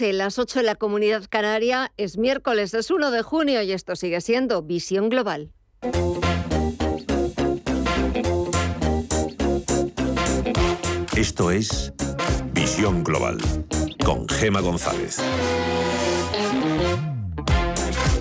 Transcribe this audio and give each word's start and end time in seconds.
las 0.00 0.38
8 0.38 0.60
en 0.60 0.66
la 0.66 0.76
comunidad 0.76 1.24
canaria 1.28 1.92
es 1.96 2.18
miércoles, 2.18 2.72
es 2.72 2.90
1 2.90 3.10
de 3.10 3.22
junio 3.22 3.62
y 3.62 3.72
esto 3.72 3.96
sigue 3.96 4.20
siendo 4.20 4.62
Visión 4.62 5.08
Global. 5.08 5.50
Esto 11.16 11.50
es 11.50 11.92
Visión 12.52 13.02
Global 13.02 13.38
con 14.04 14.28
Gema 14.28 14.60
González. 14.60 15.18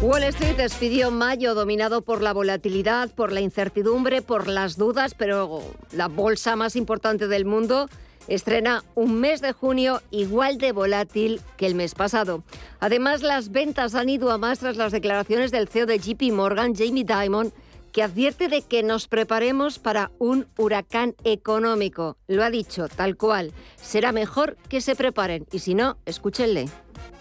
Wall 0.01 0.23
Street 0.23 0.57
despidió 0.57 1.11
mayo 1.11 1.53
dominado 1.53 2.01
por 2.01 2.23
la 2.23 2.33
volatilidad, 2.33 3.11
por 3.11 3.31
la 3.31 3.41
incertidumbre, 3.41 4.23
por 4.23 4.47
las 4.47 4.77
dudas, 4.77 5.13
pero 5.15 5.61
la 5.91 6.07
bolsa 6.07 6.55
más 6.55 6.75
importante 6.75 7.27
del 7.27 7.45
mundo 7.45 7.87
estrena 8.27 8.83
un 8.95 9.19
mes 9.19 9.41
de 9.41 9.53
junio 9.53 10.01
igual 10.11 10.57
de 10.57 10.71
volátil 10.71 11.41
que 11.57 11.65
el 11.65 11.75
mes 11.75 11.95
pasado. 11.95 12.43
Además, 12.79 13.21
las 13.21 13.51
ventas 13.51 13.95
han 13.95 14.09
ido 14.09 14.31
a 14.31 14.37
más 14.37 14.59
tras 14.59 14.77
las 14.77 14.91
declaraciones 14.91 15.51
del 15.51 15.67
CEO 15.67 15.85
de 15.85 15.99
JP 15.99 16.33
Morgan, 16.33 16.75
Jamie 16.75 17.05
Dimon, 17.05 17.53
que 17.91 18.03
advierte 18.03 18.47
de 18.47 18.61
que 18.61 18.83
nos 18.83 19.07
preparemos 19.07 19.79
para 19.79 20.11
un 20.19 20.45
huracán 20.57 21.15
económico. 21.23 22.17
Lo 22.27 22.43
ha 22.43 22.49
dicho 22.49 22.87
tal 22.87 23.17
cual. 23.17 23.53
Será 23.75 24.11
mejor 24.11 24.57
que 24.69 24.81
se 24.81 24.95
preparen 24.95 25.47
y 25.51 25.59
si 25.59 25.73
no, 25.73 25.97
escúchenle. 26.05 26.69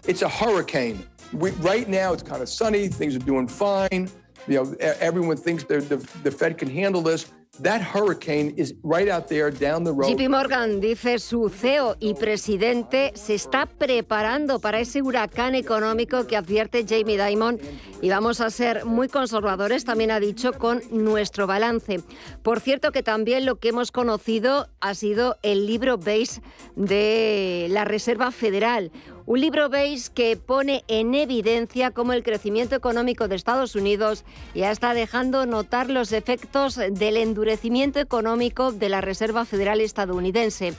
It's 0.07 0.23
a 0.23 0.29
hurricane. 0.29 1.05
right 1.33 1.89
now 1.89 2.13
it's 2.13 2.23
kind 2.23 2.43
of 2.43 2.49
sunny, 2.49 2.89
things 2.89 3.17
are 3.17 3.25
doing 3.25 3.49
fine. 3.49 4.09
You 4.49 4.63
know, 4.63 4.77
everyone 5.01 5.37
thinks 5.37 5.65
the, 5.65 5.81
the 6.23 6.31
Fed 6.31 6.57
can 6.57 6.69
handle 6.69 7.03
this. 7.03 7.27
That 7.63 7.81
hurricane 7.81 8.55
is 8.57 8.75
right 8.83 9.09
out 9.09 9.29
there 9.29 9.51
down 9.51 9.85
the 9.85 9.93
road. 9.93 10.09
JP 10.09 10.29
Morgan 10.29 10.81
dice 10.81 11.19
su 11.19 11.49
CEO 11.49 11.97
y 12.01 12.15
presidente 12.15 13.13
se 13.15 13.35
está 13.35 13.67
preparando 13.67 14.59
para 14.61 14.81
ese 14.81 15.01
huracán 15.01 15.55
económico 15.55 16.27
que 16.27 16.37
advierte 16.37 16.85
Jamie 16.87 17.23
Dimon 17.23 17.59
y 18.03 18.11
vamos 18.11 18.41
a 18.41 18.51
ser 18.51 18.85
muy 18.85 19.09
conservadores, 19.09 19.85
también 19.85 20.11
ha 20.11 20.21
dicho, 20.21 20.53
con 20.53 20.83
nuestro 20.91 21.47
balance. 21.47 22.01
Por 22.43 22.61
cierto 22.61 22.93
que 22.93 23.03
también 23.03 23.47
lo 23.47 23.57
que 23.57 23.69
hemos 23.69 23.91
conocido 23.91 24.69
ha 24.81 24.95
sido 24.95 25.39
el 25.43 25.67
libro 25.67 25.97
base 25.97 26.43
de 26.75 27.69
la 27.71 27.85
Reserva 27.85 28.33
Federal, 28.33 28.93
un 29.27 29.41
libro 29.41 29.69
veis 29.69 30.09
que 30.09 30.37
pone 30.37 30.85
en 30.87 31.15
evidencia 31.15 31.91
cómo 31.91 32.13
el 32.13 32.23
crecimiento 32.23 32.77
económico 32.77 33.27
de 33.27 33.35
Estados 33.35 33.75
Unidos 33.75 34.25
ya 34.55 34.71
está 34.71 34.95
dejando 34.95 35.47
notar 35.47 35.91
los 35.91 36.13
efectos 36.13 36.77
del 36.77 37.17
endurecimiento 37.17 37.99
económico 37.99 38.71
de 38.71 38.89
la 38.89 39.01
Reserva 39.01 39.45
Federal 39.45 39.81
estadounidense 39.81 40.75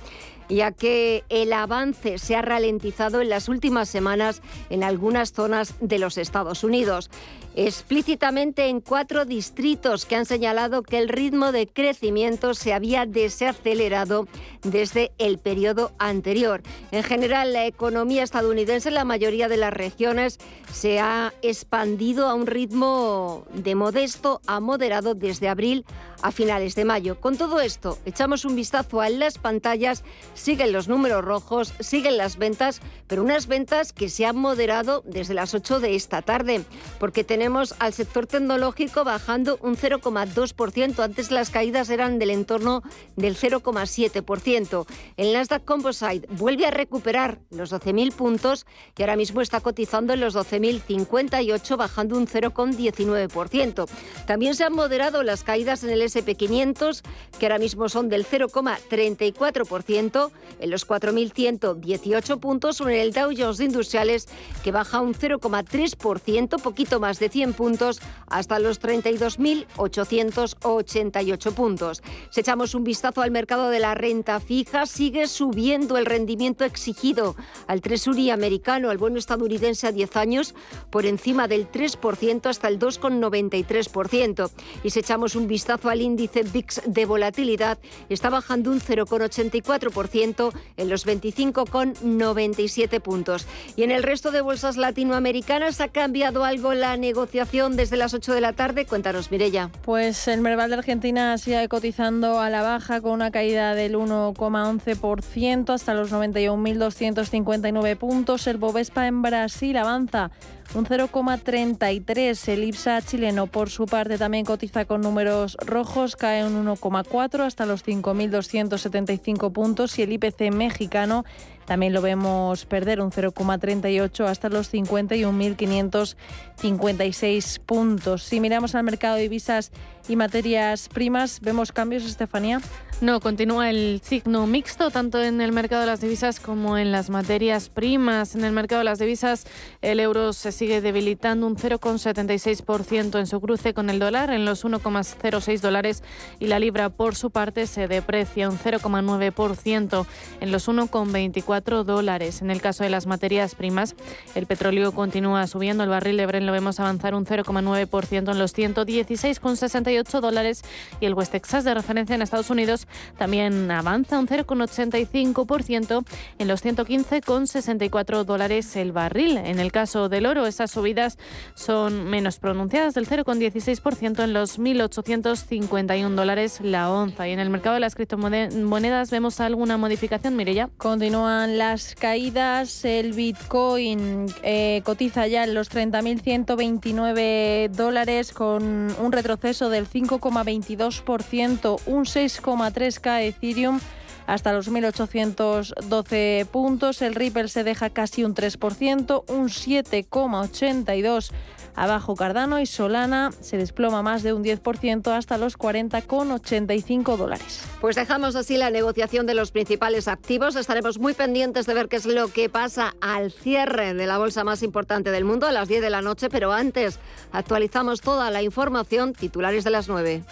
ya 0.50 0.72
que 0.72 1.24
el 1.30 1.52
avance 1.54 2.18
se 2.20 2.36
ha 2.36 2.42
ralentizado 2.42 3.22
en 3.22 3.30
las 3.30 3.50
últimas 3.50 3.90
semanas 3.90 4.42
en 4.70 4.84
algunas 4.84 5.34
zonas 5.34 5.76
de 5.82 6.00
los 6.00 6.18
Estados 6.18 6.64
Unidos 6.64 7.10
explícitamente 7.58 8.68
en 8.68 8.82
cuatro 8.82 9.26
distritos 9.26 10.06
que 10.06 10.16
han 10.16 10.28
señalado 10.28 10.84
que 10.84 11.00
el 11.00 11.10
ritmo 11.10 11.52
de 11.52 11.66
crecimiento 11.66 12.54
se 12.54 12.72
había 12.72 13.08
desacelerado 13.08 14.28
desde 14.62 15.12
el 15.18 15.40
periodo 15.40 15.92
anterior. 15.98 16.62
En 16.92 17.02
general, 17.02 17.54
la 17.54 17.66
economía 17.66 18.22
estadounidense 18.22 18.90
en 18.90 18.96
la 18.96 19.06
mayoría 19.06 19.48
de 19.48 19.58
las 19.58 19.74
regiones 19.74 20.38
se 20.72 21.00
ha 21.00 21.34
expandido 21.42 22.28
a 22.28 22.36
un 22.36 22.46
ritmo 22.46 23.46
de 23.52 23.74
modesto 23.74 24.40
a 24.46 24.60
moderado 24.60 25.16
desde 25.16 25.50
abril 25.50 25.84
a 26.22 26.32
finales 26.32 26.76
de 26.76 26.86
mayo. 26.86 27.20
Con 27.20 27.38
todo 27.38 27.60
esto, 27.60 27.98
echamos 28.06 28.46
un 28.46 28.56
vistazo 28.56 29.02
a 29.02 29.10
las 29.10 29.40
pantallas, 29.40 30.04
siguen 30.36 30.74
los 30.74 30.88
números 30.88 31.26
rojos, 31.26 31.74
siguen 31.80 32.18
las 32.18 32.38
ventas, 32.38 32.82
pero 33.08 33.24
unas 33.24 33.48
ventas 33.48 33.94
que 33.94 34.10
se 34.10 34.28
han 34.28 34.38
moderado 34.38 35.02
desde 35.06 35.34
las 35.34 35.56
8 35.56 35.80
de 35.80 35.96
esta 35.96 36.22
tarde, 36.22 36.64
porque 37.00 37.24
tenemos 37.24 37.47
al 37.80 37.94
sector 37.94 38.28
tecnológico 38.28 39.06
bajando 39.06 39.58
un 39.62 39.78
0,2%. 39.78 41.02
Antes 41.02 41.32
las 41.32 41.50
caídas 41.50 41.90
eran 41.90 42.20
del 42.20 42.32
entorno 42.32 42.84
del 43.16 43.38
0,7%. 43.38 44.86
El 45.16 45.32
Nasdaq 45.32 45.64
Composite 45.64 46.28
vuelve 46.32 46.66
a 46.66 46.72
recuperar 46.72 47.40
los 47.50 47.72
12.000 47.72 48.12
puntos 48.12 48.66
y 48.98 49.02
ahora 49.02 49.16
mismo 49.16 49.40
está 49.40 49.62
cotizando 49.62 50.12
en 50.14 50.20
los 50.20 50.36
12.058, 50.36 51.78
bajando 51.78 52.18
un 52.18 52.28
0,19%. 52.28 53.88
También 54.26 54.54
se 54.54 54.66
han 54.66 54.74
moderado 54.74 55.24
las 55.24 55.44
caídas 55.44 55.86
en 55.86 55.92
el 55.92 56.02
SP500, 56.02 57.02
que 57.40 57.46
ahora 57.46 57.60
mismo 57.60 57.88
son 57.88 58.10
del 58.10 58.26
0,34%, 58.26 60.32
en 60.60 60.70
los 60.70 60.86
4.118 60.86 62.40
puntos, 62.42 62.82
o 62.82 62.90
en 62.90 63.00
el 63.00 63.14
Dow 63.14 63.32
Jones 63.36 63.62
Industriales, 63.62 64.28
que 64.66 64.74
baja 64.74 65.00
un 65.00 65.14
0,3%, 65.14 66.62
poquito 66.62 67.00
más 67.00 67.20
de 67.20 67.30
100 67.38 67.54
puntos, 67.54 68.02
hasta 68.26 68.58
los 68.58 68.82
32.888 68.82 71.54
puntos. 71.54 72.02
Si 72.32 72.40
echamos 72.40 72.74
un 72.74 72.84
vistazo 72.84 73.22
al 73.22 73.30
mercado 73.30 73.70
de 73.70 73.78
la 73.78 73.94
renta 73.94 74.40
fija, 74.40 74.88
sigue 74.88 75.28
subiendo 75.28 75.98
el 75.98 76.08
rendimiento 76.08 76.66
exigido 76.66 77.36
al 77.68 77.82
Treasury 77.82 78.32
americano, 78.32 78.90
al 78.90 78.98
bono 78.98 79.20
estadounidense 79.20 79.86
a 79.86 79.92
10 79.92 80.18
años, 80.18 80.56
por 80.90 81.06
encima 81.06 81.48
del 81.48 81.72
3% 81.72 82.48
hasta 82.48 82.70
el 82.70 82.80
2,93%. 82.80 84.50
Y 84.84 84.90
si 84.90 85.00
echamos 85.00 85.36
un 85.36 85.48
vistazo 85.48 85.92
al 85.92 86.02
índice 86.02 86.42
VIX 86.42 86.82
de 86.88 87.06
volatilidad 87.06 87.78
está 88.10 88.32
bajando 88.32 88.72
un 88.72 88.82
0,84% 88.82 90.54
en 90.76 90.90
los 90.90 91.06
25,97 91.06 93.00
puntos. 93.00 93.46
Y 93.76 93.84
en 93.84 93.92
el 93.92 94.02
resto 94.02 94.32
de 94.32 94.42
bolsas 94.42 94.76
latinoamericanas 94.76 95.82
ha 95.82 95.90
cambiado 95.90 96.44
algo 96.44 96.74
la 96.74 96.98
negociación 96.98 97.17
desde 97.26 97.98
las 97.98 98.14
8 98.14 98.34
de 98.34 98.42
la 98.42 98.54
tarde. 98.54 98.86
Cuéntanos, 98.86 99.32
Mirella. 99.32 99.72
Pues 99.82 100.28
el 100.28 100.42
Merval 100.42 100.70
de 100.70 100.76
Argentina 100.76 101.38
sigue 101.40 101.68
cotizando 101.68 102.40
a 102.40 102.52
la 102.52 102.62
baja 102.62 103.02
con 103.02 103.14
una 103.14 103.32
caída 103.32 103.74
del 103.74 103.96
1,11% 103.96 105.74
hasta 105.74 105.96
los 105.96 106.12
91.259 106.12 107.98
puntos. 107.98 108.46
El 108.46 108.58
Bovespa 108.58 109.08
en 109.08 109.24
Brasil 109.24 109.78
avanza 109.78 110.30
un 110.74 110.86
0,33. 110.86 112.48
El 112.50 112.64
IPSA 112.64 113.02
chileno, 113.02 113.48
por 113.48 113.70
su 113.70 113.86
parte, 113.86 114.18
también 114.18 114.46
cotiza 114.46 114.86
con 114.86 115.02
números 115.02 115.58
rojos, 115.66 116.16
cae 116.16 116.46
un 116.46 116.66
1,4 116.66 117.42
hasta 117.42 117.66
los 117.66 117.86
5.275 117.86 119.52
puntos 119.52 119.98
y 120.00 120.04
el 120.04 120.14
IPC 120.14 120.52
mexicano 120.52 121.26
también 121.68 121.94
lo 121.94 122.02
vemos 122.02 122.66
perder 122.66 123.02
un 123.02 123.12
0,38 123.12 124.26
hasta 124.26 124.48
los 124.48 124.74
51.556 124.74 127.60
puntos. 127.60 128.24
Si 128.24 128.40
miramos 128.40 128.74
al 128.74 128.86
mercado 128.86 129.18
de 129.18 129.24
divisas 129.24 129.74
y 130.08 130.16
materias 130.16 130.88
primas, 130.88 131.42
¿vemos 131.42 131.74
cambios, 131.74 132.06
Estefanía? 132.06 132.62
No, 133.02 133.20
continúa 133.20 133.70
el 133.70 134.00
signo 134.02 134.48
mixto 134.48 134.92
tanto 134.92 135.22
en 135.22 135.42
el 135.42 135.52
mercado 135.52 135.82
de 135.82 135.88
las 135.88 136.00
divisas 136.00 136.40
como 136.40 136.78
en 136.78 136.94
las 136.94 137.10
materias 137.10 137.68
primas. 137.68 138.34
En 138.34 138.46
el 138.46 138.54
mercado 138.54 138.80
de 138.80 138.86
las 138.86 139.00
divisas 139.00 139.46
el 139.82 140.00
euro 140.00 140.32
se 140.32 140.54
sigue 140.58 140.82
debilitando 140.82 141.46
un 141.46 141.56
0,76% 141.56 143.20
en 143.20 143.28
su 143.28 143.40
cruce 143.40 143.76
con 143.76 143.92
el 143.92 144.00
dólar 144.00 144.32
en 144.32 144.44
los 144.44 144.66
1,06 144.66 145.60
dólares 145.60 146.02
y 146.40 146.48
la 146.48 146.58
libra 146.58 146.90
por 146.90 147.16
su 147.16 147.30
parte 147.30 147.68
se 147.68 147.88
deprecia 147.88 148.50
un 148.50 148.58
0,9% 148.58 150.08
en 150.42 150.52
los 150.52 150.68
1,24 150.68 151.84
dólares. 151.84 152.42
En 152.42 152.50
el 152.50 152.60
caso 152.60 152.84
de 152.84 152.90
las 152.90 153.06
materias 153.06 153.54
primas 153.54 153.96
el 154.34 154.48
petróleo 154.48 154.94
continúa 154.94 155.46
subiendo. 155.46 155.84
El 155.84 155.90
barril 155.90 156.18
de 156.18 156.26
Brent 156.26 156.48
lo 156.48 156.52
vemos 156.52 156.80
avanzar 156.80 157.14
un 157.14 157.26
0,9% 157.26 158.32
en 158.32 158.40
los 158.40 158.58
116,68 158.58 160.20
dólares 160.22 160.64
y 161.00 161.06
el 161.06 161.14
West 161.14 161.34
Texas 161.34 161.66
de 161.66 161.76
referencia 161.76 162.16
en 162.16 162.24
Estados 162.24 162.50
Unidos 162.50 162.88
también 163.20 163.70
avanza 163.70 164.18
un 164.18 164.28
0,85% 164.28 166.04
en 166.40 166.48
los 166.48 166.66
115,64 166.66 168.24
dólares 168.24 168.76
el 168.76 168.92
barril. 168.92 169.38
En 169.38 169.60
el 169.60 169.72
caso 169.72 170.10
del 170.10 170.26
oro, 170.26 170.47
esas 170.48 170.72
subidas 170.72 171.20
son 171.54 172.10
menos 172.10 172.40
pronunciadas, 172.40 172.94
del 172.96 173.08
0,16% 173.08 174.24
en 174.24 174.34
los 174.34 174.60
1.851 174.60 176.16
dólares 176.16 176.60
la 176.62 176.90
onza. 176.92 177.28
Y 177.28 177.34
en 177.34 177.40
el 177.40 177.50
mercado 177.50 177.76
de 177.76 177.82
las 177.82 177.94
criptomonedas 177.96 179.12
vemos 179.12 179.40
alguna 179.40 179.78
modificación, 179.78 180.36
Mirella. 180.36 180.70
Continúan 180.78 181.58
las 181.58 181.94
caídas. 181.96 182.84
El 182.86 183.14
Bitcoin 183.14 184.26
eh, 184.44 184.82
cotiza 184.84 185.28
ya 185.28 185.44
en 185.44 185.54
los 185.54 185.70
30.129 185.72 187.70
dólares 187.70 188.32
con 188.32 188.96
un 189.00 189.12
retroceso 189.12 189.70
del 189.70 189.88
5,22%, 189.88 191.80
un 191.86 192.06
6,3 192.06 192.88
3K 192.88 193.24
Ethereum 193.24 193.80
hasta 194.28 194.54
los 194.54 194.72
1.812 194.72 196.46
puntos. 196.46 197.02
El 197.02 197.16
Ripple 197.16 197.48
se 197.48 197.64
deja 197.64 197.90
casi 197.90 198.24
un 198.24 198.36
3%, 198.36 199.24
un 199.28 199.48
7,82% 199.48 201.32
Abajo 201.78 202.16
Cardano 202.16 202.60
y 202.60 202.66
Solana 202.66 203.30
se 203.40 203.56
desploma 203.56 204.02
más 204.02 204.24
de 204.24 204.34
un 204.34 204.44
10% 204.44 205.16
hasta 205.16 205.38
los 205.38 205.60
40,85 205.60 207.18
dólares. 207.18 207.62
Pues 207.80 207.96
dejamos 207.96 208.36
así 208.36 208.58
la 208.58 208.72
negociación 208.72 209.28
de 209.28 209.36
los 209.36 209.52
principales 209.52 210.08
activos. 210.08 210.56
Estaremos 210.56 210.98
muy 210.98 211.14
pendientes 211.14 211.68
de 211.68 211.76
ver 211.76 211.88
qué 211.88 211.98
es 211.98 212.08
lo 212.08 212.30
que 212.30 212.50
pasa 212.50 212.96
al 213.00 213.32
cierre 213.32 213.94
de 213.94 214.08
la 214.08 214.18
bolsa 214.18 214.44
más 214.44 214.64
importante 214.64 215.12
del 215.12 215.24
mundo 215.24 215.46
a 215.46 215.52
las 215.52 215.68
10 215.68 215.84
de 215.84 215.92
la 215.92 216.02
noche, 216.02 216.30
pero 216.30 216.52
antes 216.52 217.00
actualizamos 217.32 218.02
toda 218.02 218.32
la 218.32 218.42
información 218.42 219.14
titulares 219.14 219.64
de 219.64 219.70
las 219.70 219.88
9. 219.88 220.24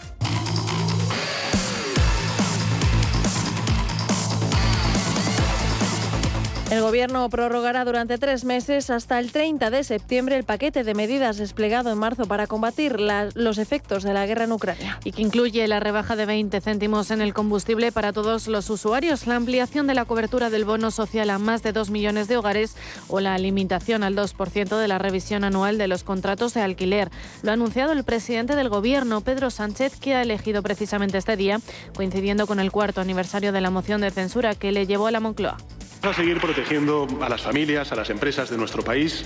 El 6.72 6.82
Gobierno 6.82 7.30
prorrogará 7.30 7.86
durante 7.86 8.18
tres 8.18 8.44
meses 8.44 8.90
hasta 8.90 9.20
el 9.20 9.32
30 9.32 9.70
de 9.70 9.84
septiembre 9.84 10.36
el 10.36 10.44
paquete 10.44 10.84
de 10.84 10.96
medidas 10.96 11.38
desplegado 11.38 11.92
en 11.92 12.00
marzo 12.00 12.26
para 12.26 12.48
combatir 12.48 13.00
los 13.00 13.60
efectos 13.60 14.02
de 14.02 14.14
la 14.14 14.26
guerra 14.26 14.46
en 14.46 14.52
Ucrania. 14.52 15.00
Y 15.04 15.12
que 15.12 15.22
incluye 15.22 15.68
la 15.68 15.80
rebaja 15.80 16.16
de 16.16 16.26
20 16.26 16.60
céntimos 16.62 17.12
en 17.12 17.22
el 17.22 17.36
combustible 17.36 17.92
para 17.92 18.14
todos 18.14 18.48
los 18.48 18.68
usuarios, 18.72 19.28
la 19.28 19.36
ampliación 19.36 19.86
de 19.86 19.94
la 19.94 20.06
cobertura 20.06 20.50
del 20.50 20.66
bono 20.66 20.90
social 20.90 21.30
a 21.30 21.38
más 21.38 21.62
de 21.62 21.72
2 21.72 21.92
millones 21.92 22.28
de 22.28 22.38
hogares 22.38 22.76
o 23.10 23.20
la 23.20 23.38
limitación 23.38 24.02
al 24.02 24.16
2% 24.16 24.78
de 24.80 24.88
la 24.88 24.98
revisión 24.98 25.44
anual 25.44 25.78
de 25.78 25.88
los 25.88 26.04
contratos 26.04 26.56
de 26.56 26.62
alquiler. 26.62 27.12
Lo 27.44 27.52
ha 27.52 27.54
anunciado 27.54 27.94
el 27.94 28.04
presidente 28.04 28.56
del 28.56 28.70
Gobierno, 28.70 29.22
Pedro 29.22 29.52
Sánchez, 29.52 30.00
que 30.00 30.16
ha 30.16 30.24
elegido 30.24 30.64
precisamente 30.64 31.20
este 31.20 31.38
día, 31.38 31.60
coincidiendo 31.96 32.48
con 32.48 32.60
el 32.60 32.72
cuarto 32.72 33.02
aniversario 33.02 33.52
de 33.52 33.62
la 33.62 33.70
moción 33.70 34.02
de 34.02 34.10
censura 34.10 34.56
que 34.56 34.72
le 34.72 34.88
llevó 34.88 35.06
a 35.06 35.12
la 35.12 35.20
Moncloa. 35.20 35.58
A 36.06 36.14
seguir 36.14 36.40
protegiendo 36.40 37.08
a 37.20 37.30
las 37.30 37.42
familias, 37.42 37.92
a 37.92 37.96
las 37.96 38.12
empresas 38.12 38.48
de 38.52 38.58
nuestro 38.58 38.84
país 38.84 39.26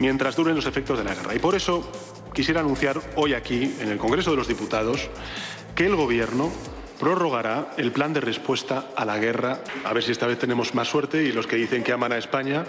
mientras 0.00 0.34
duren 0.34 0.56
los 0.56 0.66
efectos 0.66 0.98
de 0.98 1.04
la 1.04 1.14
guerra. 1.14 1.32
Y 1.32 1.38
por 1.38 1.54
eso 1.54 1.92
quisiera 2.34 2.58
anunciar 2.58 3.00
hoy 3.14 3.34
aquí, 3.34 3.76
en 3.78 3.88
el 3.88 3.98
Congreso 3.98 4.32
de 4.32 4.36
los 4.36 4.48
Diputados, 4.48 5.08
que 5.76 5.86
el 5.86 5.94
Gobierno 5.94 6.50
prorrogará 6.98 7.70
el 7.76 7.92
plan 7.92 8.12
de 8.12 8.20
respuesta 8.20 8.86
a 8.96 9.04
la 9.04 9.18
guerra. 9.18 9.60
A 9.84 9.92
ver 9.92 10.02
si 10.02 10.10
esta 10.10 10.26
vez 10.26 10.40
tenemos 10.40 10.74
más 10.74 10.88
suerte 10.88 11.22
y 11.22 11.30
los 11.30 11.46
que 11.46 11.54
dicen 11.54 11.84
que 11.84 11.92
aman 11.92 12.10
a 12.10 12.18
España 12.18 12.64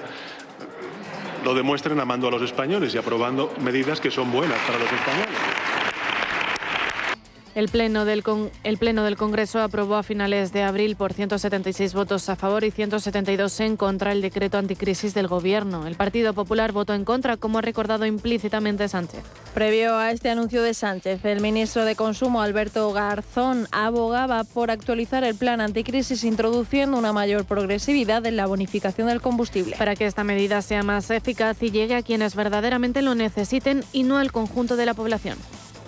lo 1.44 1.56
demuestren 1.56 2.00
amando 2.00 2.28
a 2.28 2.31
los 2.31 2.44
españoles 2.44 2.94
y 2.94 3.00
aprobando 3.00 3.51
medidas 3.62 4.00
que 4.00 4.12
son 4.12 4.31
buenas 4.31 4.60
para 4.60 4.78
los 4.78 4.92
españoles. 4.92 5.58
El 7.59 7.67
pleno, 7.67 8.06
del 8.06 8.23
el 8.63 8.77
pleno 8.77 9.03
del 9.03 9.17
Congreso 9.17 9.59
aprobó 9.59 9.95
a 9.95 10.03
finales 10.03 10.53
de 10.53 10.63
abril 10.63 10.95
por 10.95 11.11
176 11.11 11.94
votos 11.94 12.29
a 12.29 12.38
favor 12.38 12.63
y 12.63 12.71
172 12.71 13.59
en 13.59 13.75
contra 13.75 14.13
el 14.13 14.21
decreto 14.21 14.57
anticrisis 14.57 15.13
del 15.13 15.27
Gobierno. 15.27 15.85
El 15.85 15.95
Partido 15.95 16.33
Popular 16.33 16.71
votó 16.71 16.94
en 16.94 17.03
contra, 17.03 17.35
como 17.35 17.57
ha 17.57 17.61
recordado 17.61 18.06
implícitamente 18.06 18.88
Sánchez. 18.88 19.23
Previo 19.53 19.97
a 19.97 20.11
este 20.11 20.29
anuncio 20.29 20.63
de 20.63 20.73
Sánchez, 20.73 21.25
el 21.25 21.41
ministro 21.41 21.83
de 21.83 21.97
Consumo, 21.97 22.41
Alberto 22.41 22.94
Garzón, 22.94 23.67
abogaba 23.73 24.45
por 24.45 24.71
actualizar 24.71 25.25
el 25.25 25.35
plan 25.35 25.59
anticrisis 25.59 26.23
introduciendo 26.23 26.97
una 26.97 27.12
mayor 27.12 27.44
progresividad 27.44 28.25
en 28.25 28.38
la 28.38 28.45
bonificación 28.45 29.09
del 29.09 29.19
combustible. 29.19 29.75
Para 29.77 29.97
que 29.97 30.05
esta 30.05 30.23
medida 30.23 30.62
sea 30.62 30.83
más 30.83 31.12
eficaz 31.12 31.62
y 31.62 31.71
llegue 31.71 31.95
a 31.95 32.03
quienes 32.03 32.35
verdaderamente 32.35 33.01
lo 33.01 33.15
necesiten 33.15 33.83
y 33.91 34.03
no 34.03 34.17
al 34.17 34.31
conjunto 34.31 34.77
de 34.77 34.85
la 34.85 34.94
población. 34.94 35.38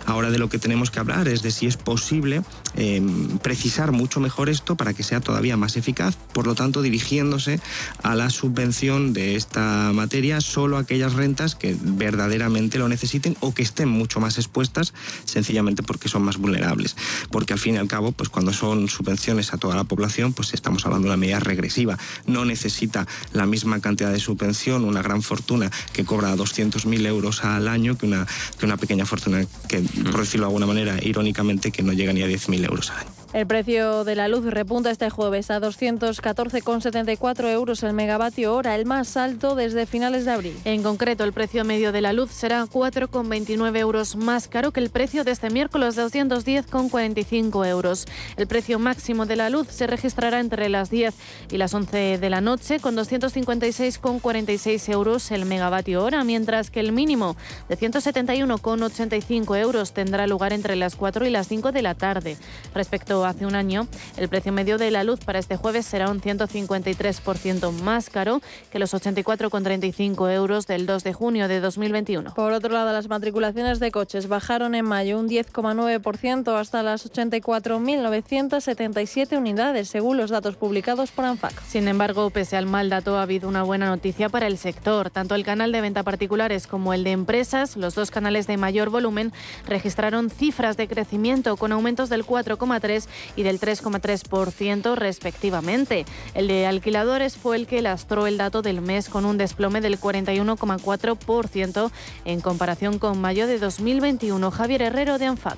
Ahora 0.05 0.31
de 0.31 0.37
lo 0.37 0.49
que 0.49 0.59
tenemos 0.59 0.91
que 0.91 0.99
hablar 0.99 1.27
es 1.27 1.41
de 1.41 1.51
si 1.51 1.67
es 1.67 1.77
posible 1.77 2.41
em, 2.75 3.37
precisar 3.39 3.91
mucho 3.91 4.19
mejor 4.19 4.49
esto 4.49 4.75
para 4.75 4.93
que 4.93 5.03
sea 5.03 5.19
todavía 5.19 5.57
más 5.57 5.77
eficaz, 5.77 6.15
por 6.33 6.47
lo 6.47 6.55
tanto 6.55 6.81
dirigiéndose 6.81 7.59
a 8.03 8.15
la 8.15 8.29
subvención 8.29 9.13
de 9.13 9.35
esta 9.35 9.91
materia 9.93 10.41
solo 10.41 10.77
aquellas 10.77 11.13
rentas 11.13 11.55
que 11.55 11.75
verdaderamente 11.81 12.77
lo 12.77 12.87
necesiten 12.87 13.35
o 13.39 13.53
que 13.53 13.63
estén 13.63 13.89
mucho 13.89 14.19
más 14.19 14.37
expuestas 14.37 14.93
sencillamente 15.25 15.83
porque 15.83 16.09
son 16.09 16.23
más 16.23 16.37
vulnerables. 16.37 16.95
Porque 17.29 17.53
al 17.53 17.59
fin 17.59 17.75
y 17.75 17.77
al 17.77 17.87
cabo, 17.87 18.11
pues 18.11 18.29
cuando 18.29 18.53
son 18.53 18.89
subvenciones 18.89 19.53
a 19.53 19.57
toda 19.57 19.75
la 19.75 19.83
población, 19.83 20.33
pues 20.33 20.53
estamos 20.53 20.85
hablando 20.85 21.07
de 21.07 21.13
una 21.13 21.17
medida 21.17 21.39
regresiva. 21.39 21.97
No 22.25 22.45
necesita 22.45 23.07
la 23.33 23.45
misma 23.45 23.79
cantidad 23.79 24.11
de 24.11 24.19
subvención, 24.19 24.83
una 24.83 25.01
gran 25.01 25.21
fortuna 25.21 25.71
que 25.93 26.05
cobra 26.05 26.35
200.000 26.35 27.05
euros 27.07 27.43
al 27.43 27.67
año 27.67 27.97
que 27.97 28.05
una, 28.05 28.25
que 28.57 28.65
una 28.65 28.77
pequeña 28.77 29.05
fortuna 29.05 29.45
que 29.67 29.83
por 30.11 30.21
decirlo 30.21 30.45
de 30.45 30.49
alguna 30.49 30.65
manera, 30.65 30.97
irónicamente, 31.01 31.71
que 31.71 31.83
no 31.83 31.93
llega 31.93 32.13
ni 32.13 32.23
a 32.23 32.27
10.000 32.27 32.65
euros 32.65 32.89
al 32.91 32.99
año. 32.99 33.20
El 33.33 33.47
precio 33.47 34.03
de 34.03 34.15
la 34.15 34.27
luz 34.27 34.43
repunta 34.43 34.91
este 34.91 35.09
jueves 35.09 35.51
a 35.51 35.61
214,74 35.61 37.49
euros 37.49 37.81
el 37.81 37.93
megavatio 37.93 38.53
hora, 38.53 38.75
el 38.75 38.85
más 38.85 39.15
alto 39.15 39.55
desde 39.55 39.85
finales 39.85 40.25
de 40.25 40.31
abril. 40.31 40.59
En 40.65 40.83
concreto, 40.83 41.23
el 41.23 41.31
precio 41.31 41.63
medio 41.63 41.93
de 41.93 42.01
la 42.01 42.11
luz 42.11 42.29
será 42.31 42.65
4,29 42.65 43.77
euros 43.77 44.17
más 44.17 44.49
caro 44.49 44.71
que 44.71 44.81
el 44.81 44.89
precio 44.89 45.23
de 45.23 45.31
este 45.31 45.49
miércoles, 45.49 45.95
de 45.95 46.03
210,45 46.03 47.65
euros. 47.65 48.05
El 48.35 48.47
precio 48.47 48.79
máximo 48.79 49.25
de 49.25 49.37
la 49.37 49.49
luz 49.49 49.69
se 49.69 49.87
registrará 49.87 50.41
entre 50.41 50.67
las 50.67 50.89
10 50.89 51.15
y 51.51 51.57
las 51.57 51.73
11 51.73 52.17
de 52.17 52.29
la 52.29 52.41
noche, 52.41 52.81
con 52.81 52.97
256,46 52.97 54.91
euros 54.91 55.31
el 55.31 55.45
megavatio 55.45 56.03
hora, 56.03 56.25
mientras 56.25 56.69
que 56.69 56.81
el 56.81 56.91
mínimo 56.91 57.37
de 57.69 57.77
171,85 57.77 59.57
euros 59.57 59.93
tendrá 59.93 60.27
lugar 60.27 60.51
entre 60.51 60.75
las 60.75 60.97
4 60.97 61.25
y 61.25 61.29
las 61.29 61.47
5 61.47 61.71
de 61.71 61.81
la 61.81 61.95
tarde. 61.95 62.35
Respecto 62.75 63.20
hace 63.25 63.45
un 63.45 63.55
año, 63.55 63.87
el 64.17 64.29
precio 64.29 64.51
medio 64.51 64.77
de 64.77 64.91
la 64.91 65.03
luz 65.03 65.19
para 65.25 65.39
este 65.39 65.57
jueves 65.57 65.85
será 65.85 66.09
un 66.09 66.21
153% 66.21 67.71
más 67.81 68.09
caro 68.09 68.41
que 68.71 68.79
los 68.79 68.93
84,35 68.93 70.31
euros 70.33 70.67
del 70.67 70.85
2 70.85 71.03
de 71.03 71.13
junio 71.13 71.47
de 71.47 71.59
2021. 71.59 72.33
Por 72.33 72.53
otro 72.53 72.73
lado, 72.73 72.91
las 72.91 73.07
matriculaciones 73.07 73.79
de 73.79 73.91
coches 73.91 74.27
bajaron 74.27 74.75
en 74.75 74.85
mayo 74.85 75.19
un 75.19 75.29
10,9% 75.29 76.59
hasta 76.59 76.83
las 76.83 77.09
84.977 77.11 79.37
unidades, 79.37 79.89
según 79.89 80.17
los 80.17 80.29
datos 80.29 80.55
publicados 80.55 81.11
por 81.11 81.25
ANFAC. 81.25 81.61
Sin 81.63 81.87
embargo, 81.87 82.29
pese 82.29 82.57
al 82.57 82.65
mal 82.65 82.89
dato, 82.89 83.17
ha 83.17 83.23
habido 83.23 83.47
una 83.47 83.63
buena 83.63 83.87
noticia 83.87 84.29
para 84.29 84.47
el 84.47 84.57
sector. 84.57 85.09
Tanto 85.09 85.35
el 85.35 85.43
canal 85.43 85.71
de 85.71 85.81
venta 85.81 86.03
particulares 86.03 86.67
como 86.67 86.93
el 86.93 87.03
de 87.03 87.11
empresas, 87.11 87.77
los 87.77 87.95
dos 87.95 88.11
canales 88.11 88.47
de 88.47 88.57
mayor 88.57 88.89
volumen, 88.89 89.31
registraron 89.67 90.29
cifras 90.29 90.77
de 90.77 90.87
crecimiento 90.87 91.57
con 91.57 91.71
aumentos 91.71 92.09
del 92.09 92.25
4,3 92.25 93.07
y 93.35 93.43
del 93.43 93.59
3,3% 93.59 94.95
respectivamente. 94.95 96.05
El 96.33 96.47
de 96.47 96.65
alquiladores 96.65 97.37
fue 97.37 97.55
el 97.55 97.67
que 97.67 97.81
lastró 97.81 98.27
el 98.27 98.37
dato 98.37 98.61
del 98.61 98.81
mes 98.81 99.09
con 99.09 99.25
un 99.25 99.37
desplome 99.37 99.81
del 99.81 99.99
41,4% 99.99 101.91
en 102.25 102.41
comparación 102.41 102.99
con 102.99 103.19
mayo 103.19 103.47
de 103.47 103.59
2021. 103.59 104.51
Javier 104.51 104.81
Herrero 104.83 105.17
de 105.17 105.25
ANFAC. 105.25 105.57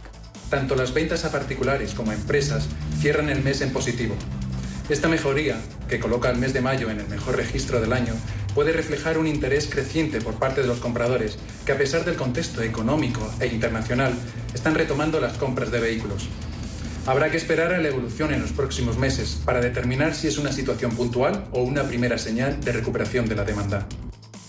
Tanto 0.50 0.76
las 0.76 0.94
ventas 0.94 1.26
a 1.26 1.32
particulares 1.32 1.94
como 1.94 2.12
a 2.12 2.14
empresas 2.14 2.68
cierran 3.00 3.30
el 3.30 3.44
mes 3.44 3.62
en 3.62 3.74
positivo. 3.74 4.16
Esta 4.90 5.08
mejoría, 5.08 5.58
que 5.88 6.00
coloca 6.00 6.30
el 6.30 6.38
mes 6.38 6.54
de 6.54 6.62
mayo 6.62 6.90
en 6.90 7.00
el 7.00 7.08
mejor 7.08 7.38
registro 7.38 7.80
del 7.80 7.94
año, 7.94 8.14
puede 8.54 8.74
reflejar 8.74 9.18
un 9.18 9.28
interés 9.28 9.68
creciente 9.68 10.22
por 10.22 10.36
parte 10.36 10.62
de 10.62 10.68
los 10.68 10.80
compradores, 10.80 11.38
que 11.66 11.72
a 11.72 11.78
pesar 11.78 12.06
del 12.06 12.16
contexto 12.16 12.62
económico 12.62 13.22
e 13.40 13.48
internacional, 13.48 14.14
están 14.54 14.76
retomando 14.76 15.20
las 15.20 15.38
compras 15.38 15.72
de 15.72 15.80
vehículos. 15.80 16.28
Habrá 17.06 17.30
que 17.30 17.36
esperar 17.36 17.74
a 17.74 17.80
la 17.80 17.90
evolución 17.90 18.34
en 18.34 18.42
los 18.42 18.54
próximos 18.54 18.98
meses 18.98 19.42
para 19.44 19.60
determinar 19.60 20.16
si 20.16 20.28
es 20.28 20.38
una 20.38 20.54
situación 20.54 20.96
puntual 20.96 21.48
o 21.52 21.62
una 21.62 21.84
primera 21.84 22.18
señal 22.18 22.62
de 22.62 22.72
recuperación 22.72 23.28
de 23.28 23.36
la 23.36 23.44
demanda. 23.44 23.88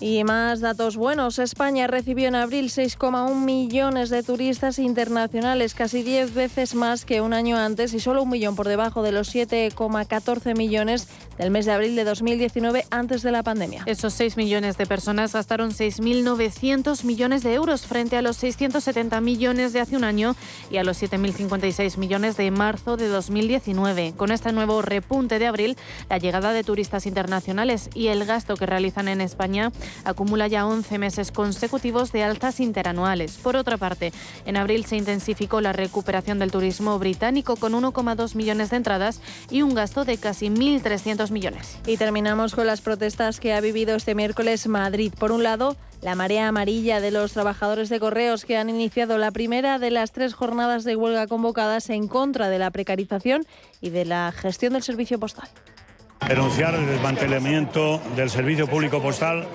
Y 0.07 0.23
más 0.23 0.61
datos 0.61 0.99
buenos. 0.99 1.39
España 1.39 1.87
recibió 1.87 2.29
en 2.29 2.35
abril 2.35 2.67
6,1 2.67 3.37
millones 3.37 4.11
de 4.11 4.23
turistas 4.23 4.79
internacionales, 4.79 5.73
casi 5.73 6.03
10 6.03 6.35
veces 6.35 6.75
más 6.75 7.07
que 7.07 7.23
un 7.23 7.33
año 7.33 7.57
antes 7.57 7.95
y 7.95 8.01
solo 8.01 8.23
un 8.23 8.29
millón 8.29 8.55
por 8.55 8.69
debajo 8.69 9.03
de 9.03 9.13
los 9.13 9.35
7,14 9.35 10.59
millones 10.59 11.09
del 11.39 11.51
mes 11.51 11.65
de 11.65 11.73
abril 11.73 11.97
de 11.97 12.05
2019 12.05 12.85
antes 12.91 13.23
de 13.23 13.33
la 13.33 13.43
pandemia. 13.43 13.83
Esos 13.87 14.13
6 14.13 14.37
millones 14.37 14.77
de 14.77 14.85
personas 14.85 15.33
gastaron 15.33 15.71
6.900 15.71 17.03
millones 17.05 17.43
de 17.43 17.55
euros 17.55 17.87
frente 17.87 18.19
a 18.19 18.21
los 18.21 18.37
670 18.37 19.23
millones 19.23 19.73
de 19.73 19.81
hace 19.81 19.97
un 19.97 20.05
año 20.05 20.37
y 20.71 20.77
a 20.77 20.85
los 20.85 21.03
7.056 21.03 21.97
millones 21.97 22.37
de 22.37 22.51
marzo 22.51 22.99
de 22.99 23.09
2019. 23.09 24.13
Con 24.19 24.33
este 24.33 24.53
nuevo 24.53 24.83
repunte 24.83 25.39
de 25.39 25.47
abril, 25.47 25.79
la 26.11 26.19
llegada 26.19 26.53
de 26.53 26.63
turistas 26.63 27.07
internacionales 27.07 27.89
y 27.95 28.09
el 28.09 28.27
gasto 28.27 28.59
que 28.59 28.67
realizan 28.67 29.09
en 29.09 29.23
España 29.23 29.73
acumula 30.05 30.49
ya 30.49 30.67
11 30.67 30.99
meses 30.99 31.31
consecutivos 31.31 32.13
de 32.13 32.23
alzas 32.23 32.61
interanuales. 32.61 33.39
Por 33.43 33.57
otra 33.57 33.77
parte, 33.77 34.13
en 34.47 34.57
abril 34.57 34.85
se 34.85 34.97
intensificó 34.97 35.61
la 35.61 35.73
recuperación 35.73 36.39
del 36.39 36.51
turismo 36.51 36.99
británico 36.99 37.57
con 37.57 37.73
1,2 37.73 38.35
millones 38.35 38.71
de 38.71 38.77
entradas 38.77 39.21
y 39.51 39.63
un 39.63 39.75
gasto 39.75 40.05
de 40.05 40.19
casi 40.19 40.49
1.300 40.49 41.31
millones. 41.31 41.79
Y 41.87 41.97
terminamos 41.97 42.55
con 42.55 42.67
las 42.67 42.81
protestas 42.81 43.41
que 43.41 43.55
ha 43.55 43.61
vivido 43.61 43.97
este 43.97 44.15
miércoles 44.15 44.67
Madrid. 44.67 45.13
Por 45.19 45.33
un 45.33 45.43
lado, 45.43 45.77
la 46.03 46.15
marea 46.15 46.49
amarilla 46.49 47.01
de 47.01 47.11
los 47.11 47.33
trabajadores 47.33 47.89
de 47.89 47.99
correos 47.99 48.45
que 48.45 48.57
han 48.57 48.69
iniciado 48.69 49.17
la 49.19 49.31
primera 49.31 49.79
de 49.79 49.91
las 49.91 50.13
tres 50.13 50.35
jornadas 50.35 50.85
de 50.85 50.97
huelga 50.97 51.27
convocadas 51.27 51.89
en 51.91 52.09
contra 52.09 52.51
de 52.51 52.59
la 52.59 52.71
precarización 52.71 53.47
y 53.81 53.91
de 53.91 54.05
la 54.05 54.33
gestión 54.33 54.75
del 54.75 54.83
servicio 54.83 55.19
postal. 55.19 55.49
Denunciar 56.29 56.75
el 56.75 56.87
desmantelamiento 56.87 58.01
del 58.17 58.31
servicio 58.31 58.67
público 58.67 59.03
postal 59.03 59.47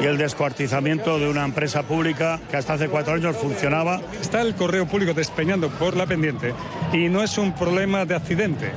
y 0.00 0.06
el 0.06 0.16
descuartizamiento 0.16 1.18
de 1.18 1.28
una 1.28 1.44
empresa 1.44 1.82
pública 1.82 2.40
que 2.50 2.56
hasta 2.56 2.72
hace 2.74 2.88
cuatro 2.88 3.12
años 3.12 3.36
funcionaba. 3.36 4.00
Está 4.18 4.40
el 4.40 4.54
correo 4.54 4.86
público 4.86 5.12
despeñando 5.12 5.68
por 5.68 5.96
la 5.96 6.06
pendiente 6.06 6.54
y 6.94 7.10
no 7.10 7.22
es 7.22 7.36
un 7.36 7.52
problema 7.52 8.06
de 8.06 8.14
accidente, 8.14 8.72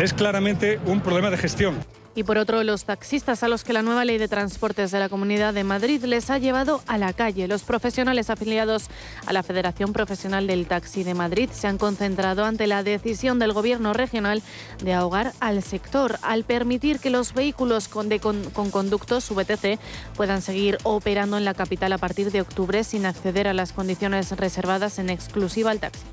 es 0.00 0.12
claramente 0.12 0.78
un 0.84 1.00
problema 1.00 1.30
de 1.30 1.38
gestión. 1.38 1.76
Y 2.16 2.24
por 2.24 2.38
otro, 2.38 2.64
los 2.64 2.86
taxistas 2.86 3.42
a 3.42 3.48
los 3.48 3.62
que 3.62 3.74
la 3.74 3.82
nueva 3.82 4.06
ley 4.06 4.16
de 4.16 4.26
transportes 4.26 4.90
de 4.90 4.98
la 4.98 5.10
Comunidad 5.10 5.52
de 5.52 5.64
Madrid 5.64 6.02
les 6.02 6.30
ha 6.30 6.38
llevado 6.38 6.80
a 6.86 6.96
la 6.96 7.12
calle. 7.12 7.46
Los 7.46 7.62
profesionales 7.62 8.30
afiliados 8.30 8.86
a 9.26 9.34
la 9.34 9.42
Federación 9.42 9.92
Profesional 9.92 10.46
del 10.46 10.66
Taxi 10.66 11.04
de 11.04 11.12
Madrid 11.12 11.50
se 11.52 11.66
han 11.66 11.76
concentrado 11.76 12.46
ante 12.46 12.66
la 12.66 12.82
decisión 12.82 13.38
del 13.38 13.52
Gobierno 13.52 13.92
regional 13.92 14.42
de 14.82 14.94
ahogar 14.94 15.34
al 15.40 15.62
sector 15.62 16.18
al 16.22 16.44
permitir 16.44 17.00
que 17.00 17.10
los 17.10 17.34
vehículos 17.34 17.86
con, 17.86 18.08
con 18.18 18.70
conductos 18.70 19.28
VTC 19.28 19.78
puedan 20.16 20.40
seguir 20.40 20.78
operando 20.84 21.36
en 21.36 21.44
la 21.44 21.52
capital 21.52 21.92
a 21.92 21.98
partir 21.98 22.32
de 22.32 22.40
octubre 22.40 22.82
sin 22.82 23.04
acceder 23.04 23.46
a 23.46 23.52
las 23.52 23.74
condiciones 23.74 24.30
reservadas 24.30 24.98
en 24.98 25.10
exclusiva 25.10 25.70
al 25.70 25.80
taxi. 25.80 26.06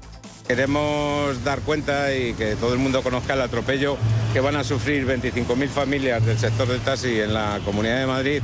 Queremos 0.47 1.41
dar 1.45 1.61
cuenta 1.61 2.13
y 2.13 2.33
que 2.33 2.57
todo 2.57 2.73
el 2.73 2.79
mundo 2.79 3.01
conozca 3.01 3.33
el 3.33 3.41
atropello 3.41 3.97
que 4.33 4.41
van 4.41 4.57
a 4.57 4.65
sufrir 4.65 5.07
25.000 5.07 5.69
familias 5.69 6.25
del 6.25 6.37
sector 6.37 6.67
del 6.67 6.81
taxi 6.81 7.21
en 7.21 7.33
la 7.33 7.61
Comunidad 7.63 7.99
de 7.99 8.07
Madrid, 8.07 8.41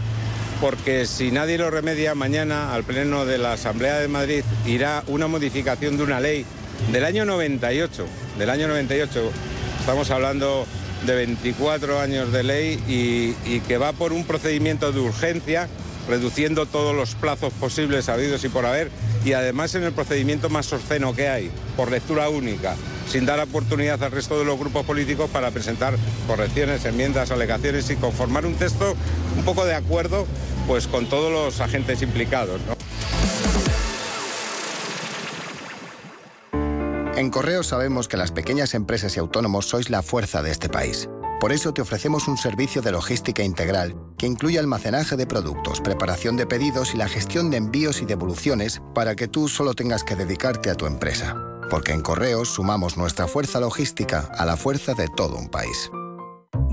porque 0.61 1.05
si 1.05 1.29
nadie 1.29 1.57
lo 1.57 1.69
remedia, 1.69 2.15
mañana 2.15 2.73
al 2.73 2.85
Pleno 2.85 3.25
de 3.25 3.37
la 3.37 3.51
Asamblea 3.51 3.99
de 3.99 4.07
Madrid 4.07 4.43
irá 4.65 5.03
una 5.07 5.27
modificación 5.27 5.97
de 5.97 6.03
una 6.03 6.21
ley 6.21 6.45
del 6.93 7.03
año 7.03 7.25
98, 7.25 8.05
del 8.37 8.49
año 8.49 8.69
98. 8.69 9.31
Estamos 9.81 10.09
hablando 10.09 10.65
de 11.05 11.15
24 11.15 11.99
años 11.99 12.31
de 12.31 12.43
ley 12.43 12.83
y, 12.87 13.35
y 13.53 13.59
que 13.59 13.77
va 13.77 13.91
por 13.91 14.13
un 14.13 14.23
procedimiento 14.23 14.93
de 14.93 15.01
urgencia 15.01 15.67
reduciendo 16.09 16.65
todos 16.65 16.95
los 16.95 17.15
plazos 17.15 17.53
posibles 17.53 18.09
habidos 18.09 18.43
y 18.43 18.49
por 18.49 18.65
haber, 18.65 18.89
y 19.23 19.33
además 19.33 19.75
en 19.75 19.83
el 19.83 19.93
procedimiento 19.93 20.49
más 20.49 20.73
obsceno 20.73 21.15
que 21.15 21.29
hay, 21.29 21.51
por 21.77 21.91
lectura 21.91 22.29
única, 22.29 22.75
sin 23.07 23.25
dar 23.25 23.39
oportunidad 23.39 24.03
al 24.03 24.11
resto 24.11 24.37
de 24.39 24.45
los 24.45 24.59
grupos 24.59 24.85
políticos 24.85 25.29
para 25.29 25.51
presentar 25.51 25.95
correcciones, 26.27 26.83
enmiendas, 26.85 27.31
alegaciones 27.31 27.89
y 27.91 27.95
conformar 27.95 28.45
un 28.45 28.55
texto 28.55 28.95
un 29.37 29.45
poco 29.45 29.65
de 29.65 29.75
acuerdo 29.75 30.25
pues 30.67 30.87
con 30.87 31.07
todos 31.07 31.31
los 31.31 31.61
agentes 31.61 32.01
implicados. 32.01 32.59
En 37.15 37.31
Correo 37.31 37.63
sabemos 37.63 38.07
que 38.07 38.17
las 38.17 38.31
pequeñas 38.31 38.73
empresas 38.73 39.17
y 39.17 39.19
autónomos 39.19 39.65
sois 39.65 39.89
la 39.89 40.01
fuerza 40.01 40.41
de 40.41 40.51
este 40.51 40.69
país. 40.69 41.09
Por 41.39 41.53
eso 41.53 41.73
te 41.73 41.81
ofrecemos 41.81 42.27
un 42.27 42.37
servicio 42.37 42.81
de 42.81 42.91
logística 42.91 43.43
integral 43.43 43.95
que 44.17 44.25
incluye 44.25 44.59
almacenaje 44.59 45.15
de 45.15 45.25
productos, 45.25 45.79
preparación 45.79 46.35
de 46.35 46.45
pedidos 46.45 46.93
y 46.93 46.97
la 46.97 47.07
gestión 47.07 47.49
de 47.49 47.57
envíos 47.57 48.01
y 48.01 48.05
devoluciones 48.05 48.81
para 48.93 49.15
que 49.15 49.29
tú 49.29 49.47
solo 49.47 49.73
tengas 49.73 50.03
que 50.03 50.17
dedicarte 50.17 50.69
a 50.69 50.75
tu 50.75 50.85
empresa. 50.85 51.37
Porque 51.69 51.93
en 51.93 52.01
Correos 52.01 52.49
sumamos 52.49 52.97
nuestra 52.97 53.27
fuerza 53.27 53.61
logística 53.61 54.29
a 54.37 54.45
la 54.45 54.57
fuerza 54.57 54.95
de 54.95 55.07
todo 55.15 55.37
un 55.37 55.47
país. 55.47 55.89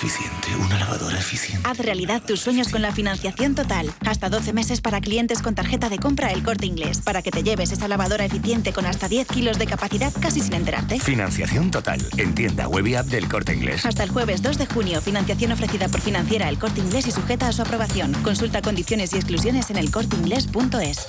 Una 0.00 0.06
lavadora 0.06 0.38
eficiente, 0.38 0.64
una 0.64 0.78
lavadora 0.78 1.18
eficiente. 1.18 1.68
Haz 1.68 1.78
realidad 1.78 2.22
tus 2.24 2.40
sueños 2.40 2.68
con 2.68 2.82
la 2.82 2.92
financiación 2.92 3.56
total. 3.56 3.92
Hasta 4.06 4.28
12 4.28 4.52
meses 4.52 4.80
para 4.80 5.00
clientes 5.00 5.42
con 5.42 5.56
tarjeta 5.56 5.88
de 5.88 5.98
compra 5.98 6.30
El 6.30 6.44
Corte 6.44 6.66
Inglés. 6.66 7.00
Para 7.00 7.20
que 7.20 7.32
te 7.32 7.42
lleves 7.42 7.72
esa 7.72 7.88
lavadora 7.88 8.24
eficiente 8.24 8.72
con 8.72 8.86
hasta 8.86 9.08
10 9.08 9.26
kilos 9.26 9.58
de 9.58 9.66
capacidad 9.66 10.12
casi 10.20 10.40
sin 10.40 10.54
enterarte. 10.54 11.00
Financiación 11.00 11.72
total. 11.72 12.00
En 12.16 12.32
tienda 12.32 12.68
web 12.68 12.86
y 12.86 12.94
app 12.94 13.06
del 13.06 13.28
Corte 13.28 13.54
Inglés. 13.54 13.84
Hasta 13.84 14.04
el 14.04 14.10
jueves 14.10 14.40
2 14.40 14.58
de 14.58 14.66
junio. 14.66 15.00
Financiación 15.02 15.50
ofrecida 15.50 15.88
por 15.88 16.00
Financiera 16.00 16.48
El 16.48 16.60
Corte 16.60 16.80
Inglés 16.80 17.08
y 17.08 17.10
sujeta 17.10 17.48
a 17.48 17.52
su 17.52 17.62
aprobación. 17.62 18.12
Consulta 18.22 18.62
condiciones 18.62 19.12
y 19.14 19.16
exclusiones 19.16 19.68
en 19.70 19.78
elcorteinglés.es. 19.78 21.06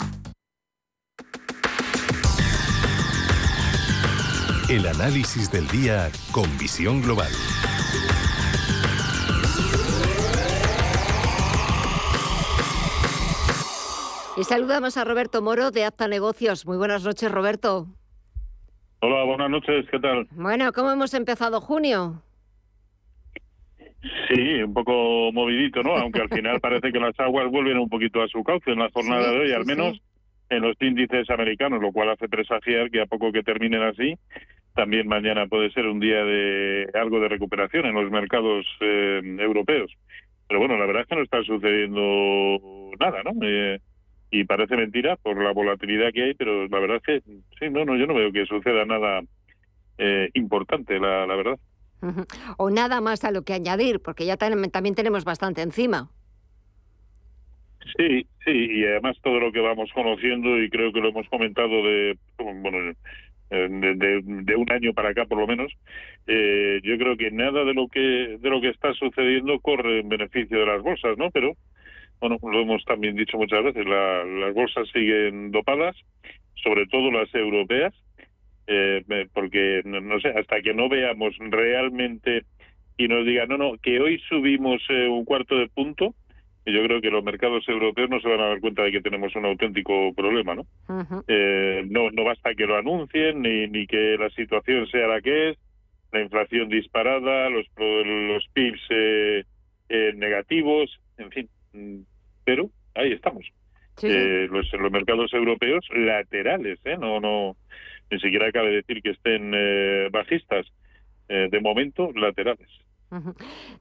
El 4.68 4.88
análisis 4.88 5.52
del 5.52 5.68
día 5.68 6.10
con 6.32 6.58
visión 6.58 7.04
global. 7.04 7.32
Y 14.40 14.46
saludamos 14.46 14.96
a 14.96 15.04
Roberto 15.04 15.42
Moro 15.42 15.70
de 15.70 15.84
Apta 15.84 16.08
Negocios. 16.08 16.66
Muy 16.66 16.78
buenas 16.78 17.04
noches, 17.04 17.30
Roberto. 17.30 17.88
Hola, 19.02 19.26
buenas 19.26 19.50
noches, 19.50 19.86
¿qué 19.92 20.00
tal? 20.00 20.28
Bueno, 20.32 20.72
¿cómo 20.72 20.92
hemos 20.92 21.14
empezado 21.14 21.60
junio? 21.60 22.24
Sí, 24.30 24.64
un 24.64 24.74
poco 24.74 25.34
movidito, 25.34 25.84
¿no? 25.84 25.94
Aunque 25.98 26.22
al 26.22 26.30
final 26.30 26.58
parece 26.62 26.94
que 26.94 27.02
las 27.02 27.20
aguas 27.20 27.52
vuelven 27.52 27.80
un 27.80 27.90
poquito 27.90 28.22
a 28.22 28.30
su 28.30 28.42
cauce 28.46 28.72
en 28.72 28.80
la 28.80 28.90
jornada 28.92 29.30
de 29.30 29.40
hoy, 29.40 29.52
al 29.52 29.66
menos 29.66 30.00
en 30.50 30.62
los 30.62 30.82
índices 30.82 31.30
americanos, 31.30 31.82
lo 31.82 31.92
cual 31.92 32.12
hace 32.12 32.30
presagiar 32.30 32.90
que 32.92 33.02
a 33.02 33.08
poco 33.08 33.34
que 33.34 33.44
terminen 33.44 33.84
así, 33.84 34.18
también 34.74 35.10
mañana 35.10 35.48
puede 35.48 35.70
ser 35.72 35.86
un 35.86 36.00
día 36.00 36.24
de 36.24 36.88
algo 36.94 37.20
de 37.20 37.28
recuperación 37.28 37.88
en 37.88 37.94
los 37.94 38.10
mercados 38.10 38.66
eh, 38.80 39.20
europeos. 39.38 39.92
Pero 40.48 40.62
bueno, 40.62 40.78
la 40.78 40.86
verdad 40.86 41.02
es 41.02 41.08
que 41.10 41.16
no 41.16 41.24
está 41.24 41.44
sucediendo 41.44 42.58
nada, 42.98 43.22
¿no? 43.24 43.32
Eh, 43.46 43.80
y 44.32 44.44
parece 44.44 44.76
mentira 44.76 45.16
por 45.16 45.42
la 45.42 45.52
volatilidad 45.52 46.12
que 46.14 46.24
hay, 46.24 46.34
pero 46.34 46.68
la 46.68 46.80
verdad 46.80 46.98
es 46.98 47.04
que 47.04 47.32
sí, 47.60 47.70
no, 47.70 47.86
no, 47.86 47.98
yo 47.98 48.06
no 48.08 48.14
veo 48.14 48.32
que 48.32 48.46
suceda 48.46 48.86
nada 48.86 49.22
eh, 49.98 50.30
importante, 50.34 51.00
la, 51.00 51.26
la 51.26 51.36
verdad. 51.36 51.60
O 52.58 52.70
nada 52.70 53.02
más 53.02 53.24
a 53.24 53.32
lo 53.32 53.42
que 53.42 53.54
añadir, 53.54 54.00
porque 54.00 54.26
ya 54.26 54.38
también 54.38 54.96
tenemos 54.96 55.26
bastante 55.26 55.62
encima. 55.62 56.10
Sí, 57.98 58.26
sí, 58.46 58.52
y 58.52 58.86
además 58.86 59.18
todo 59.22 59.40
lo 59.40 59.52
que 59.52 59.60
vamos 59.60 59.90
conociendo, 59.94 60.62
y 60.62 60.70
creo 60.70 60.94
que 60.94 61.02
lo 61.02 61.10
hemos 61.10 61.28
comentado 61.28 61.84
de, 61.84 62.18
bueno, 62.38 62.94
de, 63.50 64.22
de, 64.24 64.56
un 64.56 64.72
año 64.72 64.94
para 64.94 65.10
acá 65.10 65.26
por 65.26 65.40
lo 65.40 65.48
menos, 65.48 65.72
eh, 66.28 66.80
yo 66.84 66.98
creo 66.98 67.18
que 67.18 67.32
nada 67.32 67.64
de 67.64 67.74
lo 67.74 67.88
que 67.88 68.38
de 68.40 68.50
lo 68.50 68.62
que 68.62 68.70
está 68.70 68.94
sucediendo 68.94 69.60
corre 69.60 70.02
en 70.02 70.10
beneficio 70.10 70.60
de 70.60 70.66
las 70.66 70.84
bolsas, 70.84 71.18
¿no? 71.18 71.32
Pero 71.32 71.54
bueno, 72.20 72.38
lo 72.42 72.62
hemos 72.62 72.84
también 72.86 73.16
dicho 73.16 73.38
muchas 73.38 73.64
veces, 73.64 73.86
las 73.86 74.54
bolsas 74.54 74.88
siguen 74.92 75.52
dopadas, 75.52 75.96
sobre 76.56 76.86
todo 76.88 77.12
las 77.12 77.34
europeas, 77.34 77.94
eh, 78.68 79.04
porque, 79.34 79.82
no 79.86 80.20
sé, 80.20 80.30
hasta 80.30 80.62
que 80.62 80.74
no 80.74 80.90
veamos 80.90 81.36
realmente 81.40 82.44
y 82.98 83.08
nos 83.08 83.26
digan, 83.26 83.48
no, 83.50 83.58
no, 83.58 83.78
que 83.82 84.00
hoy 84.00 84.20
subimos 84.28 84.82
eh, 84.90 85.08
un 85.08 85.24
cuarto 85.24 85.58
de 85.58 85.70
punto, 85.70 86.14
yo 86.66 86.84
creo 86.84 87.02
que 87.02 87.10
los 87.10 87.24
mercados 87.24 87.68
europeos 87.68 88.10
no 88.10 88.20
se 88.20 88.28
van 88.28 88.42
a 88.42 88.48
dar 88.50 88.60
cuenta 88.60 88.84
de 88.84 88.92
que 88.92 89.02
tenemos 89.02 89.36
un 89.36 89.46
auténtico 89.46 90.14
problema, 90.14 90.56
¿no? 90.56 90.66
eh, 91.28 91.84
no, 91.90 92.12
no 92.12 92.24
basta 92.24 92.54
que 92.54 92.66
lo 92.66 92.78
anuncien 92.78 93.42
ni, 93.42 93.68
ni 93.68 93.88
que 93.88 94.18
la 94.20 94.30
situación 94.32 94.88
sea 94.88 95.08
la 95.08 95.22
que 95.22 95.50
es, 95.52 95.58
la 96.12 96.22
inflación 96.22 96.70
disparada, 96.70 97.50
los, 97.50 97.66
los 97.78 98.48
PIBs 98.54 98.82
eh, 98.90 99.44
eh, 99.90 100.14
negativos, 100.16 101.00
en 101.18 101.32
fin, 101.32 101.50
pero 102.50 102.68
ahí 102.96 103.12
estamos. 103.12 103.46
Eh, 104.02 104.48
los, 104.50 104.66
los 104.74 104.92
mercados 104.92 105.32
europeos 105.34 105.86
laterales, 105.94 106.80
¿eh? 106.84 106.98
no, 106.98 107.20
no, 107.20 107.58
ni 108.10 108.20
siquiera 108.20 108.52
cabe 108.52 108.72
decir 108.72 109.04
que 109.04 109.12
estén 109.12 109.52
eh, 109.54 110.08
bajistas, 110.12 110.66
eh, 111.28 111.48
de 111.52 111.60
momento 111.60 112.12
laterales. 112.14 112.70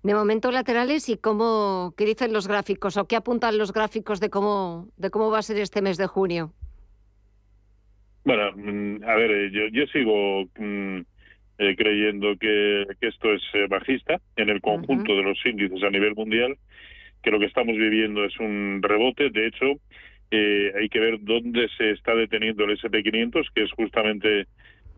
De 0.02 0.14
momento 0.14 0.50
laterales 0.50 1.08
y 1.08 1.16
cómo, 1.16 1.94
qué 1.96 2.04
dicen 2.04 2.34
los 2.34 2.46
gráficos 2.46 2.98
o 2.98 3.06
qué 3.06 3.16
apuntan 3.16 3.56
los 3.56 3.72
gráficos 3.72 4.20
de 4.20 4.28
cómo, 4.28 4.88
de 4.98 5.08
cómo 5.08 5.30
va 5.30 5.38
a 5.38 5.42
ser 5.42 5.56
este 5.58 5.80
mes 5.80 5.96
de 5.96 6.06
junio. 6.06 6.52
Bueno, 8.24 8.52
mm, 8.54 9.02
a 9.02 9.14
ver, 9.14 9.50
yo, 9.50 9.68
yo 9.68 9.86
sigo 9.86 10.44
mm, 10.58 11.00
eh, 11.58 11.74
creyendo 11.76 12.36
que, 12.38 12.86
que, 13.00 13.08
esto 13.08 13.32
es 13.32 13.42
eh, 13.54 13.66
bajista 13.68 14.20
en 14.36 14.48
el 14.48 14.60
conjunto 14.60 15.16
de 15.16 15.22
los 15.24 15.44
índices 15.44 15.82
a 15.82 15.90
nivel 15.90 16.14
mundial, 16.14 16.56
que 17.22 17.30
lo 17.30 17.38
que 17.38 17.46
estamos 17.46 17.76
viviendo 17.76 18.24
es 18.24 18.38
un 18.38 18.80
rebote. 18.82 19.30
De 19.30 19.46
hecho, 19.46 19.80
eh, 20.30 20.72
hay 20.78 20.88
que 20.88 21.00
ver 21.00 21.18
dónde 21.20 21.68
se 21.76 21.90
está 21.92 22.14
deteniendo 22.14 22.64
el 22.64 22.78
SP500, 22.78 23.46
que 23.54 23.62
es 23.62 23.72
justamente 23.72 24.46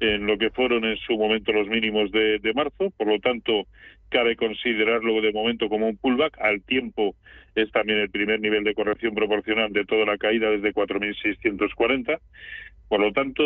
en 0.01 0.27
lo 0.27 0.39
que 0.39 0.51
fueron 0.51 0.85
en 0.85 0.97
su 0.97 1.17
momento 1.17 1.53
los 1.53 1.69
mínimos 1.69 2.11
de, 2.11 2.39
de, 2.39 2.55
marzo. 2.55 2.91
Por 2.97 3.07
lo 3.07 3.19
tanto, 3.21 3.67
cabe 4.09 4.35
considerarlo 4.35 5.21
de 5.21 5.33
momento 5.33 5.69
como 5.69 5.89
un 5.89 5.97
pullback. 5.99 6.41
Al 6.41 6.63
tiempo 6.63 7.15
es 7.55 7.71
también 7.71 7.99
el 7.99 8.11
primer 8.11 8.41
nivel 8.41 8.65
de 8.65 8.75
corrección 8.75 9.15
proporcional 9.15 9.73
de 9.73 9.85
toda 9.85 10.07
la 10.07 10.17
caída 10.17 10.51
desde 10.51 10.73
4.640. 10.73 12.19
Por 12.89 13.01
lo 13.01 13.13
tanto, 13.13 13.45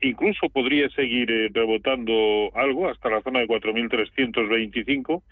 incluso 0.00 0.48
podría 0.48 0.88
seguir 0.90 1.30
eh, 1.30 1.50
rebotando 1.52 2.50
algo 2.54 2.88
hasta 2.88 3.10
la 3.10 3.22
zona 3.22 3.40
de 3.40 3.46
4.325 3.46 5.22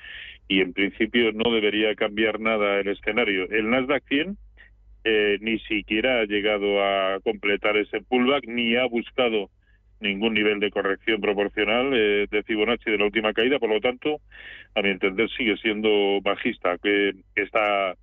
y 0.51 0.63
en 0.63 0.73
principio 0.73 1.31
no 1.33 1.53
debería 1.53 1.95
cambiar 1.95 2.41
nada 2.41 2.81
el 2.81 2.89
escenario. 2.89 3.49
El 3.51 3.71
Nasdaq 3.71 4.03
100 4.09 4.37
eh, 5.05 5.39
ni 5.41 5.61
siquiera 5.61 6.21
ha 6.21 6.25
llegado 6.25 6.83
a 6.83 7.21
completar 7.21 7.77
ese 7.77 8.01
pullback 8.01 8.49
ni 8.49 8.75
ha 8.75 8.85
buscado 8.87 9.49
ningún 10.01 10.35
nivel 10.35 10.59
de 10.59 10.73
corrección 10.73 11.21
proporcional 11.21 11.93
eh, 11.95 12.27
de 12.29 12.43
Fibonacci 12.43 12.91
de 12.91 12.99
la 12.99 13.05
última 13.05 13.33
caída, 13.33 13.61
por 13.61 13.71
lo 13.71 13.81
tanto, 13.81 14.21
a 14.75 14.83
mi 14.83 14.89
entender 14.89 15.31
sigue 15.31 15.57
siendo 15.59 16.21
bajista, 16.21 16.79
que, 16.79 17.15
está 17.37 17.95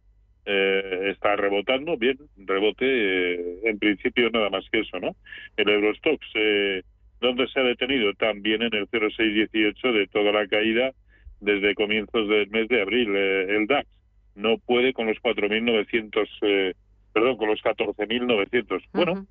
eh, 0.46 1.10
está 1.12 1.36
rebotando, 1.36 1.98
bien, 1.98 2.18
rebote, 2.38 2.86
eh, 2.86 3.60
en 3.66 3.78
principio 3.78 4.30
nada 4.30 4.50
más 4.50 4.64
que 4.72 4.80
eso, 4.80 5.02
¿no? 5.02 5.18
El 5.58 5.68
Eurostox, 5.68 6.26
eh, 6.36 6.82
¿dónde 7.20 7.46
se 7.50 7.60
ha 7.60 7.64
detenido? 7.64 8.14
También 8.14 8.62
en 8.62 8.74
el 8.74 8.88
0,618 8.90 9.92
de 9.92 10.08
toda 10.08 10.32
la 10.32 10.48
caída 10.48 10.94
desde 11.40 11.76
comienzos 11.76 12.28
del 12.28 12.50
mes 12.50 12.68
de 12.68 12.82
abril. 12.82 13.16
Eh, 13.16 13.56
el 13.56 13.68
DAX 13.68 13.88
no 14.36 14.58
puede 14.58 14.94
con 14.94 15.08
los 15.08 15.18
4.900, 15.18 16.28
eh, 16.42 16.74
perdón, 17.14 17.38
con 17.38 17.50
los 17.50 17.62
14.900. 17.62 18.84
Bueno, 18.94 19.26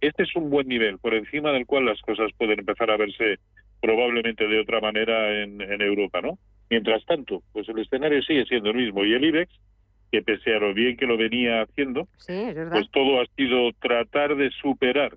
este 0.00 0.22
es 0.22 0.36
un 0.36 0.50
buen 0.50 0.68
nivel, 0.68 0.98
por 0.98 1.14
encima 1.14 1.52
del 1.52 1.66
cual 1.66 1.86
las 1.86 2.00
cosas 2.02 2.30
pueden 2.36 2.60
empezar 2.60 2.90
a 2.90 2.96
verse 2.96 3.38
probablemente 3.80 4.46
de 4.46 4.60
otra 4.60 4.80
manera 4.80 5.42
en, 5.42 5.60
en 5.60 5.80
Europa, 5.80 6.20
¿no? 6.20 6.38
Mientras 6.70 7.04
tanto, 7.06 7.42
pues 7.52 7.68
el 7.68 7.78
escenario 7.78 8.22
sigue 8.22 8.44
siendo 8.44 8.70
el 8.70 8.76
mismo 8.76 9.04
y 9.04 9.14
el 9.14 9.24
IBEX 9.24 9.52
que 10.10 10.22
pese 10.22 10.54
a 10.54 10.58
lo 10.58 10.74
bien 10.74 10.96
que 10.96 11.06
lo 11.06 11.16
venía 11.16 11.62
haciendo, 11.62 12.08
sí, 12.16 12.46
pues 12.70 12.90
todo 12.90 13.20
ha 13.20 13.26
sido 13.36 13.72
tratar 13.80 14.36
de 14.36 14.50
superar 14.62 15.16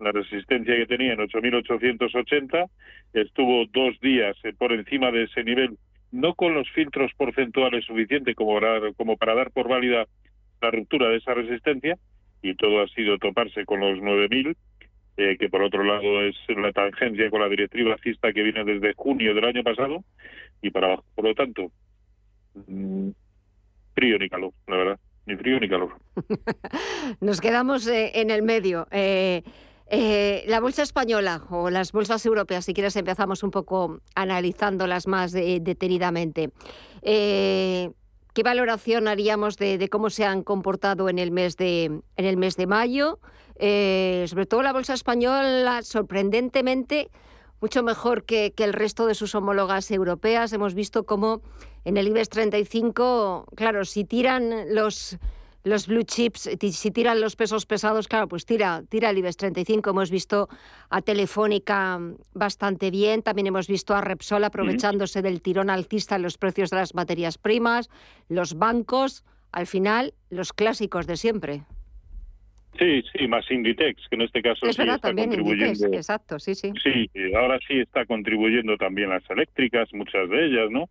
la 0.00 0.12
resistencia 0.12 0.76
que 0.76 0.86
tenía 0.86 1.12
en 1.12 1.20
8.880, 1.20 2.68
estuvo 3.12 3.66
dos 3.66 3.98
días 4.00 4.36
por 4.58 4.72
encima 4.72 5.10
de 5.10 5.24
ese 5.24 5.44
nivel, 5.44 5.78
no 6.10 6.34
con 6.34 6.54
los 6.54 6.68
filtros 6.70 7.12
porcentuales 7.16 7.84
suficientes 7.84 8.34
como 8.34 8.58
para, 9.16 9.34
dar 9.34 9.50
por 9.50 9.68
válida 9.68 10.06
la 10.60 10.70
ruptura 10.70 11.08
de 11.08 11.16
esa 11.16 11.34
resistencia, 11.34 11.96
y 12.42 12.54
todo 12.54 12.82
ha 12.82 12.88
sido 12.88 13.18
toparse 13.18 13.64
con 13.64 13.80
los 13.80 13.98
9.000, 13.98 14.56
eh, 15.16 15.36
que 15.38 15.48
por 15.48 15.62
otro 15.62 15.84
lado 15.84 16.22
es 16.22 16.36
la 16.48 16.72
tangencia 16.72 17.28
con 17.30 17.40
la 17.40 17.48
directriz 17.48 17.86
bajista 17.86 18.32
que 18.32 18.42
viene 18.42 18.64
desde 18.64 18.94
junio 18.94 19.34
del 19.34 19.44
año 19.44 19.62
pasado, 19.62 20.02
y 20.62 20.70
para 20.70 20.88
abajo. 20.88 21.04
Por 21.14 21.24
lo 21.26 21.34
tanto, 21.34 21.70
frío 23.94 24.18
ni 24.18 24.28
calor, 24.28 24.52
la 24.66 24.76
verdad, 24.76 25.00
ni 25.26 25.36
frío 25.36 25.60
ni 25.60 25.68
calor. 25.68 25.96
Nos 27.20 27.40
quedamos 27.40 27.86
eh, 27.86 28.12
en 28.14 28.30
el 28.30 28.42
medio. 28.42 28.86
Eh, 28.90 29.42
eh, 29.90 30.44
la 30.46 30.60
bolsa 30.60 30.82
española 30.82 31.42
o 31.50 31.68
las 31.68 31.92
bolsas 31.92 32.24
europeas, 32.24 32.64
si 32.64 32.72
quieres, 32.74 32.96
empezamos 32.96 33.42
un 33.42 33.50
poco 33.50 34.00
analizándolas 34.14 35.06
más 35.06 35.32
detenidamente. 35.32 36.50
¿Qué 37.02 38.42
valoración 38.44 39.08
haríamos 39.08 39.56
de, 39.56 39.76
de, 39.76 39.88
cómo 39.88 40.08
se 40.08 40.24
han 40.24 40.44
comportado 40.44 41.08
en 41.08 41.18
el 41.18 41.32
mes 41.32 41.56
de, 41.56 41.84
en 41.84 42.24
el 42.24 42.36
mes 42.36 42.56
de 42.56 42.66
mayo? 42.66 43.18
sobre 43.58 44.46
todo 44.46 44.62
la 44.62 44.72
bolsa 44.72 44.94
española, 44.94 45.82
sorprendentemente, 45.82 47.10
mucho 47.60 47.82
mejor 47.82 48.24
que, 48.24 48.54
que, 48.56 48.64
el 48.64 48.72
resto 48.72 49.06
de 49.06 49.14
sus 49.14 49.34
homólogas 49.34 49.90
europeas. 49.90 50.52
Hemos 50.54 50.74
visto 50.74 51.04
cómo 51.04 51.42
en 51.84 51.96
el 51.96 52.08
IBEX 52.08 52.28
35, 52.28 53.46
claro, 53.54 53.84
si 53.84 54.04
tiran 54.04 54.74
los, 54.74 55.18
los 55.64 55.86
blue 55.86 56.04
chips, 56.04 56.50
si 56.58 56.90
tiran 56.90 57.20
los 57.20 57.36
pesos 57.36 57.66
pesados, 57.66 58.08
claro, 58.08 58.28
pues 58.28 58.46
tira, 58.46 58.82
tira 58.88 59.10
el 59.10 59.18
IBEX 59.18 59.36
35. 59.36 59.90
Hemos 59.90 60.10
visto 60.10 60.48
a 60.88 61.02
Telefónica 61.02 61.98
bastante 62.32 62.90
bien, 62.90 63.22
también 63.22 63.46
hemos 63.46 63.68
visto 63.68 63.94
a 63.94 64.00
Repsol 64.00 64.44
aprovechándose 64.44 65.22
del 65.22 65.42
tirón 65.42 65.70
alcista 65.70 66.16
en 66.16 66.22
los 66.22 66.38
precios 66.38 66.70
de 66.70 66.76
las 66.76 66.94
materias 66.94 67.36
primas, 67.36 67.90
los 68.28 68.54
bancos, 68.58 69.24
al 69.52 69.66
final, 69.66 70.14
los 70.30 70.52
clásicos 70.52 71.06
de 71.06 71.16
siempre. 71.16 71.62
Sí, 72.78 73.02
sí, 73.12 73.26
más 73.26 73.50
Inditex, 73.50 74.08
que 74.08 74.14
en 74.14 74.22
este 74.22 74.40
caso 74.40 74.64
es 74.64 74.76
sí 74.76 74.80
verdad, 74.80 74.96
está 74.96 75.08
también 75.08 75.28
contribuyendo. 75.28 75.66
Inditex, 75.66 75.96
exacto, 75.96 76.38
sí, 76.38 76.54
sí. 76.54 76.72
Sí, 76.82 77.10
ahora 77.36 77.58
sí 77.66 77.80
está 77.80 78.06
contribuyendo 78.06 78.76
también 78.76 79.10
las 79.10 79.28
eléctricas, 79.28 79.92
muchas 79.92 80.30
de 80.30 80.46
ellas, 80.46 80.70
¿no? 80.70 80.88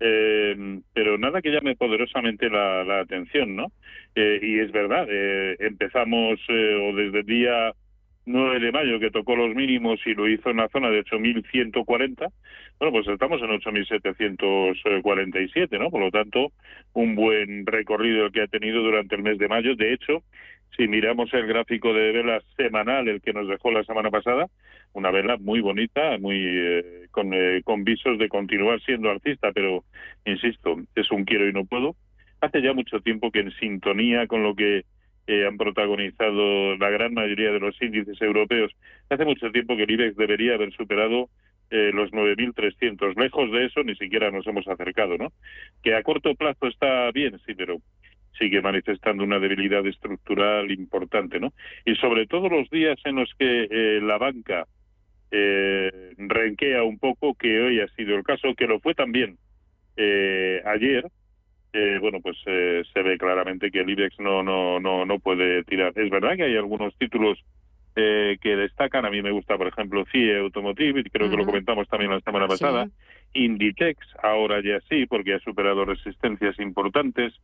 Eh, 0.00 0.80
pero 0.92 1.16
nada 1.18 1.40
que 1.40 1.50
llame 1.50 1.76
poderosamente 1.76 2.50
la, 2.50 2.84
la 2.84 3.00
atención, 3.00 3.56
¿no? 3.56 3.72
Eh, 4.14 4.38
y 4.42 4.58
es 4.60 4.72
verdad, 4.72 5.06
eh, 5.10 5.56
empezamos 5.58 6.38
o 6.48 6.94
desde 6.94 7.20
el 7.20 7.26
día 7.26 7.72
9 8.26 8.60
de 8.60 8.72
mayo 8.72 9.00
que 9.00 9.10
tocó 9.10 9.36
los 9.36 9.54
mínimos 9.54 10.00
y 10.06 10.14
lo 10.14 10.26
hizo 10.28 10.50
en 10.50 10.58
la 10.58 10.68
zona 10.68 10.90
de 10.90 11.04
8.140, 11.04 12.30
bueno, 12.78 12.92
pues 12.92 13.08
estamos 13.08 13.40
en 13.42 13.50
8.747, 13.50 15.78
¿no? 15.78 15.90
Por 15.90 16.00
lo 16.00 16.10
tanto, 16.10 16.52
un 16.92 17.14
buen 17.14 17.66
recorrido 17.66 18.30
que 18.30 18.42
ha 18.42 18.46
tenido 18.46 18.82
durante 18.82 19.14
el 19.14 19.22
mes 19.22 19.38
de 19.38 19.48
mayo. 19.48 19.76
De 19.76 19.92
hecho, 19.92 20.22
si 20.76 20.88
miramos 20.88 21.32
el 21.34 21.46
gráfico 21.46 21.92
de 21.92 22.12
velas 22.12 22.42
semanal, 22.56 23.08
el 23.08 23.20
que 23.20 23.32
nos 23.32 23.48
dejó 23.48 23.70
la 23.70 23.84
semana 23.84 24.10
pasada, 24.10 24.46
una 24.92 25.10
vela 25.10 25.36
muy 25.38 25.60
bonita, 25.60 26.18
muy 26.18 26.36
eh, 26.40 27.06
con, 27.10 27.32
eh, 27.32 27.62
con 27.64 27.84
visos 27.84 28.18
de 28.18 28.28
continuar 28.28 28.80
siendo 28.82 29.10
artista, 29.10 29.52
pero 29.52 29.84
insisto, 30.24 30.76
es 30.94 31.10
un 31.10 31.24
quiero 31.24 31.48
y 31.48 31.52
no 31.52 31.64
puedo. 31.64 31.96
Hace 32.44 32.60
ya 32.60 32.74
mucho 32.74 33.00
tiempo 33.00 33.30
que 33.30 33.40
en 33.40 33.52
sintonía 33.52 34.26
con 34.26 34.42
lo 34.42 34.54
que 34.54 34.84
eh, 35.26 35.46
han 35.46 35.56
protagonizado 35.56 36.76
la 36.76 36.90
gran 36.90 37.14
mayoría 37.14 37.50
de 37.52 37.58
los 37.58 37.80
índices 37.80 38.20
europeos, 38.20 38.70
hace 39.08 39.24
mucho 39.24 39.50
tiempo 39.50 39.76
que 39.76 39.84
el 39.84 39.90
IBEX 39.92 40.16
debería 40.16 40.52
haber 40.52 40.70
superado 40.74 41.30
eh, 41.70 41.90
los 41.94 42.10
9.300. 42.10 43.16
Lejos 43.16 43.50
de 43.50 43.64
eso 43.64 43.82
ni 43.82 43.94
siquiera 43.96 44.30
nos 44.30 44.46
hemos 44.46 44.68
acercado, 44.68 45.16
¿no? 45.16 45.32
Que 45.82 45.94
a 45.94 46.02
corto 46.02 46.34
plazo 46.34 46.66
está 46.66 47.10
bien, 47.12 47.40
sí, 47.46 47.54
pero 47.54 47.78
sigue 48.38 48.60
manifestando 48.60 49.24
una 49.24 49.38
debilidad 49.38 49.86
estructural 49.86 50.70
importante, 50.70 51.40
¿no? 51.40 51.54
Y 51.86 51.94
sobre 51.94 52.26
todo 52.26 52.50
los 52.50 52.68
días 52.68 52.98
en 53.04 53.16
los 53.16 53.32
que 53.38 53.68
eh, 53.70 54.00
la 54.02 54.18
banca 54.18 54.66
eh, 55.30 56.12
renquea 56.18 56.82
un 56.82 56.98
poco, 56.98 57.34
que 57.36 57.58
hoy 57.58 57.80
ha 57.80 57.88
sido 57.96 58.16
el 58.16 58.22
caso, 58.22 58.54
que 58.54 58.66
lo 58.66 58.80
fue 58.80 58.94
también 58.94 59.38
eh, 59.96 60.60
ayer, 60.66 61.06
eh, 61.74 61.98
bueno, 62.00 62.20
pues 62.20 62.36
eh, 62.46 62.84
se 62.92 63.02
ve 63.02 63.18
claramente 63.18 63.72
que 63.72 63.80
el 63.80 63.90
IBEX 63.90 64.20
no, 64.20 64.44
no, 64.44 64.78
no, 64.78 65.04
no 65.04 65.18
puede 65.18 65.64
tirar. 65.64 65.92
Es 65.96 66.08
verdad 66.08 66.36
que 66.36 66.44
hay 66.44 66.56
algunos 66.56 66.96
títulos 66.96 67.36
eh, 67.96 68.38
que 68.40 68.54
destacan. 68.54 69.04
A 69.04 69.10
mí 69.10 69.20
me 69.22 69.32
gusta, 69.32 69.56
por 69.58 69.66
ejemplo, 69.66 70.04
CIE 70.12 70.38
Automotive, 70.38 71.00
y 71.00 71.10
creo 71.10 71.26
uh 71.26 71.28
-huh. 71.28 71.32
que 71.32 71.36
lo 71.38 71.46
comentamos 71.46 71.88
también 71.88 72.12
la 72.12 72.20
semana 72.20 72.46
pasada. 72.46 72.86
Sí. 72.86 73.44
Inditex, 73.44 73.98
ahora 74.22 74.62
ya 74.62 74.78
sí, 74.88 75.06
porque 75.06 75.34
ha 75.34 75.40
superado 75.40 75.84
resistencias 75.84 76.58
importantes. 76.60 77.34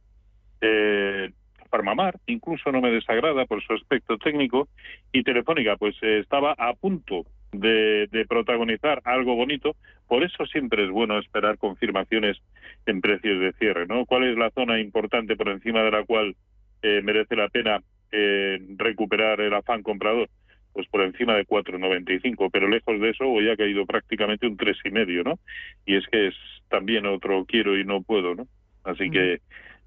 Eh, 0.61 1.31
Farmamar, 1.71 2.19
incluso 2.27 2.71
no 2.73 2.81
me 2.81 2.91
desagrada 2.91 3.47
por 3.47 3.63
su 3.63 3.73
aspecto 3.73 4.19
técnico. 4.19 4.69
Y 5.13 5.23
Telefónica, 5.23 5.77
pues 5.77 5.97
eh, 6.03 6.19
estaba 6.19 6.55
a 6.59 6.75
punto 6.75 7.25
de, 7.53 8.09
de, 8.11 8.27
protagonizar 8.27 9.01
algo 9.05 9.35
bonito. 9.35 9.77
Por 10.07 10.23
eso 10.23 10.47
siempre 10.47 10.85
es 10.85 10.91
bueno 10.91 11.19
esperar 11.19 11.59
confirmaciones 11.59 12.39
en 12.87 13.01
precios 13.01 13.41
de 13.41 13.53
cierre, 13.53 13.87
¿no? 13.87 14.05
¿Cuál 14.07 14.25
es 14.25 14.37
la 14.37 14.51
zona 14.51 14.81
importante 14.81 15.37
por 15.37 15.49
encima 15.49 15.83
de 15.83 15.91
la 15.91 16.05
cual 16.05 16.37
eh, 16.83 17.01
merece 17.03 17.37
la 17.37 17.49
pena 17.49 17.81
eh, 18.13 18.59
recuperar 18.77 19.41
el 19.41 19.55
afán 19.55 19.83
comprador? 19.83 20.29
Pues 20.73 20.87
por 20.89 21.03
encima 21.03 21.35
de 21.35 21.47
4,95, 21.47 22.49
pero 22.53 22.69
lejos 22.69 23.01
de 23.01 23.11
eso 23.11 23.25
hoy 23.25 23.51
ha 23.51 23.57
caído 23.57 23.87
prácticamente 23.87 24.47
un 24.47 24.57
tres 24.57 24.77
y 24.85 24.91
medio, 24.91 25.25
¿no? 25.25 25.39
Y 25.85 25.97
es 25.97 26.07
que 26.07 26.29
es 26.29 26.35
también 26.69 27.07
otro 27.07 27.45
quiero 27.45 27.77
y 27.77 27.85
no 27.85 28.03
puedo, 28.03 28.37
¿no? 28.37 28.47
Así 28.85 29.09
mm. 29.09 29.13
que 29.13 29.41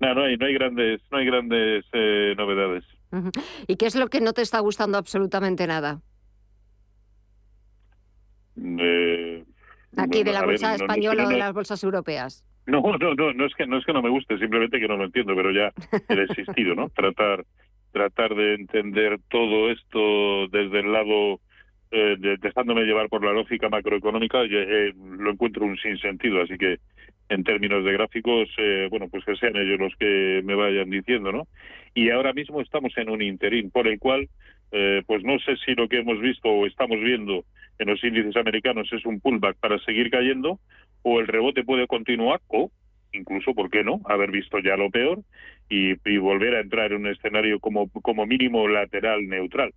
no, 0.08 0.16
no 0.16 0.24
hay, 0.24 0.38
no 0.38 0.46
hay 0.46 0.54
grandes, 0.54 1.02
no 1.12 1.18
hay 1.18 1.26
grandes 1.26 1.86
eh, 1.94 2.34
novedades. 2.38 2.84
¿Y 3.68 3.76
qué 3.76 3.86
es 3.86 3.96
lo 3.96 4.08
que 4.08 4.22
no 4.22 4.34
te 4.34 4.42
está 4.42 4.60
gustando 4.60 4.98
absolutamente 4.98 5.68
nada? 5.68 6.02
Eh, 8.58 9.44
Aquí 9.98 10.24
de 10.24 10.34
la 10.34 10.44
bolsa 10.44 10.72
ver, 10.72 10.82
española 10.82 11.24
no, 11.24 11.24
no, 11.24 11.28
o 11.30 11.32
de 11.32 11.38
las 11.38 11.54
bolsas 11.54 11.84
europeas. 11.84 12.46
No, 12.66 12.82
no, 12.82 13.14
no, 13.14 13.34
no 13.34 13.46
es 13.46 13.54
que 13.56 13.68
no 13.68 13.78
es 13.78 13.86
que 13.86 13.94
no 13.94 14.02
me 14.02 14.10
guste, 14.10 14.38
simplemente 14.40 14.80
que 14.80 14.88
no 14.88 14.98
lo 14.98 15.06
entiendo, 15.06 15.36
pero 15.36 15.52
ya 15.52 15.72
he 16.10 16.24
existido, 16.24 16.76
¿no? 16.76 16.90
Tratar 16.96 17.46
tratar 17.92 18.34
de 18.36 18.56
entender 18.56 19.20
todo 19.30 19.70
esto 19.70 20.48
desde 20.48 20.80
el 20.80 20.92
lado 20.92 21.40
eh, 21.92 22.18
dejándome 22.42 22.86
llevar 22.86 23.08
por 23.08 23.24
la 23.24 23.34
lógica 23.34 23.70
macroeconómica, 23.70 24.42
eh, 24.44 24.94
lo 24.96 25.32
encuentro 25.32 25.64
un 25.64 25.78
sinsentido. 25.78 26.42
Así 26.42 26.58
que 26.58 26.80
en 27.34 27.44
términos 27.44 27.84
de 27.84 27.94
gráficos, 27.94 28.50
eh, 28.58 28.88
bueno, 28.90 29.08
pues 29.10 29.26
que 29.26 29.36
sean 29.36 29.56
ellos 29.56 29.80
los 29.80 29.96
que 29.96 30.42
me 30.44 30.56
vayan 30.56 30.90
diciendo, 30.90 31.32
¿no? 31.32 31.48
Y 31.94 32.10
ahora 32.10 32.34
mismo 32.34 32.62
estamos 32.62 32.98
en 32.98 33.10
un 33.10 33.22
interín 33.22 33.72
por 33.72 33.88
el 33.88 34.00
cual, 34.00 34.30
eh, 34.72 35.02
pues 35.06 35.24
no 35.24 35.38
sé 35.40 35.56
si 35.66 35.76
lo 35.76 35.88
que 35.88 36.00
hemos 36.00 36.20
visto 36.20 36.50
o 36.50 36.66
estamos 36.66 37.00
viendo 37.00 37.46
en 37.80 37.88
los 37.88 38.04
índices 38.04 38.36
americanos 38.36 38.92
es 38.92 39.06
un 39.06 39.20
pullback 39.20 39.58
para 39.58 39.80
seguir 39.80 40.10
cayendo 40.10 40.60
o 41.02 41.20
el 41.20 41.28
rebote 41.28 41.64
puede 41.64 41.88
continuar 41.88 42.40
o 42.48 42.72
incluso, 43.14 43.54
¿por 43.54 43.70
qué 43.70 43.84
no?, 43.84 44.02
haber 44.06 44.32
visto 44.32 44.60
ya 44.60 44.76
lo 44.76 44.90
peor 44.90 45.20
y, 45.70 45.94
volver 46.18 46.56
a 46.56 46.62
entrar 46.62 46.92
en 46.92 47.02
un 47.02 47.08
escenario 47.08 47.60
como, 47.60 47.90
como 47.90 48.26
mínimo 48.26 48.68
lateral 48.68 49.28
neutral. 49.28 49.72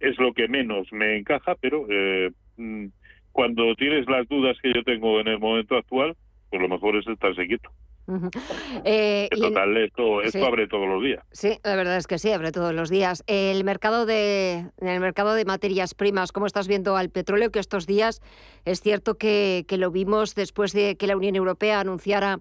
Es 0.00 0.18
lo 0.18 0.32
que 0.34 0.48
menos 0.48 0.92
me 0.92 1.16
encaja, 1.16 1.54
pero 1.60 1.86
eh, 1.88 2.30
mm, 2.56 2.86
cuando 3.32 3.74
tienes 3.76 4.08
las 4.08 4.28
dudas 4.28 4.56
que 4.60 4.72
yo 4.72 4.82
tengo 4.82 5.20
en 5.20 5.28
el 5.28 5.38
momento 5.38 5.76
actual, 5.76 6.16
pues 6.58 6.68
lo 6.68 6.74
mejor 6.74 6.96
es 6.96 7.06
estarse 7.06 7.46
quieto. 7.46 7.70
Eh, 8.84 9.28
total, 9.36 9.76
esto, 9.78 10.22
esto 10.22 10.46
abre 10.46 10.68
todos 10.68 10.88
los 10.88 11.02
días. 11.02 11.24
Sí, 11.32 11.58
la 11.64 11.74
verdad 11.76 11.96
es 11.96 12.06
que 12.06 12.18
sí, 12.18 12.30
abre 12.30 12.52
todos 12.52 12.72
los 12.72 12.88
días. 12.88 13.24
El 13.26 13.64
mercado 13.64 14.06
de, 14.06 14.70
en 14.78 14.88
el 14.88 15.00
mercado 15.00 15.34
de 15.34 15.44
materias 15.44 15.94
primas, 15.94 16.30
¿cómo 16.30 16.46
estás 16.46 16.68
viendo 16.68 16.96
al 16.96 17.10
petróleo? 17.10 17.50
Que 17.50 17.58
estos 17.58 17.86
días 17.86 18.22
es 18.64 18.80
cierto 18.80 19.16
que, 19.16 19.64
que 19.66 19.76
lo 19.76 19.90
vimos 19.90 20.34
después 20.34 20.72
de 20.72 20.96
que 20.96 21.06
la 21.06 21.16
Unión 21.16 21.34
Europea 21.34 21.80
anunciara 21.80 22.40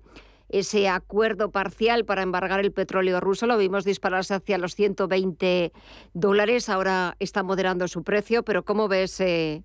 ese 0.50 0.88
acuerdo 0.88 1.52
parcial 1.52 2.06
para 2.06 2.22
embargar 2.22 2.60
el 2.60 2.72
petróleo 2.72 3.20
ruso. 3.20 3.48
Lo 3.48 3.58
vimos 3.58 3.84
dispararse 3.84 4.36
hacia 4.36 4.58
los 4.58 4.76
120 4.76 5.72
dólares. 6.14 6.70
Ahora 6.70 7.16
está 7.20 7.44
moderando 7.44 7.88
su 7.88 8.04
precio, 8.04 8.44
pero 8.44 8.64
¿cómo 8.64 8.88
ves, 8.88 9.20
eh, 9.20 9.64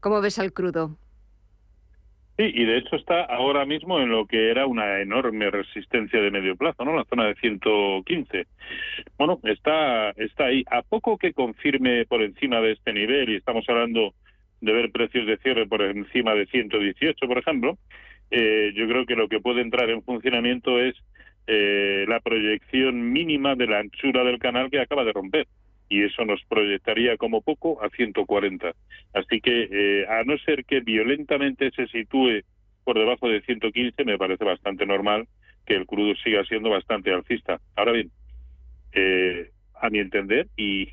cómo 0.00 0.20
ves 0.20 0.38
al 0.38 0.52
crudo? 0.52 0.98
Sí, 2.38 2.52
y 2.54 2.64
de 2.66 2.78
hecho 2.78 2.94
está 2.94 3.24
ahora 3.24 3.66
mismo 3.66 3.98
en 3.98 4.10
lo 4.10 4.24
que 4.24 4.50
era 4.52 4.64
una 4.64 5.00
enorme 5.00 5.50
resistencia 5.50 6.20
de 6.20 6.30
medio 6.30 6.54
plazo, 6.54 6.84
¿no? 6.84 6.96
La 6.96 7.04
zona 7.06 7.26
de 7.26 7.34
115. 7.34 8.46
Bueno, 9.18 9.40
está, 9.42 10.10
está 10.10 10.44
ahí. 10.44 10.62
A 10.70 10.82
poco 10.82 11.18
que 11.18 11.32
confirme 11.32 12.06
por 12.06 12.22
encima 12.22 12.60
de 12.60 12.72
este 12.72 12.92
nivel, 12.92 13.30
y 13.30 13.36
estamos 13.36 13.68
hablando 13.68 14.14
de 14.60 14.72
ver 14.72 14.92
precios 14.92 15.26
de 15.26 15.36
cierre 15.38 15.66
por 15.66 15.82
encima 15.82 16.32
de 16.34 16.46
118, 16.46 17.26
por 17.26 17.38
ejemplo, 17.38 17.76
eh, 18.30 18.70
yo 18.72 18.86
creo 18.86 19.04
que 19.04 19.16
lo 19.16 19.28
que 19.28 19.40
puede 19.40 19.60
entrar 19.60 19.90
en 19.90 20.04
funcionamiento 20.04 20.80
es 20.80 20.94
eh, 21.48 22.04
la 22.06 22.20
proyección 22.20 23.12
mínima 23.12 23.56
de 23.56 23.66
la 23.66 23.80
anchura 23.80 24.22
del 24.22 24.38
canal 24.38 24.70
que 24.70 24.80
acaba 24.80 25.02
de 25.02 25.12
romper 25.12 25.48
y 25.88 26.04
eso 26.04 26.24
nos 26.24 26.42
proyectaría 26.44 27.16
como 27.16 27.40
poco 27.40 27.82
a 27.82 27.88
140. 27.88 28.72
Así 29.14 29.40
que, 29.40 29.68
eh, 29.70 30.06
a 30.08 30.24
no 30.24 30.36
ser 30.38 30.64
que 30.64 30.80
violentamente 30.80 31.70
se 31.70 31.86
sitúe 31.88 32.42
por 32.84 32.98
debajo 32.98 33.28
de 33.28 33.42
115, 33.42 34.04
me 34.04 34.18
parece 34.18 34.44
bastante 34.44 34.86
normal 34.86 35.26
que 35.66 35.74
el 35.74 35.86
crudo 35.86 36.14
siga 36.16 36.44
siendo 36.44 36.70
bastante 36.70 37.12
alcista. 37.12 37.60
Ahora 37.76 37.92
bien, 37.92 38.10
eh, 38.92 39.50
a 39.80 39.90
mi 39.90 39.98
entender, 39.98 40.48
y, 40.56 40.88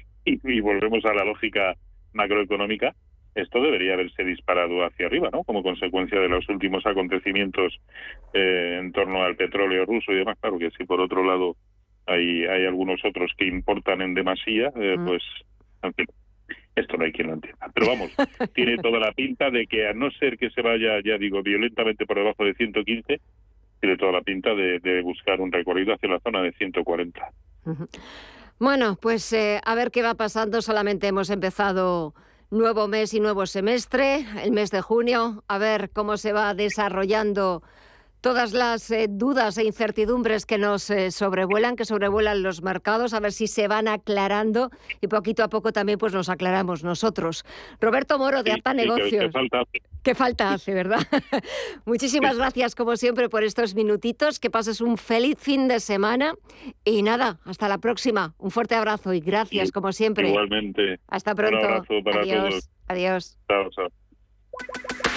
volvemos 0.62 1.06
a 1.06 1.14
la 1.14 1.24
lógica 1.24 1.76
macroeconómica, 2.14 2.94
esto 3.36 3.62
debería 3.62 3.94
haberse 3.94 4.24
disparado 4.24 4.84
hacia 4.84 5.08
arriba, 5.08 5.30
¿no? 5.32 5.44
Como 5.44 5.62
consecuencia 5.62 6.20
de 6.20 6.30
los 6.30 6.48
últimos 6.50 6.86
acontecimientos 6.86 7.80
eh, 8.34 8.78
en 8.80 8.92
torno 8.92 9.24
al 9.24 9.36
petróleo 9.36 9.86
ruso 9.86 10.12
y 10.12 10.16
demás. 10.16 10.38
Claro 10.40 10.58
que 10.58 10.72
si 10.72 10.86
por 10.86 11.02
otro 11.02 11.24
lado 11.24 11.56
hay, 12.08 12.46
hay 12.46 12.66
algunos 12.66 13.04
otros 13.04 13.32
que 13.38 13.48
importan 13.48 14.02
en 14.02 14.14
demasía, 14.14 14.72
eh, 14.76 14.98
mm. 14.98 15.06
pues, 15.06 15.24
esto 16.76 16.98
no 16.98 17.06
hay 17.06 17.12
quien 17.12 17.28
lo 17.28 17.34
entienda. 17.34 17.68
Pero 17.74 17.88
vamos, 17.88 18.12
tiene 18.54 18.78
toda 18.78 19.00
la 19.00 19.12
pinta 19.12 19.50
de 19.50 19.68
que 19.68 19.88
a 19.88 19.94
no 19.94 20.12
ser 20.12 20.38
que 20.38 20.50
se 20.50 20.62
vaya, 20.62 21.00
ya 21.04 21.18
digo, 21.18 21.42
violentamente 21.42 22.06
por 22.06 22.18
debajo 22.18 22.44
de 22.44 22.54
115, 22.54 23.20
tiene 23.80 23.98
toda 23.98 24.12
la 24.12 24.22
pinta 24.22 24.54
de, 24.54 25.02
buscar 25.02 25.40
un 25.40 25.52
recorrido 25.52 25.94
hacia 25.94 26.10
la 26.10 26.20
zona 26.20 26.42
de 26.42 26.52
140. 26.54 27.32
Bueno, 28.60 28.98
pues 29.02 29.32
eh, 29.34 29.60
a 29.64 29.76
ver 29.76 29.92
qué 29.92 30.02
va 30.02 30.16
pasando. 30.16 30.62
Solamente 30.62 31.08
hemos 31.08 31.30
empezado 31.30 32.14
nuevo 32.50 32.88
mes 32.88 33.14
y 33.14 33.20
nuevo 33.20 33.46
semestre, 33.46 34.26
el 34.44 34.52
mes 34.52 34.72
de 34.72 34.82
junio, 34.82 35.44
a 35.48 35.58
ver 35.58 35.90
cómo 35.92 36.18
se 36.18 36.32
va 36.32 36.54
desarrollando 36.54 37.64
todas 38.26 38.54
las 38.54 38.90
eh, 38.90 39.06
dudas 39.08 39.56
e 39.60 39.66
incertidumbres 39.66 40.48
que 40.48 40.58
nos 40.58 40.90
eh, 40.90 41.12
sobrevuelan, 41.12 41.76
que 41.76 41.86
sobrevuelan 41.86 42.42
los 42.42 42.64
mercados, 42.64 43.14
a 43.14 43.20
ver 43.20 43.32
si 43.32 43.46
se 43.46 43.68
van 43.68 43.88
aclarando 43.88 44.72
y 45.00 45.06
poquito 45.06 45.44
a 45.44 45.48
poco 45.48 45.72
también 45.72 46.00
pues 46.00 46.12
nos 46.12 46.28
aclaramos 46.28 46.84
nosotros. 46.84 47.46
Roberto 47.80 48.18
Moro 48.18 48.42
de 48.42 48.54
Ata 48.54 48.74
Negocios. 48.74 49.32
¿Qué 50.02 50.16
falta 50.16 50.54
hace, 50.54 50.74
verdad? 50.74 51.02
Muchísimas 51.86 52.36
gracias 52.36 52.74
como 52.74 52.98
siempre 52.98 53.30
por 53.30 53.44
estos 53.44 53.76
minutitos, 53.76 54.40
que 54.40 54.50
pases 54.50 54.82
un 54.82 54.98
feliz 54.98 55.38
fin 55.38 55.68
de 55.68 55.80
semana 55.80 56.34
y 56.84 57.04
nada, 57.04 57.38
hasta 57.46 57.68
la 57.68 57.78
próxima. 57.78 58.34
Un 58.40 58.50
fuerte 58.50 58.74
abrazo 58.74 59.14
y 59.14 59.20
gracias 59.20 59.72
como 59.72 59.92
siempre. 59.92 60.30
Igualmente. 60.30 61.00
Hasta 61.10 61.36
pronto. 61.36 61.60
Un 61.60 61.64
abrazo 61.64 61.94
para 62.04 62.22
Adiós. 62.22 62.50
todos. 62.50 62.70
Adiós. 62.88 63.38
Chao, 63.48 63.70
chao. 63.70 65.15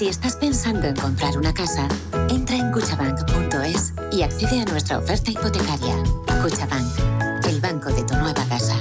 Si 0.00 0.08
estás 0.08 0.34
pensando 0.34 0.86
en 0.86 0.96
comprar 0.96 1.36
una 1.36 1.52
casa, 1.52 1.86
entra 2.30 2.56
en 2.56 2.72
cuchabank.es 2.72 3.92
y 4.10 4.22
accede 4.22 4.62
a 4.62 4.64
nuestra 4.64 4.96
oferta 4.96 5.30
hipotecaria. 5.30 5.94
Cuchabank, 6.42 7.44
el 7.46 7.60
banco 7.60 7.90
de 7.90 8.02
tu 8.04 8.14
nueva 8.14 8.42
casa. 8.48 8.80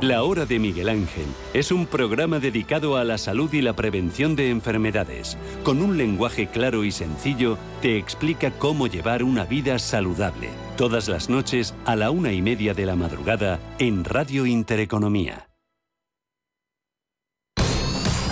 La 0.00 0.24
Hora 0.24 0.46
de 0.46 0.58
Miguel 0.58 0.88
Ángel 0.88 1.26
es 1.54 1.70
un 1.70 1.86
programa 1.86 2.40
dedicado 2.40 2.96
a 2.96 3.04
la 3.04 3.18
salud 3.18 3.52
y 3.52 3.62
la 3.62 3.76
prevención 3.76 4.34
de 4.34 4.50
enfermedades. 4.50 5.38
Con 5.62 5.80
un 5.80 5.96
lenguaje 5.96 6.48
claro 6.48 6.82
y 6.82 6.90
sencillo, 6.90 7.56
te 7.82 7.98
explica 7.98 8.50
cómo 8.50 8.88
llevar 8.88 9.22
una 9.22 9.44
vida 9.44 9.78
saludable. 9.78 10.48
Todas 10.76 11.06
las 11.06 11.30
noches 11.30 11.72
a 11.84 11.94
la 11.94 12.10
una 12.10 12.32
y 12.32 12.42
media 12.42 12.74
de 12.74 12.84
la 12.84 12.96
madrugada 12.96 13.60
en 13.78 14.04
Radio 14.04 14.44
Intereconomía. 14.44 15.49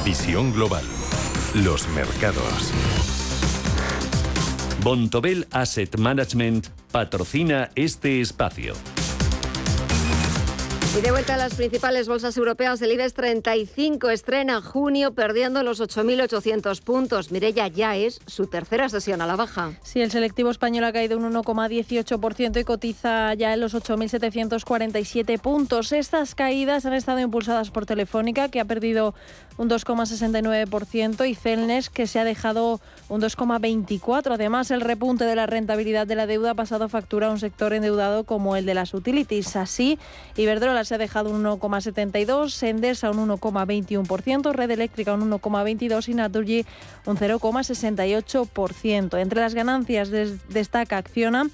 Visión 0.09 0.55
Global. 0.55 0.85
Los 1.53 1.87
mercados. 1.91 2.73
Bontobel 4.83 5.47
Asset 5.51 5.99
Management 5.99 6.69
patrocina 6.91 7.69
este 7.75 8.23
espacio. 8.23 8.73
Y 10.97 11.01
de 11.01 11.13
vuelta 11.13 11.35
a 11.35 11.37
las 11.37 11.55
principales 11.55 12.09
bolsas 12.09 12.37
europeas, 12.37 12.83
el 12.83 12.91
IBEX 12.91 13.15
35 13.15 14.11
estrena 14.11 14.61
junio 14.63 15.13
perdiendo 15.13 15.63
los 15.63 15.81
8.800 15.81 16.83
puntos. 16.83 17.31
Mirella 17.31 17.69
ya 17.69 17.95
es 17.95 18.21
su 18.27 18.47
tercera 18.47 18.89
sesión 18.89 19.21
a 19.21 19.27
la 19.27 19.37
baja. 19.37 19.75
Sí, 19.83 20.01
el 20.01 20.11
selectivo 20.11 20.51
español 20.51 20.85
ha 20.85 20.93
caído 20.93 21.19
un 21.19 21.33
1,18% 21.33 22.61
y 22.61 22.65
cotiza 22.65 23.35
ya 23.35 23.53
en 23.53 23.61
los 23.61 23.75
8.747 23.75 25.39
puntos. 25.39 25.93
Estas 25.93 26.35
caídas 26.35 26.85
han 26.85 26.95
estado 26.95 27.21
impulsadas 27.21 27.71
por 27.71 27.87
Telefónica, 27.87 28.49
que 28.49 28.59
ha 28.59 28.65
perdido 28.65 29.15
un 29.59 29.69
2,69%, 29.69 31.29
y 31.29 31.35
Celnes, 31.35 31.91
que 31.91 32.07
se 32.07 32.19
ha 32.19 32.25
dejado 32.25 32.81
un 33.09 33.21
2,24%. 33.21 34.33
Además, 34.33 34.71
el 34.71 34.81
repunte 34.81 35.25
de 35.25 35.37
la 35.37 35.47
rentabilidad 35.47 36.07
de 36.07 36.15
la 36.15 36.27
deuda 36.27 36.53
ha 36.53 36.55
pasado 36.55 36.89
factura 36.89 37.27
a 37.27 37.31
un 37.31 37.39
sector 37.39 37.75
endeudado 37.75 38.25
como 38.25 38.57
el 38.57 38.65
de 38.65 38.75
las 38.75 38.95
utilities. 38.95 39.57
Así, 39.57 39.99
Iberdrola 40.37 40.85
se 40.85 40.95
ha 40.95 40.99
dejado 40.99 41.31
un 41.31 41.45
1,72%, 41.45 42.69
Endesa 42.69 43.11
un 43.11 43.29
1,21%, 43.29 44.53
Red 44.53 44.71
Eléctrica 44.71 45.15
un 45.15 45.31
1,22% 45.31 46.09
y 46.09 46.15
Naturgy 46.15 46.67
un 47.05 47.17
0,68%. 47.17 49.19
Entre 49.19 49.41
las 49.41 49.55
ganancias 49.55 50.11
destaca 50.49 50.99
Acciona 50.99 51.49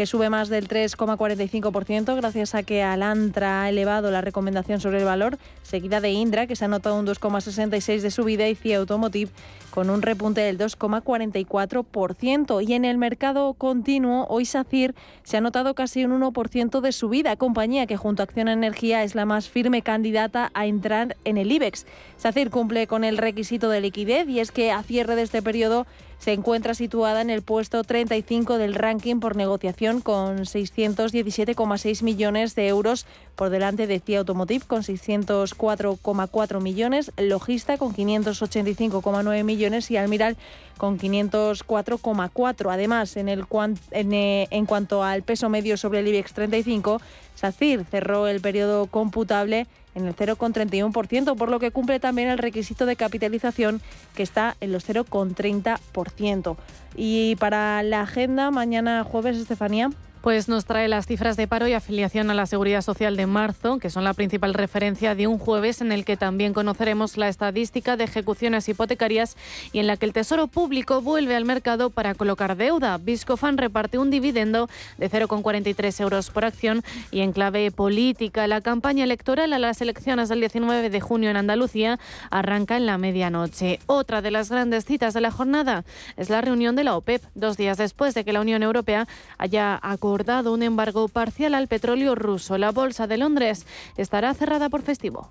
que 0.00 0.06
sube 0.06 0.30
más 0.30 0.48
del 0.48 0.66
3,45% 0.66 2.16
gracias 2.16 2.54
a 2.54 2.62
que 2.62 2.82
Alantra 2.82 3.64
ha 3.64 3.68
elevado 3.68 4.10
la 4.10 4.22
recomendación 4.22 4.80
sobre 4.80 4.96
el 4.96 5.04
valor, 5.04 5.36
seguida 5.62 6.00
de 6.00 6.08
Indra, 6.08 6.46
que 6.46 6.56
se 6.56 6.64
ha 6.64 6.68
notado 6.68 6.98
un 6.98 7.06
2,66% 7.06 8.00
de 8.00 8.10
subida, 8.10 8.48
y 8.48 8.54
CIA 8.54 8.78
Automotive 8.78 9.30
con 9.70 9.90
un 9.90 10.00
repunte 10.00 10.40
del 10.40 10.56
2,44%. 10.56 12.66
Y 12.66 12.72
en 12.72 12.86
el 12.86 12.96
mercado 12.96 13.52
continuo, 13.52 14.26
hoy 14.30 14.46
SACIR 14.46 14.94
se 15.22 15.36
ha 15.36 15.42
notado 15.42 15.74
casi 15.74 16.02
un 16.02 16.18
1% 16.18 16.80
de 16.80 16.92
subida, 16.92 17.36
compañía 17.36 17.86
que 17.86 17.98
junto 17.98 18.22
a 18.22 18.24
Acción 18.24 18.48
Energía 18.48 19.04
es 19.04 19.14
la 19.14 19.26
más 19.26 19.50
firme 19.50 19.82
candidata 19.82 20.50
a 20.54 20.64
entrar 20.64 21.14
en 21.26 21.36
el 21.36 21.52
IBEX. 21.52 21.84
SACIR 22.16 22.48
cumple 22.48 22.86
con 22.86 23.04
el 23.04 23.18
requisito 23.18 23.68
de 23.68 23.82
liquidez 23.82 24.26
y 24.30 24.40
es 24.40 24.50
que 24.50 24.72
a 24.72 24.82
cierre 24.82 25.14
de 25.14 25.24
este 25.24 25.42
periodo 25.42 25.86
se 26.20 26.34
encuentra 26.34 26.74
situada 26.74 27.22
en 27.22 27.30
el 27.30 27.42
puesto 27.42 27.82
35 27.82 28.58
del 28.58 28.74
ranking 28.74 29.20
por 29.20 29.36
negociación 29.36 30.02
con 30.02 30.40
617,6 30.40 32.02
millones 32.02 32.54
de 32.54 32.68
euros 32.68 33.06
por 33.36 33.48
delante 33.48 33.86
de 33.86 34.00
CIA 34.00 34.20
Automotive 34.20 34.66
con 34.66 34.82
604,4 34.82 36.60
millones, 36.60 37.10
Logista 37.16 37.78
con 37.78 37.94
585,9 37.94 39.44
millones 39.44 39.90
y 39.90 39.96
Almiral 39.96 40.36
con 40.76 40.98
504,4. 40.98 42.72
Además, 42.72 43.16
en, 43.16 43.30
el, 43.30 43.44
en, 43.90 44.12
eh, 44.12 44.46
en 44.50 44.66
cuanto 44.66 45.02
al 45.02 45.22
peso 45.22 45.48
medio 45.48 45.78
sobre 45.78 46.00
el 46.00 46.08
IBEX 46.08 46.34
35, 46.34 47.00
SACIR 47.34 47.86
cerró 47.86 48.28
el 48.28 48.42
periodo 48.42 48.86
computable 48.86 49.66
en 49.94 50.06
el 50.06 50.14
0,31%, 50.14 51.36
por 51.36 51.50
lo 51.50 51.58
que 51.58 51.70
cumple 51.70 52.00
también 52.00 52.28
el 52.28 52.38
requisito 52.38 52.86
de 52.86 52.96
capitalización 52.96 53.80
que 54.14 54.22
está 54.22 54.56
en 54.60 54.72
los 54.72 54.88
0,30%. 54.88 56.56
Y 56.96 57.36
para 57.36 57.82
la 57.82 58.02
agenda, 58.02 58.50
mañana 58.50 59.04
jueves, 59.04 59.36
Estefanía. 59.36 59.90
Pues 60.20 60.50
nos 60.50 60.66
trae 60.66 60.86
las 60.86 61.06
cifras 61.06 61.38
de 61.38 61.48
paro 61.48 61.66
y 61.66 61.72
afiliación 61.72 62.30
a 62.30 62.34
la 62.34 62.44
Seguridad 62.44 62.82
Social 62.82 63.16
de 63.16 63.24
marzo, 63.24 63.78
que 63.78 63.88
son 63.88 64.04
la 64.04 64.12
principal 64.12 64.52
referencia 64.52 65.14
de 65.14 65.26
un 65.26 65.38
jueves 65.38 65.80
en 65.80 65.92
el 65.92 66.04
que 66.04 66.18
también 66.18 66.52
conoceremos 66.52 67.16
la 67.16 67.28
estadística 67.28 67.96
de 67.96 68.04
ejecuciones 68.04 68.68
hipotecarias 68.68 69.38
y 69.72 69.78
en 69.78 69.86
la 69.86 69.96
que 69.96 70.04
el 70.04 70.12
Tesoro 70.12 70.46
Público 70.46 71.00
vuelve 71.00 71.36
al 71.36 71.46
mercado 71.46 71.88
para 71.88 72.14
colocar 72.14 72.58
deuda. 72.58 72.98
Viscofan 72.98 73.56
reparte 73.56 73.96
un 73.96 74.10
dividendo 74.10 74.68
de 74.98 75.10
0,43 75.10 76.02
euros 76.02 76.28
por 76.28 76.44
acción 76.44 76.82
y 77.10 77.20
en 77.20 77.32
clave 77.32 77.70
política, 77.70 78.46
la 78.46 78.60
campaña 78.60 79.04
electoral 79.04 79.54
a 79.54 79.58
las 79.58 79.80
elecciones 79.80 80.28
del 80.28 80.40
19 80.40 80.90
de 80.90 81.00
junio 81.00 81.30
en 81.30 81.38
Andalucía 81.38 81.98
arranca 82.30 82.76
en 82.76 82.84
la 82.84 82.98
medianoche. 82.98 83.78
Otra 83.86 84.20
de 84.20 84.30
las 84.30 84.50
grandes 84.50 84.84
citas 84.84 85.14
de 85.14 85.22
la 85.22 85.30
jornada 85.30 85.82
es 86.18 86.28
la 86.28 86.42
reunión 86.42 86.76
de 86.76 86.84
la 86.84 86.94
OPEP, 86.94 87.22
dos 87.34 87.56
días 87.56 87.78
después 87.78 88.12
de 88.12 88.22
que 88.22 88.34
la 88.34 88.42
Unión 88.42 88.62
Europea 88.62 89.08
haya 89.38 89.80
acordado 89.80 90.09
acordado 90.10 90.52
un 90.52 90.64
embargo 90.64 91.06
parcial 91.06 91.54
al 91.54 91.68
petróleo 91.68 92.16
ruso. 92.16 92.58
La 92.58 92.72
bolsa 92.72 93.06
de 93.06 93.16
Londres 93.16 93.64
estará 93.96 94.34
cerrada 94.34 94.68
por 94.68 94.82
festivo. 94.82 95.30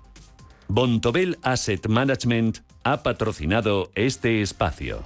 Bontobel 0.68 1.38
Asset 1.42 1.86
Management 1.86 2.60
ha 2.82 3.02
patrocinado 3.02 3.90
este 3.94 4.40
espacio. 4.40 5.02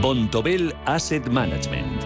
Bontobel 0.00 0.74
Asset 0.84 1.28
Management 1.28 2.05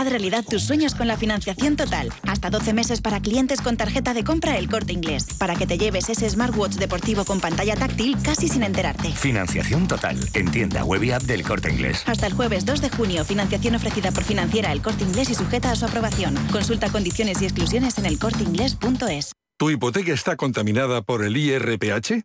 Haz 0.00 0.08
realidad 0.08 0.46
tus 0.48 0.62
sueños 0.62 0.94
con 0.94 1.08
la 1.08 1.18
financiación 1.18 1.76
total. 1.76 2.10
Hasta 2.26 2.48
12 2.48 2.72
meses 2.72 3.02
para 3.02 3.20
clientes 3.20 3.60
con 3.60 3.76
tarjeta 3.76 4.14
de 4.14 4.24
compra 4.24 4.56
El 4.56 4.66
Corte 4.70 4.94
Inglés. 4.94 5.26
Para 5.38 5.56
que 5.56 5.66
te 5.66 5.76
lleves 5.76 6.08
ese 6.08 6.30
smartwatch 6.30 6.76
deportivo 6.76 7.26
con 7.26 7.38
pantalla 7.38 7.76
táctil 7.76 8.16
casi 8.22 8.48
sin 8.48 8.62
enterarte. 8.62 9.12
Financiación 9.12 9.86
total. 9.86 10.18
En 10.32 10.50
tienda 10.50 10.86
web 10.86 11.04
y 11.04 11.10
app 11.10 11.24
del 11.24 11.42
Corte 11.42 11.70
Inglés. 11.70 12.02
Hasta 12.06 12.26
el 12.26 12.32
jueves 12.32 12.64
2 12.64 12.80
de 12.80 12.88
junio. 12.88 13.26
Financiación 13.26 13.74
ofrecida 13.74 14.10
por 14.10 14.24
Financiera 14.24 14.72
El 14.72 14.80
Corte 14.80 15.04
Inglés 15.04 15.28
y 15.28 15.34
sujeta 15.34 15.70
a 15.70 15.76
su 15.76 15.84
aprobación. 15.84 16.34
Consulta 16.50 16.88
condiciones 16.88 17.42
y 17.42 17.44
exclusiones 17.44 17.98
en 17.98 18.06
elcorteinglés.es. 18.06 19.32
¿Tu 19.58 19.68
hipoteca 19.68 20.14
está 20.14 20.36
contaminada 20.36 21.02
por 21.02 21.22
el 21.22 21.36
IRPH? 21.36 22.24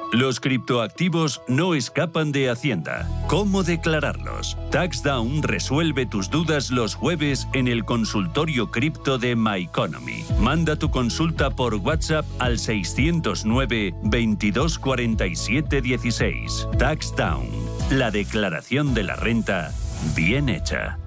Los 0.11 0.41
criptoactivos 0.41 1.41
no 1.47 1.73
escapan 1.73 2.33
de 2.33 2.49
Hacienda. 2.49 3.07
¿Cómo 3.27 3.63
declararlos? 3.63 4.57
TaxDown 4.69 5.41
resuelve 5.41 6.05
tus 6.05 6.29
dudas 6.29 6.69
los 6.69 6.95
jueves 6.95 7.47
en 7.53 7.69
el 7.69 7.85
consultorio 7.85 8.71
cripto 8.71 9.17
de 9.17 9.37
MyEconomy. 9.37 10.25
Manda 10.37 10.75
tu 10.75 10.91
consulta 10.91 11.49
por 11.49 11.75
WhatsApp 11.75 12.25
al 12.39 12.59
609 12.59 13.93
2247 14.03 15.81
16. 15.81 16.67
TaxDown. 16.77 17.47
La 17.91 18.11
declaración 18.11 18.93
de 18.93 19.03
la 19.03 19.15
renta 19.15 19.71
bien 20.13 20.49
hecha. 20.49 20.97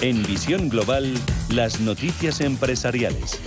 En 0.00 0.22
Visión 0.22 0.70
Global, 0.70 1.12
las 1.50 1.80
noticias 1.80 2.40
empresariales. 2.40 3.40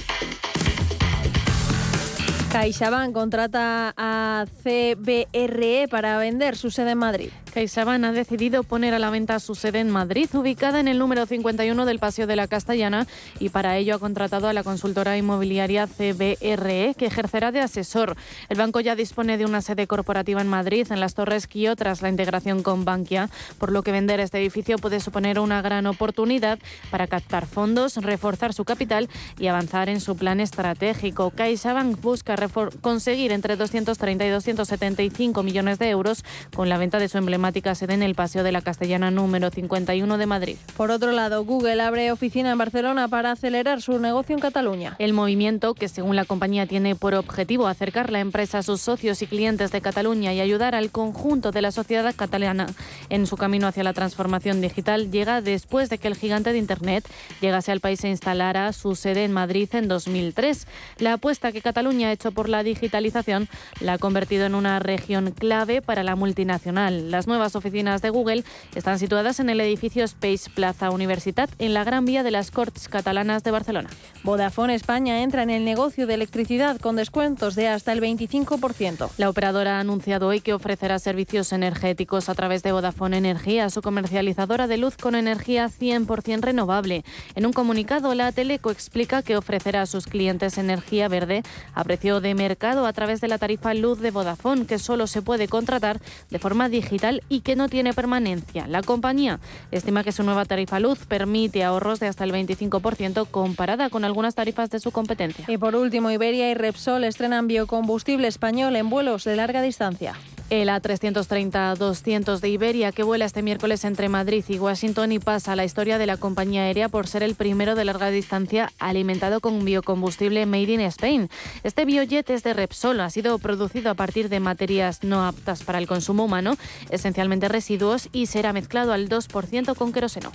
CaixaBank 2.51 3.13
contrata 3.13 3.93
a 3.95 4.45
CBRE 4.63 5.87
para 5.87 6.17
vender 6.17 6.57
su 6.57 6.71
sede 6.71 6.91
en 6.91 6.97
Madrid. 6.97 7.29
CaixaBank 7.53 8.03
ha 8.05 8.11
decidido 8.11 8.63
poner 8.63 8.93
a 8.93 8.99
la 8.99 9.09
venta 9.09 9.39
su 9.39 9.53
sede 9.55 9.79
en 9.79 9.89
Madrid, 9.89 10.29
ubicada 10.33 10.79
en 10.79 10.87
el 10.87 10.97
número 10.97 11.25
51 11.25 11.85
del 11.85 11.99
Paseo 11.99 12.27
de 12.27 12.35
la 12.35 12.47
Castellana, 12.47 13.07
y 13.39 13.49
para 13.49 13.77
ello 13.77 13.95
ha 13.95 13.99
contratado 13.99 14.47
a 14.47 14.53
la 14.53 14.63
consultora 14.63 15.17
inmobiliaria 15.17 15.87
CBRE, 15.87 16.95
que 16.97 17.05
ejercerá 17.05 17.51
de 17.51 17.59
asesor. 17.59 18.15
El 18.49 18.57
banco 18.57 18.79
ya 18.79 18.95
dispone 18.95 19.37
de 19.37 19.45
una 19.45 19.61
sede 19.61 19.87
corporativa 19.87 20.41
en 20.41 20.47
Madrid, 20.47 20.87
en 20.91 20.99
las 20.99 21.15
Torres 21.15 21.47
Quio, 21.47 21.75
tras 21.75 22.01
la 22.01 22.09
integración 22.09 22.63
con 22.63 22.85
Bankia, 22.85 23.29
por 23.57 23.71
lo 23.71 23.83
que 23.83 23.91
vender 23.91 24.19
este 24.19 24.39
edificio 24.39 24.77
puede 24.77 24.99
suponer 24.99 25.39
una 25.39 25.61
gran 25.61 25.85
oportunidad 25.85 26.59
para 26.91 27.07
captar 27.07 27.45
fondos, 27.45 27.97
reforzar 27.97 28.53
su 28.53 28.63
capital 28.63 29.09
y 29.37 29.47
avanzar 29.47 29.89
en 29.89 30.01
su 30.01 30.15
plan 30.15 30.39
estratégico. 30.39 31.31
CaixaBank 31.31 31.99
busca 31.99 32.35
conseguir 32.81 33.31
entre 33.31 33.55
230 33.55 34.25
y 34.25 34.29
275 34.29 35.43
millones 35.43 35.79
de 35.79 35.89
euros 35.89 36.23
con 36.55 36.69
la 36.69 36.77
venta 36.77 36.99
de 36.99 37.09
su 37.09 37.17
emblema 37.17 37.51
sede 37.75 37.93
en 37.93 38.03
el 38.03 38.15
Paseo 38.15 38.43
de 38.43 38.51
la 38.51 38.61
Castellana 38.61 39.11
número 39.11 39.49
51 39.49 40.17
de 40.17 40.25
Madrid. 40.25 40.57
Por 40.77 40.91
otro 40.91 41.11
lado, 41.11 41.43
Google 41.43 41.81
abre 41.81 42.11
oficina 42.11 42.51
en 42.51 42.57
Barcelona 42.57 43.07
para 43.07 43.31
acelerar 43.31 43.81
su 43.81 43.99
negocio 43.99 44.35
en 44.35 44.41
Cataluña. 44.41 44.95
El 44.99 45.13
movimiento, 45.13 45.73
que 45.73 45.87
según 45.87 46.15
la 46.15 46.25
compañía 46.25 46.65
tiene 46.65 46.95
por 46.95 47.13
objetivo 47.13 47.67
acercar 47.67 48.11
la 48.11 48.19
empresa 48.19 48.59
a 48.59 48.63
sus 48.63 48.81
socios 48.81 49.21
y 49.21 49.27
clientes 49.27 49.71
de 49.71 49.81
Cataluña 49.81 50.33
y 50.33 50.39
ayudar 50.39 50.73
al 50.73 50.89
conjunto 50.89 51.51
de 51.51 51.61
la 51.61 51.71
sociedad 51.71 52.13
catalana 52.15 52.67
en 53.09 53.27
su 53.27 53.37
camino 53.37 53.67
hacia 53.67 53.83
la 53.83 53.93
transformación 53.93 54.61
digital, 54.61 55.11
llega 55.11 55.41
después 55.41 55.89
de 55.89 55.97
que 55.97 56.07
el 56.07 56.15
gigante 56.15 56.51
de 56.51 56.57
Internet 56.57 57.05
llegase 57.41 57.71
al 57.71 57.79
país 57.79 58.03
e 58.03 58.09
instalara 58.09 58.71
su 58.73 58.95
sede 58.95 59.25
en 59.25 59.33
Madrid 59.33 59.69
en 59.73 59.87
2003. 59.87 60.67
La 60.99 61.13
apuesta 61.13 61.51
que 61.51 61.61
Cataluña 61.61 62.09
ha 62.09 62.11
hecho 62.11 62.28
por 62.31 62.49
la 62.49 62.63
digitalización 62.63 63.47
la 63.79 63.93
ha 63.93 63.97
convertido 63.97 64.45
en 64.45 64.55
una 64.55 64.79
región 64.79 65.31
clave 65.31 65.81
para 65.81 66.03
la 66.03 66.15
multinacional. 66.15 67.11
Las 67.11 67.27
nuevas 67.27 67.55
oficinas 67.55 68.01
de 68.01 68.09
Google 68.09 68.43
están 68.75 68.99
situadas 68.99 69.39
en 69.39 69.49
el 69.49 69.61
edificio 69.61 70.03
Space 70.03 70.49
Plaza 70.49 70.91
Universitat, 70.91 71.49
en 71.59 71.73
la 71.73 71.83
Gran 71.83 72.05
Vía 72.05 72.23
de 72.23 72.31
las 72.31 72.51
Corts 72.51 72.87
Catalanas 72.87 73.43
de 73.43 73.51
Barcelona. 73.51 73.89
Vodafone 74.23 74.75
España 74.75 75.21
entra 75.21 75.43
en 75.43 75.49
el 75.49 75.65
negocio 75.65 76.07
de 76.07 76.13
electricidad 76.13 76.79
con 76.79 76.95
descuentos 76.95 77.55
de 77.55 77.67
hasta 77.67 77.91
el 77.91 78.01
25%. 78.01 79.09
La 79.17 79.29
operadora 79.29 79.77
ha 79.77 79.79
anunciado 79.79 80.27
hoy 80.27 80.41
que 80.41 80.53
ofrecerá 80.53 80.99
servicios 80.99 81.53
energéticos 81.53 82.29
a 82.29 82.35
través 82.35 82.63
de 82.63 82.71
Vodafone 82.71 83.17
Energía, 83.17 83.69
su 83.69 83.81
comercializadora 83.81 84.67
de 84.67 84.77
luz 84.77 84.97
con 84.97 85.15
energía 85.15 85.69
100% 85.69 86.41
renovable. 86.41 87.03
En 87.35 87.45
un 87.45 87.53
comunicado, 87.53 88.13
la 88.15 88.31
Teleco 88.31 88.71
explica 88.71 89.21
que 89.21 89.37
ofrecerá 89.37 89.83
a 89.83 89.85
sus 89.85 90.07
clientes 90.07 90.57
energía 90.57 91.07
verde 91.07 91.43
a 91.73 91.83
precio 91.83 92.18
de 92.21 92.35
mercado 92.35 92.85
a 92.85 92.93
través 92.93 93.21
de 93.21 93.27
la 93.27 93.37
tarifa 93.37 93.73
luz 93.73 93.99
de 93.99 94.11
Vodafone, 94.11 94.65
que 94.65 94.79
solo 94.79 95.07
se 95.07 95.21
puede 95.21 95.47
contratar 95.47 95.99
de 96.29 96.39
forma 96.39 96.69
digital 96.69 97.23
y 97.29 97.41
que 97.41 97.55
no 97.55 97.69
tiene 97.69 97.93
permanencia. 97.93 98.67
La 98.67 98.81
compañía 98.81 99.39
estima 99.71 100.03
que 100.03 100.11
su 100.11 100.23
nueva 100.23 100.45
tarifa 100.45 100.79
luz 100.79 101.05
permite 101.05 101.63
ahorros 101.63 101.99
de 101.99 102.07
hasta 102.07 102.23
el 102.23 102.31
25% 102.31 103.27
comparada 103.29 103.89
con 103.89 104.05
algunas 104.05 104.35
tarifas 104.35 104.69
de 104.69 104.79
su 104.79 104.91
competencia. 104.91 105.45
Y 105.47 105.57
por 105.57 105.75
último, 105.75 106.11
Iberia 106.11 106.51
y 106.51 106.53
Repsol 106.53 107.03
estrenan 107.03 107.47
biocombustible 107.47 108.27
español 108.27 108.75
en 108.75 108.89
vuelos 108.89 109.23
de 109.23 109.35
larga 109.35 109.61
distancia. 109.61 110.15
El 110.49 110.69
A330-200 110.69 112.39
de 112.39 112.49
Iberia, 112.49 112.91
que 112.91 113.03
vuela 113.03 113.25
este 113.25 113.43
miércoles 113.43 113.85
entre 113.85 114.09
Madrid 114.09 114.43
y 114.47 114.57
Washington 114.57 115.11
y 115.11 115.19
pasa 115.19 115.51
a 115.51 115.55
la 115.55 115.63
historia 115.63 115.99
de 115.99 116.07
la 116.07 116.17
compañía 116.17 116.63
aérea 116.63 116.89
por 116.89 117.05
ser 117.05 117.21
el 117.21 117.35
primero 117.35 117.75
de 117.75 117.85
larga 117.85 118.09
distancia 118.09 118.71
alimentado 118.79 119.41
con 119.41 119.63
biocombustible 119.63 120.47
made 120.47 120.73
in 120.73 120.81
Spain. 120.81 121.29
Este 121.63 121.85
biojet 122.09 122.29
es 122.31 122.43
de 122.43 122.53
Repsol, 122.53 122.99
ha 123.01 123.09
sido 123.09 123.37
producido 123.37 123.91
a 123.91 123.93
partir 123.93 124.29
de 124.29 124.39
materias 124.39 125.03
no 125.03 125.25
aptas 125.25 125.63
para 125.63 125.77
el 125.77 125.87
consumo 125.87 126.25
humano, 126.25 126.55
esencialmente 126.89 127.47
residuos, 127.47 128.09
y 128.11 128.25
será 128.25 128.51
mezclado 128.51 128.93
al 128.93 129.09
2% 129.09 129.75
con 129.75 129.93
queroseno. 129.93 130.31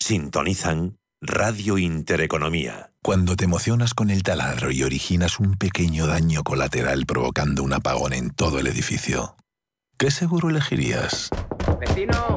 Sintonizan 0.00 0.98
Radio 1.24 1.78
Intereconomía. 1.78 2.90
Cuando 3.00 3.36
te 3.36 3.44
emocionas 3.44 3.94
con 3.94 4.10
el 4.10 4.24
taladro 4.24 4.72
y 4.72 4.82
originas 4.82 5.38
un 5.38 5.54
pequeño 5.54 6.08
daño 6.08 6.42
colateral 6.42 7.06
provocando 7.06 7.62
un 7.62 7.72
apagón 7.72 8.12
en 8.12 8.30
todo 8.30 8.58
el 8.58 8.66
edificio, 8.66 9.36
¿qué 9.98 10.10
seguro 10.10 10.50
elegirías? 10.50 11.30
¡Vecino! 11.78 12.36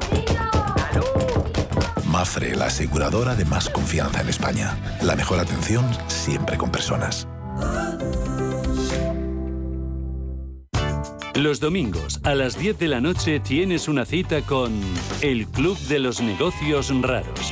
Mafre, 2.06 2.56
la 2.56 2.68
aseguradora 2.68 3.36
de 3.36 3.46
más 3.46 3.72
confianza 3.72 4.22
en 4.22 4.30
España. 4.30 4.78
La 5.02 5.16
mejor 5.16 5.40
atención 5.40 5.84
siempre 6.06 6.56
con 6.56 6.70
personas. 6.70 7.28
Los 11.34 11.60
domingos 11.60 12.20
a 12.24 12.36
las 12.36 12.56
10 12.60 12.78
de 12.78 12.88
la 12.88 13.02
noche 13.02 13.40
tienes 13.40 13.88
una 13.88 14.06
cita 14.06 14.44
con 14.44 14.80
El 15.22 15.48
Club 15.48 15.76
de 15.88 15.98
los 15.98 16.22
Negocios 16.22 16.94
Raros. 17.02 17.52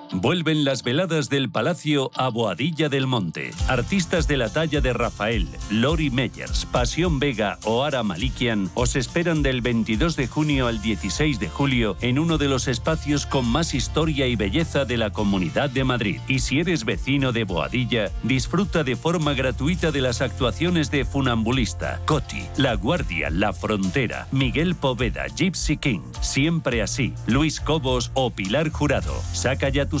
Vuelven 0.13 0.65
las 0.65 0.83
veladas 0.83 1.29
del 1.29 1.49
Palacio 1.49 2.11
a 2.15 2.27
Boadilla 2.27 2.89
del 2.89 3.07
Monte. 3.07 3.51
Artistas 3.69 4.27
de 4.27 4.35
la 4.35 4.49
talla 4.49 4.81
de 4.81 4.91
Rafael, 4.91 5.47
Lori 5.69 6.09
Meyers, 6.09 6.65
Pasión 6.65 7.17
Vega 7.17 7.57
o 7.63 7.85
Ara 7.85 8.03
Malikian 8.03 8.69
os 8.73 8.97
esperan 8.97 9.41
del 9.41 9.61
22 9.61 10.17
de 10.17 10.27
junio 10.27 10.67
al 10.67 10.81
16 10.81 11.39
de 11.39 11.47
julio 11.47 11.95
en 12.01 12.19
uno 12.19 12.37
de 12.37 12.49
los 12.49 12.67
espacios 12.67 13.25
con 13.25 13.47
más 13.47 13.73
historia 13.73 14.27
y 14.27 14.35
belleza 14.35 14.83
de 14.83 14.97
la 14.97 15.11
Comunidad 15.11 15.69
de 15.69 15.85
Madrid. 15.85 16.19
Y 16.27 16.39
si 16.39 16.59
eres 16.59 16.83
vecino 16.83 17.31
de 17.31 17.45
Boadilla, 17.45 18.11
disfruta 18.23 18.83
de 18.83 18.97
forma 18.97 19.33
gratuita 19.33 19.91
de 19.91 20.01
las 20.01 20.21
actuaciones 20.21 20.91
de 20.91 21.05
Funambulista, 21.05 22.01
Coti, 22.05 22.43
La 22.57 22.75
Guardia, 22.75 23.29
La 23.29 23.53
Frontera, 23.53 24.27
Miguel 24.33 24.75
Poveda, 24.75 25.27
Gypsy 25.27 25.77
King, 25.77 26.01
Siempre 26.19 26.81
Así, 26.81 27.13
Luis 27.27 27.61
Cobos 27.61 28.11
o 28.13 28.29
Pilar 28.31 28.69
Jurado. 28.71 29.13
Saca 29.31 29.69
ya 29.69 29.85
tus 29.85 30.00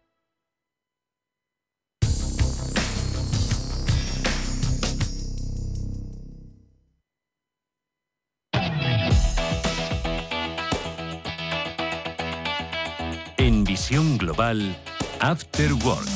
Visión 13.91 14.17
global, 14.17 14.73
After 15.19 15.73
Work. 15.83 16.07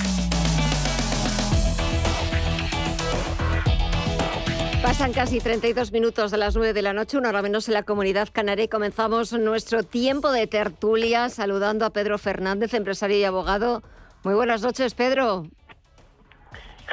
Pasan 4.82 5.12
casi 5.12 5.42
32 5.42 5.92
minutos 5.92 6.32
de 6.32 6.38
las 6.38 6.56
9 6.56 6.72
de 6.72 6.82
la 6.82 6.94
noche, 6.94 7.18
una 7.18 7.28
hora 7.30 7.42
menos 7.42 7.68
en 7.68 7.74
la 7.74 7.84
comunidad 7.84 8.30
canaria. 8.32 8.64
y 8.64 8.68
Comenzamos 8.70 9.34
nuestro 9.34 9.84
tiempo 9.84 10.32
de 10.32 10.48
tertulia 10.48 11.28
saludando 11.28 11.86
a 11.86 11.90
Pedro 11.90 12.18
Fernández, 12.18 12.74
empresario 12.74 13.18
y 13.18 13.26
abogado. 13.26 13.84
Muy 14.24 14.36
buenas 14.36 14.62
noches, 14.62 14.94
Pedro. 14.96 15.48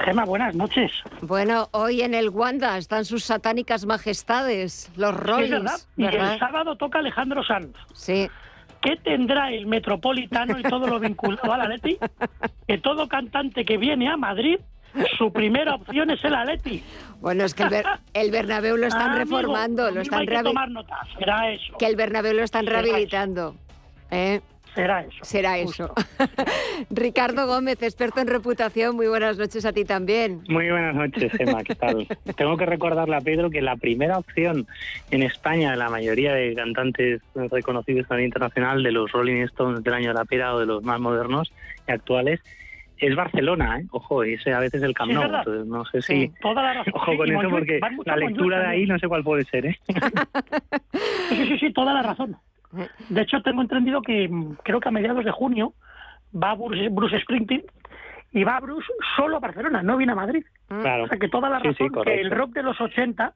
Gema, 0.04 0.24
buenas 0.24 0.52
noches. 0.56 0.90
Bueno, 1.20 1.68
hoy 1.70 2.02
en 2.02 2.14
el 2.14 2.28
Wanda 2.30 2.76
están 2.76 3.04
sus 3.04 3.22
satánicas 3.22 3.86
majestades, 3.86 4.90
los 4.96 5.10
Sí, 5.14 5.16
es 5.20 5.26
Rollins. 5.26 5.50
verdad. 5.52 5.80
Y 5.96 6.02
¿verdad? 6.02 6.32
el 6.32 6.38
sábado 6.40 6.76
toca 6.76 6.98
Alejandro 6.98 7.44
Sanz. 7.44 7.76
Sí. 7.94 8.28
¿Qué 8.82 8.96
tendrá 8.96 9.50
el 9.52 9.66
Metropolitano 9.66 10.58
y 10.58 10.62
todo 10.62 10.86
lo 10.88 10.98
vinculado 10.98 11.52
al 11.52 11.60
Atleti? 11.62 11.98
Que 12.66 12.78
todo 12.78 13.08
cantante 13.08 13.64
que 13.64 13.76
viene 13.78 14.08
a 14.08 14.16
Madrid, 14.16 14.58
su 15.16 15.32
primera 15.32 15.74
opción 15.76 16.10
es 16.10 16.22
el 16.24 16.34
Atleti. 16.34 16.82
Bueno, 17.20 17.44
es 17.44 17.54
que 17.54 17.62
el, 17.62 17.68
Ber- 17.70 17.86
el 18.14 18.30
Bernabéu 18.32 18.76
lo 18.76 18.88
están 18.88 19.10
Ah, 19.12 19.14
reformando, 19.18 19.82
amigo, 19.84 19.96
lo 19.96 20.02
están 20.02 20.20
hay 20.20 20.26
que 20.26 20.34
rehabi- 20.34 20.42
tomar 20.44 20.70
nota, 20.70 20.98
será 21.18 21.50
eso. 21.50 21.76
que 21.78 21.86
el 21.86 21.96
Bernabéu 21.96 22.34
lo 22.34 22.42
están 22.42 22.64
Será 22.64 22.82
rehabilitando. 22.82 23.54
¿eh? 24.10 24.40
Será 24.74 25.00
eso. 25.02 25.18
Será 25.22 25.58
eso. 25.58 25.92
Ricardo 26.90 27.46
Gómez, 27.46 27.82
experto 27.82 28.20
en 28.20 28.26
reputación, 28.26 28.96
muy 28.96 29.06
buenas 29.06 29.36
noches 29.36 29.64
a 29.66 29.72
ti 29.72 29.84
también. 29.84 30.42
Muy 30.48 30.70
buenas 30.70 30.94
noches, 30.94 31.30
Gemma, 31.32 31.62
¿qué 31.62 31.74
tal? 31.74 32.06
Tengo 32.36 32.56
que 32.56 32.64
recordarle 32.66 33.16
a 33.16 33.20
Pedro 33.20 33.50
que 33.50 33.60
la 33.60 33.76
primera 33.76 34.18
opción 34.18 34.66
en 35.10 35.22
España 35.22 35.72
de 35.72 35.76
la 35.76 35.90
mayoría 35.90 36.32
de 36.32 36.54
cantantes 36.54 37.20
reconocidos 37.34 38.06
a 38.10 38.14
nivel 38.14 38.26
internacional, 38.28 38.82
de 38.82 38.92
los 38.92 39.12
Rolling 39.12 39.42
Stones 39.42 39.82
del 39.84 39.94
año 39.94 40.08
de 40.08 40.14
la 40.14 40.24
pera 40.24 40.54
o 40.54 40.60
de 40.60 40.66
los 40.66 40.82
más 40.82 40.98
modernos 41.00 41.52
y 41.86 41.92
actuales, 41.92 42.40
es 42.98 43.16
Barcelona, 43.16 43.80
¿eh? 43.80 43.86
Ojo, 43.90 44.22
ese 44.22 44.52
a 44.54 44.60
veces 44.60 44.80
el 44.82 44.94
Camp 44.94 45.10
Nou, 45.12 45.24
entonces 45.24 45.66
no 45.66 45.84
sé 45.86 46.00
Sí, 46.02 46.30
si... 46.32 46.40
toda 46.40 46.62
la 46.62 46.74
razón. 46.74 46.92
Ojo 46.96 47.10
Sí, 47.12 47.16
con 47.18 47.30
eso 47.32 47.50
porque 47.50 47.80
la 48.06 48.16
lectura 48.16 48.58
de 48.60 48.64
ahí 48.66 48.70
también. 48.70 48.88
no 48.90 48.98
sé 49.00 49.08
cuál 49.08 49.24
puede 49.24 49.44
ser, 49.44 49.66
¿eh? 49.66 49.78
Sí, 51.28 51.46
sí, 51.48 51.58
sí, 51.58 51.72
toda 51.72 51.92
la 51.94 52.02
razón. 52.02 52.36
De 53.08 53.20
hecho, 53.22 53.42
tengo 53.42 53.62
entendido 53.62 54.00
que 54.02 54.28
mm, 54.28 54.56
creo 54.62 54.80
que 54.80 54.88
a 54.88 54.92
mediados 54.92 55.24
de 55.24 55.30
junio 55.30 55.74
va 56.34 56.54
Bruce, 56.54 56.88
Bruce 56.90 57.20
Springsteen 57.20 57.62
y 58.32 58.44
va 58.44 58.60
Bruce 58.60 58.86
solo 59.16 59.36
a 59.36 59.40
Barcelona, 59.40 59.82
no 59.82 59.96
viene 59.98 60.12
a 60.12 60.16
Madrid. 60.16 60.44
Claro. 60.68 61.04
O 61.04 61.08
sea 61.08 61.18
que 61.18 61.28
toda 61.28 61.50
la 61.50 61.60
Sí, 61.60 61.68
sí, 61.74 61.84
razón 61.88 62.04
que 62.04 62.20
el 62.20 62.30
rock 62.30 62.52
de 62.52 62.62
los 62.62 62.80
80, 62.80 63.34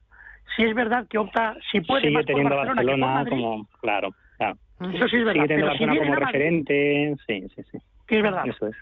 si 0.55 0.63
es 0.63 0.73
verdad 0.73 1.05
que 1.07 1.17
opta, 1.19 1.55
si 1.71 1.81
puede, 1.81 2.01
Sigue 2.07 2.13
más 2.13 2.21
por 2.23 2.27
teniendo 2.27 2.55
Barcelona, 2.55 2.81
que 2.81 2.87
por 2.87 2.99
Barcelona 2.99 3.13
Madrid, 3.13 3.43
como... 3.43 3.67
Claro, 3.81 4.09
claro. 4.37 4.57
Eso 4.93 5.07
sí 5.07 5.15
es 5.17 5.25
verdad, 5.25 5.33
Sigue 5.33 5.47
teniendo 5.47 5.65
si 5.73 5.85
Barcelona 5.85 5.91
vienen 5.93 6.07
como 6.09 6.19
Madrid- 6.19 6.25
referente, 6.25 7.15
sí, 7.27 7.47
sí, 7.55 7.63
sí. 7.71 7.77
Sí, 8.09 8.15
es 8.15 8.23
verdad. 8.23 8.47
Eso 8.47 8.67
es. 8.67 8.75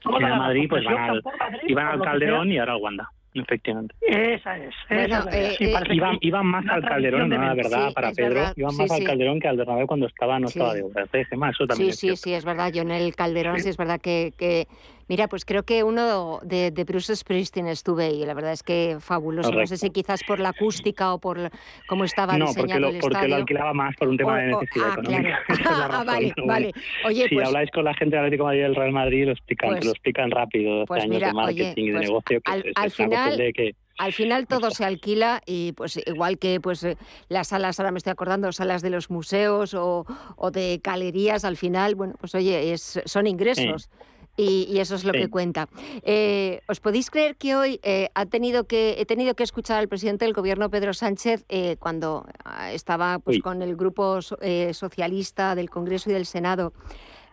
Toda 0.00 0.16
Si 0.18 0.22
la 0.22 0.28
van 0.30 0.38
a 0.38 0.42
Madrid, 0.42 0.62
razón, 0.62 0.68
pues 0.70 0.84
van 0.84 0.94
si 0.94 1.10
al, 1.10 1.70
iban 1.70 1.86
al 1.86 1.98
que 1.98 2.04
Calderón 2.04 2.52
y 2.52 2.58
ahora 2.58 2.72
al 2.72 2.82
Wanda, 2.82 3.08
efectivamente. 3.34 3.94
Esa 4.00 4.56
es. 4.58 4.68
Esa 4.68 4.74
Bueno, 4.88 5.02
es 5.04 5.10
la 5.10 5.24
verdad. 5.24 5.34
eh, 5.34 5.54
Sí, 5.58 5.64
eh, 5.64 6.18
Iban, 6.20 6.46
más 6.46 6.64
al 6.68 6.82
Calderón, 6.82 7.28
¿no? 7.28 7.36
La 7.36 7.54
de- 7.54 7.62
verdad, 7.62 7.88
Sí, 7.88 7.94
para 7.94 8.12
Pedro. 8.12 8.34
verdad, 8.34 8.52
Iban 8.56 8.70
sí, 8.72 8.78
más 8.82 8.90
al 8.90 8.98
sí. 8.98 9.04
Calderón 9.04 9.40
que 9.40 9.48
al 9.48 9.56
Bernabéu 9.56 9.86
cuando 9.86 10.06
estaba, 10.06 10.38
no 10.38 10.48
Sí. 10.48 10.58
estaba 10.58 10.74
de. 10.74 10.80
¿eh, 11.12 11.24
Gemma? 11.28 11.50
Eso 11.50 11.66
también 11.66 11.88
Sí, 11.88 11.90
es 11.92 11.98
sí, 11.98 12.06
cierto. 12.08 12.22
sí, 12.22 12.34
es 12.34 12.44
verdad. 12.44 12.72
Yo 12.72 12.82
en 12.82 12.90
el 12.90 13.14
Calderón 13.14 13.60
sí, 13.60 13.68
es 13.68 13.76
verdad 13.76 14.00
que, 14.00 14.32
que- 14.38 14.66
Mira, 15.08 15.28
pues 15.28 15.44
creo 15.44 15.62
que 15.64 15.82
uno 15.84 16.40
de, 16.42 16.70
de 16.70 16.84
Bruce 16.84 17.14
Springsteen 17.14 17.66
estuve 17.68 18.10
y 18.10 18.24
la 18.24 18.34
verdad 18.34 18.52
es 18.52 18.62
que 18.62 18.96
fabuloso. 19.00 19.50
No 19.52 19.66
sé 19.66 19.76
si 19.76 19.90
quizás 19.90 20.22
por 20.24 20.40
la 20.40 20.50
acústica 20.50 21.12
o 21.12 21.18
por 21.18 21.50
cómo 21.88 22.04
estaba 22.04 22.38
No, 22.38 22.46
diseñado 22.46 22.80
lo, 22.80 22.88
el 22.88 22.98
porque 23.00 23.14
lo 23.14 23.18
estadio. 23.20 23.36
alquilaba 23.36 23.72
más 23.74 23.94
por 23.96 24.08
un 24.08 24.16
tema 24.16 24.32
O- 24.32 24.36
de 24.36 24.54
o- 24.54 24.60
necesidad 24.60 24.86
ah, 24.88 24.92
económica. 24.92 25.38
claro. 25.46 25.62
Ah, 25.84 25.88
razón, 25.88 26.06
vale, 26.06 26.32
vale. 26.46 26.72
Oye, 27.04 27.28
si 27.28 27.34
pues- 27.34 27.46
habláis 27.48 27.70
con 27.70 27.84
la 27.84 27.94
gente 27.94 28.16
del 28.16 28.24
Atlético 28.26 28.44
de 28.44 28.46
Madrid 28.48 28.58
y 28.58 28.62
del 28.62 28.74
Real 28.74 28.92
Madrid, 28.92 29.24
lo 29.26 29.32
explican, 29.32 29.70
Pues- 29.70 29.84
lo 29.84 29.90
explican 29.90 30.30
rápido. 30.30 30.76
Hace 30.82 30.86
pues 30.86 31.02
años 31.02 31.14
mira, 31.14 31.26
de 31.28 31.32
marketing 31.34 31.62
oye, 31.72 31.82
y 31.82 31.86
de 31.86 31.92
pues 31.98 32.08
negocio, 32.08 32.40
que 32.40 32.50
al- 32.50 32.58
es, 32.66 32.72
al 32.76 32.86
es 32.86 32.98
una 32.98 33.06
final- 33.08 33.24
cuestión 33.28 33.46
de 33.46 33.52
que 33.52 33.76
Al 33.96 34.12
final 34.12 34.46
todo 34.48 34.70
se 34.72 34.84
alquila 34.84 35.40
y 35.46 35.70
pues 35.72 36.00
igual 36.04 36.38
que 36.38 36.60
pues 36.60 36.82
eh, 36.82 36.96
las 37.28 37.48
salas, 37.48 37.78
ahora 37.78 37.92
me 37.92 37.98
estoy 37.98 38.10
acordando, 38.10 38.50
salas 38.52 38.82
de 38.82 38.90
los 38.90 39.08
museos 39.10 39.72
o, 39.74 40.04
de 40.52 40.80
galerías, 40.82 41.44
al 41.44 41.56
final, 41.56 41.94
bueno, 41.94 42.14
pues 42.18 42.34
oye, 42.34 42.72
es, 42.72 43.00
son 43.04 43.26
ingresos. 43.28 43.88
Y, 44.36 44.78
eso 44.78 44.96
es 44.96 45.04
lo 45.04 45.12
que 45.12 45.28
cuenta. 45.28 45.68
Eh, 46.02 46.60
¿Os 46.68 46.80
podéis 46.80 47.10
creer 47.10 47.36
que 47.36 47.54
hoy 47.54 47.80
eh, 47.82 48.08
ha 48.14 48.26
tenido 48.26 48.64
que, 48.64 48.96
he 48.98 49.06
tenido 49.06 49.34
que 49.34 49.44
escuchar 49.44 49.78
al 49.78 49.88
presidente 49.88 50.24
del 50.24 50.34
gobierno, 50.34 50.70
Pedro 50.70 50.92
Sánchez, 50.92 51.44
cuando 51.78 52.26
ah, 52.44 52.72
estaba 52.72 53.20
pues, 53.20 53.40
con 53.40 53.62
el 53.62 53.76
grupo 53.76 54.20
socialista 54.20 55.54
del 55.54 55.70
Congreso 55.70 56.10
y 56.10 56.14
del 56.14 56.26
Senado? 56.26 56.72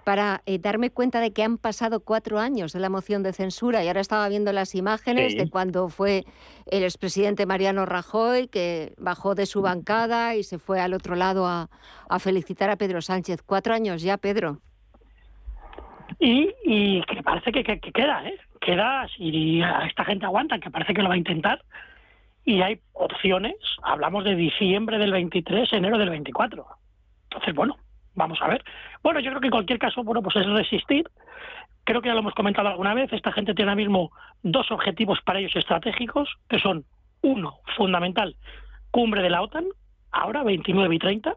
para 0.04 0.42
eh, 0.46 0.58
darme 0.60 0.90
cuenta 0.90 1.20
de 1.20 1.32
que 1.32 1.44
han 1.44 1.58
pasado 1.58 2.00
cuatro 2.00 2.40
años 2.40 2.74
de 2.74 2.80
la 2.80 2.90
moción 2.90 3.24
de 3.24 3.34
censura 3.34 3.84
y 3.84 3.88
ahora 3.88 4.02
estaba 4.02 4.28
viendo 4.30 4.52
las 4.52 4.76
imágenes 4.76 5.36
de 5.36 5.50
cuando 5.50 5.90
fue 5.90 6.26
el 6.66 6.84
expresidente 6.84 7.46
Mariano 7.46 7.86
Rajoy, 7.86 8.48
que 8.48 8.94
bajó 8.98 9.36
de 9.36 9.46
su 9.46 9.62
bancada 9.62 10.36
y 10.36 10.44
se 10.44 10.58
fue 10.58 10.80
al 10.80 10.94
otro 10.94 11.16
lado 11.16 11.46
a, 11.48 11.70
felicitar 12.20 12.70
a 12.70 12.76
Pedro 12.76 13.02
Sánchez. 13.02 13.42
Cuatro 13.46 13.74
años 13.74 14.02
ya, 14.02 14.18
Pedro. 14.18 14.60
Y, 16.20 16.52
y 16.64 17.02
que 17.04 17.24
parece 17.24 17.52
que, 17.52 17.64
queda, 17.80 18.28
¿eh? 18.28 18.38
Queda, 18.60 19.08
si 19.16 19.62
esta 19.88 20.06
gente 20.06 20.26
aguanta, 20.26 20.60
que 20.60 20.70
parece 20.70 20.94
que 20.94 21.02
lo 21.02 21.10
va 21.10 21.16
a 21.16 21.18
intentar, 21.18 21.64
y 22.46 22.62
hay 22.62 22.80
opciones, 22.94 23.56
hablamos 23.84 24.24
de 24.24 24.36
diciembre 24.36 24.98
del 24.98 25.12
23, 25.12 25.72
enero 25.74 25.98
del 25.98 26.10
24. 26.10 26.66
Entonces, 27.24 27.56
bueno, 27.56 27.78
vamos 28.16 28.42
a 28.42 28.48
ver. 28.48 28.64
Bueno, 29.04 29.20
yo 29.20 29.32
creo 29.32 29.42
que 29.42 29.48
en 29.48 29.52
cualquier 29.52 29.80
caso, 29.80 30.04
bueno, 30.04 30.22
pues 30.22 30.36
es 30.36 30.46
resistir. 30.48 31.10
Creo 31.84 32.02
que 32.02 32.10
ya 32.10 32.14
lo 32.14 32.20
hemos 32.20 32.36
comentado 32.36 32.68
alguna 32.68 32.94
vez, 32.94 33.12
esta 33.12 33.32
gente 33.32 33.56
tiene 33.56 33.72
ahora 33.72 33.82
mismo 33.82 34.12
dos 34.44 34.72
objetivos 34.72 35.20
para 35.22 35.40
ellos 35.40 35.56
estratégicos, 35.56 36.30
que 36.48 36.60
son, 36.60 36.86
uno, 37.22 37.60
fundamental, 37.76 38.36
cumbre 38.92 39.24
de 39.24 39.30
la 39.30 39.42
OTAN, 39.42 39.66
ahora 40.12 40.44
29 40.44 40.96
y 40.96 41.00
30 41.00 41.36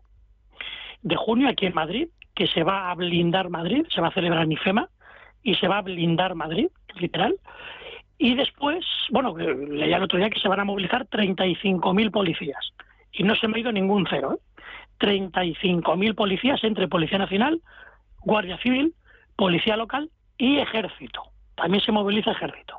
de 1.02 1.16
junio 1.16 1.48
aquí 1.48 1.66
en 1.66 1.74
Madrid, 1.74 2.08
que 2.34 2.46
se 2.46 2.62
va 2.62 2.90
a 2.90 2.94
blindar 2.94 3.48
Madrid, 3.48 3.86
se 3.94 4.00
va 4.00 4.08
a 4.08 4.12
celebrar 4.12 4.44
en 4.44 4.52
IFEMA 4.52 4.88
y 5.42 5.54
se 5.56 5.68
va 5.68 5.78
a 5.78 5.82
blindar 5.82 6.34
Madrid, 6.34 6.68
literal. 6.96 7.36
Y 8.18 8.34
después, 8.34 8.84
bueno, 9.10 9.36
leía 9.36 9.96
el 9.96 10.02
otro 10.02 10.18
día 10.18 10.30
que 10.30 10.40
se 10.40 10.48
van 10.48 10.60
a 10.60 10.64
movilizar 10.64 11.06
35.000 11.06 12.10
policías. 12.10 12.72
Y 13.12 13.22
no 13.22 13.34
se 13.36 13.48
me 13.48 13.56
ha 13.56 13.60
ido 13.60 13.72
ningún 13.72 14.06
cero. 14.08 14.38
¿eh? 14.38 14.54
35.000 15.00 16.14
policías 16.14 16.62
entre 16.64 16.88
Policía 16.88 17.18
Nacional, 17.18 17.60
Guardia 18.20 18.58
Civil, 18.58 18.94
Policía 19.36 19.76
Local 19.76 20.10
y 20.38 20.58
Ejército. 20.58 21.22
También 21.54 21.82
se 21.84 21.92
moviliza 21.92 22.32
Ejército. 22.32 22.78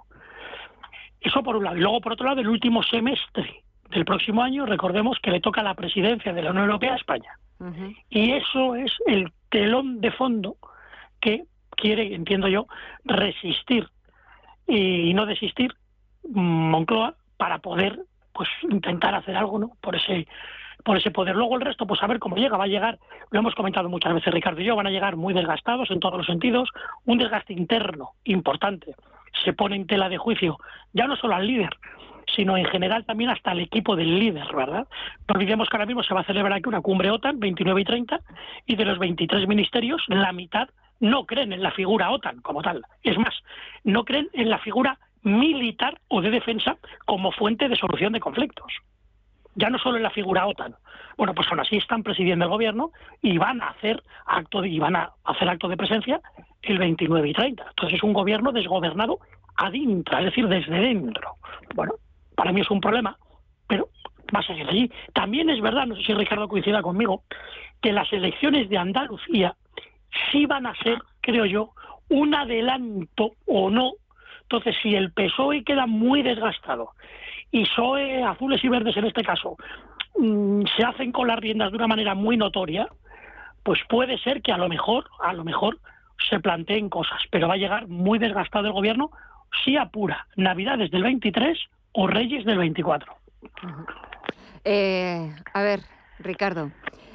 Eso 1.22 1.44
por 1.44 1.56
un 1.56 1.64
lado. 1.64 1.78
Y 1.78 1.82
luego, 1.82 2.02
por 2.02 2.14
otro 2.14 2.28
lado, 2.28 2.42
el 2.42 2.48
último 2.48 2.84
semestre 2.84 3.64
del 3.90 4.06
próximo 4.06 4.42
año, 4.42 4.66
recordemos 4.66 5.20
que 5.20 5.32
le 5.32 5.42
toca 5.42 5.64
la 5.64 5.74
presidencia 5.74 6.34
de 6.34 6.42
la 6.42 6.52
Unión 6.52 6.66
Europea 6.66 6.94
a 6.94 6.98
España. 6.98 7.32
Y 8.10 8.32
eso 8.32 8.76
es 8.76 8.92
el 9.08 9.32
telón 9.56 10.02
de 10.02 10.12
fondo 10.12 10.58
que 11.22 11.46
quiere, 11.78 12.14
entiendo 12.14 12.50
yo, 12.50 12.68
resistir 13.06 13.88
y 14.68 15.14
no 15.14 15.26
desistir 15.26 15.74
Moncloa 16.30 17.16
para 17.38 17.60
poder 17.60 18.02
pues 18.34 18.50
intentar 18.64 19.16
hacer 19.16 19.38
algo 19.38 19.58
¿no? 19.58 19.72
por 19.80 19.96
ese 19.96 20.28
por 20.84 20.98
ese 20.98 21.10
poder. 21.10 21.36
Luego 21.36 21.56
el 21.56 21.62
resto, 21.62 21.88
pues 21.88 22.04
a 22.04 22.08
ver 22.08 22.20
cómo 22.20 22.36
llega. 22.36 22.58
Va 22.58 22.66
a 22.66 22.68
llegar, 22.68 23.00
lo 23.32 23.40
hemos 23.40 23.56
comentado 23.56 23.90
muchas 23.90 24.14
veces 24.14 24.32
Ricardo 24.32 24.60
y 24.60 24.66
yo, 24.66 24.76
van 24.76 24.88
a 24.88 24.92
llegar 24.92 25.16
muy 25.16 25.34
desgastados 25.34 25.90
en 25.90 26.00
todos 26.02 26.18
los 26.18 26.28
sentidos, 26.28 26.70
un 27.06 27.18
desgaste 27.18 27.54
interno 27.54 28.12
importante. 28.26 28.94
Se 29.44 29.54
pone 29.54 29.78
en 29.78 29.88
tela 29.88 30.10
de 30.10 30.18
juicio 30.18 30.58
ya 30.92 31.08
no 31.08 31.16
solo 31.16 31.36
al 31.36 31.48
líder, 31.48 31.72
sino 32.34 32.58
en 32.58 32.66
general 32.66 33.06
también 33.06 33.30
hasta 33.30 33.52
el 33.52 33.60
equipo 33.60 33.96
del 33.96 34.20
líder, 34.20 34.48
¿verdad? 34.56 34.88
No 35.28 35.36
olvidemos 35.36 35.70
que 35.70 35.78
ahora 35.78 35.86
mismo 35.86 36.04
se 36.04 36.14
va 36.14 36.22
a 36.22 36.26
celebrar 36.26 36.54
aquí 36.54 36.70
una 36.70 36.82
cumbre 36.82 37.12
OTAN, 37.12 37.40
29 37.40 37.82
y 37.82 37.86
30, 37.86 38.20
y 38.66 38.76
de 38.76 38.86
los 38.86 39.00
23 39.00 39.48
ministerios, 39.48 40.04
la 40.08 40.32
mitad 40.32 40.70
no 41.00 41.26
creen 41.26 41.54
en 41.54 41.62
la 41.62 41.72
figura 41.72 42.12
OTAN 42.12 42.42
como 42.42 42.62
tal. 42.62 42.84
Es 43.04 43.18
más, 43.18 43.34
no 43.84 44.06
creen 44.06 44.30
en 44.34 44.50
la 44.50 44.60
figura 44.60 44.98
militar 45.24 46.00
o 46.08 46.22
de 46.22 46.30
defensa 46.30 46.78
como 47.06 47.32
fuente 47.32 47.68
de 47.68 47.76
solución 47.76 48.14
de 48.14 48.20
conflictos 48.20 48.72
ya 49.56 49.70
no 49.70 49.80
solo 49.80 49.98
en 49.98 50.04
la 50.04 50.10
figura 50.12 50.46
OTAN. 50.46 50.76
Bueno, 51.18 51.34
pues 51.34 51.48
aún 51.50 51.62
así 51.62 51.78
están 51.78 52.04
presidiendo 52.04 52.46
el 52.46 52.52
gobierno 52.52 52.92
y 53.22 53.38
van 53.38 53.62
a 53.62 53.70
hacer 53.70 54.04
acto 54.26 54.62
de, 54.62 54.70
y 54.70 54.80
van 54.80 54.96
a 54.96 55.14
hacer 55.24 55.50
acto 55.50 55.68
de 55.68 55.78
presencia 55.78 56.22
el 56.62 56.78
29 56.78 57.30
y 57.30 57.34
30. 57.34 57.66
Entonces 57.70 57.98
es 57.98 58.04
un 58.04 58.14
gobierno 58.14 58.52
desgobernado 58.52 59.20
adintra, 59.56 60.20
es 60.20 60.26
decir, 60.26 60.48
desde 60.48 60.78
dentro. 60.78 61.36
Bueno, 61.74 61.94
para 62.36 62.52
mí 62.52 62.62
es 62.62 62.72
un 62.72 62.82
problema, 62.82 63.18
pero 63.68 63.90
va 64.34 64.40
a 64.40 64.44
seguir 64.44 64.68
allí. 64.68 64.92
También 65.14 65.50
es 65.50 65.62
verdad, 65.62 65.86
no 65.86 65.96
sé 65.96 66.04
si 66.04 66.14
Ricardo 66.14 66.48
coincida 66.48 66.82
conmigo, 66.82 67.24
que 67.82 67.92
las 67.92 68.12
elecciones 68.14 68.70
de 68.70 68.78
Andalucía 68.78 69.56
sí 70.32 70.46
van 70.46 70.66
a 70.66 70.76
ser, 70.76 71.00
creo 71.22 71.46
yo, 71.46 71.72
un 72.10 72.36
adelanto 72.36 73.32
o 73.46 73.70
no. 73.70 73.94
Entonces, 74.44 74.76
si 74.82 74.96
el 74.96 75.12
PSOE 75.12 75.64
queda 75.64 75.88
muy 75.88 76.22
desgastado 76.22 76.92
y 77.52 77.66
SOE, 77.66 78.24
azules 78.24 78.64
y 78.64 78.70
verdes 78.70 78.98
en 78.98 79.06
este 79.06 79.24
caso, 79.24 79.58
mm, 80.20 80.64
se 80.76 80.84
hacen 80.84 81.12
con 81.12 81.28
las 81.28 81.40
riendas 81.40 81.72
de 81.72 81.78
una 81.78 81.88
manera 81.88 82.14
muy 82.14 82.38
notoria, 82.38 82.88
pues 83.64 83.80
puede 83.90 84.18
ser 84.20 84.42
que 84.42 84.52
a 84.52 84.58
lo 84.58 84.70
mejor, 84.70 85.10
a 85.20 85.34
lo 85.34 85.44
mejor 85.44 85.80
se 86.30 86.40
planteen 86.40 86.90
cosas, 86.90 87.22
pero 87.32 87.48
va 87.48 87.56
a 87.56 87.58
llegar 87.58 87.88
muy 87.88 88.20
desgastado 88.20 88.68
el 88.68 88.74
gobierno 88.74 89.10
si 89.64 89.78
apura 89.78 90.28
Navidades 90.36 90.92
del 90.92 91.04
23 91.04 91.58
o 91.96 92.08
Reyes 92.08 92.46
del 92.46 92.58
24. 92.58 93.14
Eh, 94.64 95.34
a 95.54 95.62
ver, 95.62 95.82
Ricardo, 96.20 96.72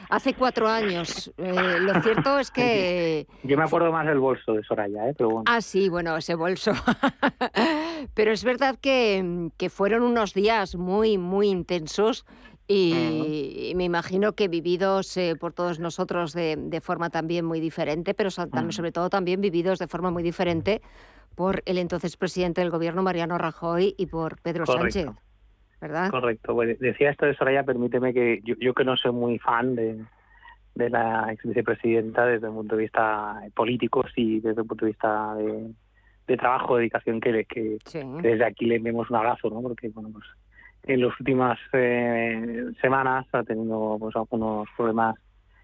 hace 0.09 0.35
cuatro 0.35 0.69
años. 0.69 1.33
Eh, 1.37 1.79
lo 1.81 2.01
cierto 2.03 2.39
es 2.39 2.51
que... 2.51 3.27
Yo 3.43 3.57
me 3.57 3.65
acuerdo 3.65 3.93
más 3.93 4.07
del 4.07 4.19
bolso 4.19 4.55
de 4.55 4.63
Soraya, 4.65 5.09
¿eh? 5.09 5.15
Pero 5.17 5.31
bueno. 5.31 5.45
Ah, 5.47 5.61
sí, 5.61 5.89
bueno, 5.89 6.17
ese 6.17 6.35
bolso. 6.35 6.73
Pero 8.15 8.33
es 8.33 8.43
verdad 8.43 8.77
que, 8.81 9.51
fueron 9.71 10.03
unos 10.03 10.33
días 10.33 10.77
muy, 10.77 11.19
muy 11.19 11.49
intensos 11.49 12.25
y, 12.67 13.73
me 13.75 13.85
imagino 13.85 14.33
que 14.33 14.49
vividos 14.49 15.17
eh, 15.17 15.35
por 15.39 15.53
todos 15.53 15.81
nosotros 15.81 16.33
de, 16.33 16.81
forma 16.83 17.11
también 17.11 17.45
muy 17.45 17.59
diferente, 17.59 18.15
pero 18.15 18.31
también, 18.31 18.73
sobre 18.73 18.93
todo 18.93 19.11
también 19.11 19.41
vividos 19.41 19.81
de 19.81 19.89
forma 19.89 20.11
muy 20.13 20.23
diferente 20.23 20.81
por 21.41 21.63
el 21.65 21.79
entonces 21.79 22.19
presidente 22.19 22.61
del 22.61 22.69
gobierno, 22.69 23.03
Mariano 23.03 23.39
Rajoy, 23.39 23.95
y 23.97 24.05
por 24.05 24.39
Pedro 24.43 24.67
Sánchez. 24.67 25.09
¿verdad? 25.81 26.11
Correcto. 26.11 26.55
decía 26.79 27.09
esto 27.09 27.25
de 27.25 27.35
Soraya, 27.35 27.63
permíteme 27.63 28.13
que 28.13 28.43
yo, 28.45 28.75
que 28.75 28.85
no 28.85 28.95
soy 28.99 29.13
muy 29.13 29.39
fan 29.39 29.75
de, 29.75 30.05
de 30.75 30.91
la 30.91 31.33
ex 31.33 31.43
vicepresidenta 31.43 32.27
desde 32.27 32.49
el 32.49 32.53
punto 32.53 32.77
de 32.77 32.83
vista 32.83 33.41
político, 33.55 34.05
sí, 34.15 34.41
desde 34.41 34.61
el 34.61 34.67
punto 34.67 34.85
de 34.85 34.91
vista 34.91 35.35
de, 35.37 35.71
de 36.27 36.37
trabajo, 36.37 36.77
dedicación, 36.77 37.23
que, 37.23 37.47
que, 37.47 37.79
desde 38.21 38.45
aquí 38.45 38.67
le 38.67 38.77
enviamos 38.77 39.09
un 39.09 39.17
abrazo, 39.17 39.49
¿no? 39.49 39.63
Porque, 39.63 39.89
bueno, 39.89 40.11
pues 40.13 40.27
en 40.83 41.01
las 41.01 41.19
últimas 41.19 41.59
eh, 41.73 42.67
semanas 42.83 43.27
ha 43.33 43.45
tenido 43.45 43.97
pues 43.99 44.15
algunos 44.15 44.69
problemas 44.77 45.15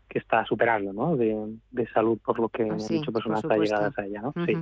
que 0.08 0.20
está 0.20 0.42
superando, 0.46 0.94
¿no? 0.94 1.18
De, 1.18 1.36
de 1.70 1.86
salud, 1.88 2.18
por 2.24 2.38
lo 2.38 2.48
que 2.48 2.62
ah, 2.62 2.72
han 2.72 2.78
dicho 2.78 3.12
personas 3.12 3.44
llegadas 3.44 3.98
a 3.98 4.06
ella, 4.06 4.22
¿no? 4.22 4.32
Sí. 4.46 4.56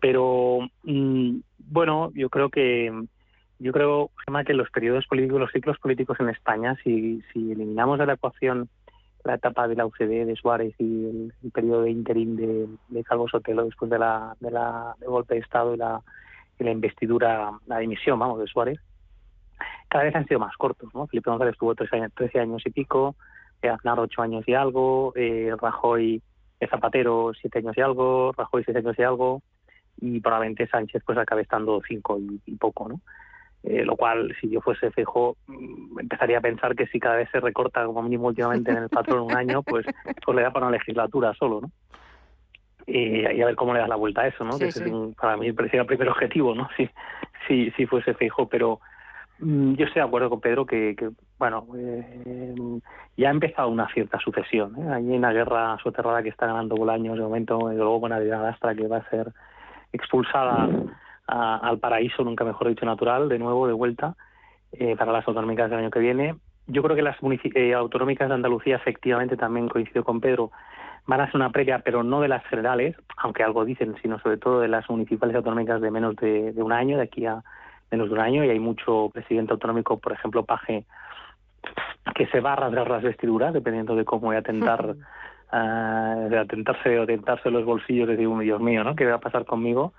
Pero, 0.00 0.60
mm, 0.84 1.38
bueno, 1.58 2.10
yo 2.14 2.28
creo 2.30 2.50
que 2.50 2.92
yo 3.60 3.72
creo 3.72 4.10
que 4.46 4.54
los 4.54 4.70
periodos 4.70 5.06
políticos, 5.06 5.40
los 5.40 5.50
ciclos 5.50 5.78
políticos 5.78 6.18
en 6.20 6.28
España, 6.28 6.76
si, 6.84 7.22
si 7.32 7.52
eliminamos 7.52 7.98
de 7.98 8.06
la 8.06 8.12
ecuación 8.12 8.68
la 9.24 9.34
etapa 9.34 9.68
de 9.68 9.76
la 9.76 9.84
UCD 9.84 10.26
de 10.26 10.36
Suárez 10.36 10.74
y 10.78 11.06
el, 11.06 11.32
periodo 11.52 11.82
de 11.82 11.90
interín 11.90 12.36
de, 12.36 12.66
de, 12.88 13.04
Calvo 13.04 13.28
Sotelo 13.28 13.64
después 13.64 13.90
de 13.90 13.98
la, 13.98 14.36
de 14.40 14.50
la 14.50 14.94
golpe 15.06 15.34
de 15.34 15.40
Estado 15.40 15.74
y 15.74 15.76
la, 15.76 16.02
investidura, 16.70 17.52
la 17.66 17.78
dimisión, 17.78 18.18
vamos, 18.18 18.40
de 18.40 18.46
Suárez, 18.46 18.78
cada 19.88 20.04
vez 20.04 20.14
han 20.14 20.26
sido 20.26 20.40
más 20.40 20.56
cortos, 20.56 20.88
¿no? 20.94 21.06
Felipe 21.06 21.30
González 21.30 21.52
estuvo 21.52 21.74
13 21.74 21.96
años, 21.96 22.12
13 22.14 22.40
años 22.40 22.62
y 22.64 22.70
pico, 22.70 23.16
eh, 23.62 23.68
Aznar 23.68 23.98
8 23.98 24.22
años 24.22 24.44
y 24.46 24.54
algo, 24.54 25.12
eh, 25.16 25.52
Rajoy 25.60 26.22
Zapatero 26.70 27.32
7 27.40 27.58
años 27.58 27.76
y 27.76 27.80
algo, 27.80 28.32
Rajoy 28.36 28.64
6 28.64 28.76
años 28.78 28.98
y 28.98 29.02
algo, 29.02 29.42
y 30.00 30.20
probablemente 30.20 30.66
Sánchez 30.66 31.02
pues 31.04 31.18
acabe 31.18 31.42
estando 31.42 31.80
5 31.86 32.18
y, 32.18 32.40
y, 32.46 32.56
poco, 32.56 32.88
¿no? 32.88 33.00
Eh, 33.64 33.84
lo 33.84 33.96
cual, 33.96 34.34
si 34.40 34.48
yo 34.48 34.60
fuese 34.60 34.90
fijo, 34.92 35.36
mm, 35.46 35.98
empezaría 35.98 36.38
a 36.38 36.42
pensar 36.42 36.76
que 36.76 36.86
si 36.86 37.00
cada 37.00 37.16
vez 37.16 37.28
se 37.30 37.40
recorta 37.40 37.84
como 37.84 38.02
mínimo 38.02 38.28
últimamente 38.28 38.70
en 38.70 38.78
el 38.78 38.88
patrón 38.88 39.22
un 39.22 39.34
año, 39.34 39.62
pues, 39.62 39.84
pues 40.24 40.36
le 40.36 40.42
da 40.42 40.52
para 40.52 40.66
una 40.66 40.76
legislatura 40.76 41.34
solo, 41.34 41.62
¿no? 41.62 41.70
Y, 42.86 43.26
a 43.26 43.44
ver 43.44 43.56
cómo 43.56 43.74
le 43.74 43.80
das 43.80 43.88
la 43.88 43.96
vuelta 43.96 44.22
a 44.22 44.28
eso, 44.28 44.44
¿no? 44.44 44.58
que 44.58 44.70
para 45.20 45.36
mí 45.36 45.52
parecía 45.52 45.82
el 45.82 45.86
primer 45.86 46.08
objetivo, 46.08 46.54
¿no? 46.54 46.68
Si, 46.76 46.88
si, 47.46 47.70
si 47.72 47.84
fuese 47.84 48.14
fijo, 48.14 48.48
pero 48.48 48.80
mm, 49.40 49.74
yo 49.74 49.84
estoy 49.84 50.00
de 50.00 50.08
acuerdo 50.08 50.30
con 50.30 50.40
Pedro 50.40 50.64
que, 50.64 50.96
bueno, 51.38 51.66
eh, 51.76 52.54
ya 53.16 53.28
ha 53.28 53.32
empezado 53.32 53.68
una 53.68 53.92
cierta 53.92 54.18
sucesión. 54.20 54.74
¿eh? 54.78 54.88
Hay 54.94 55.08
una 55.10 55.32
guerra 55.32 55.76
soterrada 55.82 56.22
que 56.22 56.30
está 56.30 56.46
ganando 56.46 56.76
Bolaños 56.76 57.16
de 57.16 57.24
momento, 57.24 57.70
y 57.70 57.76
luego 57.76 58.00
con 58.00 58.12
Adriana 58.12 58.44
Lastra 58.44 58.74
que 58.74 58.86
va 58.86 58.98
a 58.98 59.10
ser 59.10 59.32
expulsada 59.92 60.68
al 61.26 61.78
paraíso, 61.78 62.24
nunca 62.24 62.44
mejor 62.44 62.68
dicho, 62.68 62.86
natural, 62.86 63.28
de 63.28 63.38
nuevo, 63.38 63.66
de 63.66 63.74
vuelta, 63.74 64.14
eh, 64.72 64.96
para 64.96 65.12
las 65.12 65.28
autonómicas 65.28 65.70
del 65.70 65.80
año 65.80 65.90
que 65.90 65.98
viene. 65.98 66.36
Yo 66.66 66.82
creo 66.82 66.96
que 66.96 67.02
las 67.02 67.16
eh, 67.22 67.74
autonómicas 67.74 68.28
de 68.28 68.34
Andalucía, 68.34 68.76
efectivamente, 68.76 69.36
también 69.36 69.68
coincido 69.68 70.04
con 70.04 70.20
Pedro, 70.20 70.50
van 71.06 71.22
a 71.22 71.26
ser 71.26 71.36
una 71.36 71.50
previa, 71.50 71.78
pero 71.80 72.02
no 72.02 72.20
de 72.20 72.28
las 72.28 72.44
generales, 72.44 72.94
aunque 73.16 73.42
algo 73.42 73.64
dicen, 73.64 73.96
sino 74.02 74.18
sobre 74.20 74.36
todo 74.36 74.60
de 74.60 74.68
las 74.68 74.88
municipales 74.90 75.34
autonómicas 75.36 75.80
de 75.80 75.90
menos 75.90 76.16
de, 76.16 76.52
un 76.56 76.72
año, 76.72 76.98
de 76.98 77.04
aquí 77.04 77.24
a 77.24 77.42
menos 77.90 78.08
de 78.08 78.14
un 78.14 78.20
año, 78.20 78.44
y 78.44 78.50
hay 78.50 78.60
mucho 78.60 79.10
presidente 79.12 79.52
autonómico, 79.52 79.98
por 79.98 80.12
ejemplo, 80.12 80.44
Paje, 80.44 80.84
que 82.14 82.26
se 82.26 82.40
va 82.40 82.52
a 82.52 82.56
rasgar 82.56 82.90
las 82.90 83.02
vestiduras, 83.02 83.54
dependiendo 83.54 83.96
de 83.96 84.04
cómo 84.04 84.26
voy 84.26 84.36
a 84.36 84.42
tentar 84.42 84.96
de 85.50 86.38
atentarse 86.38 86.98
o 86.98 87.06
tentarse 87.06 87.50
los 87.50 87.64
bolsillos 87.64 88.06
de 88.06 88.16
decir, 88.16 88.28
Dios 88.38 88.60
mío, 88.60 88.84
¿no? 88.84 88.94
¿Qué 88.94 89.06
va 89.06 89.14
a 89.14 89.20
pasar 89.20 89.46
conmigo? 89.46 89.94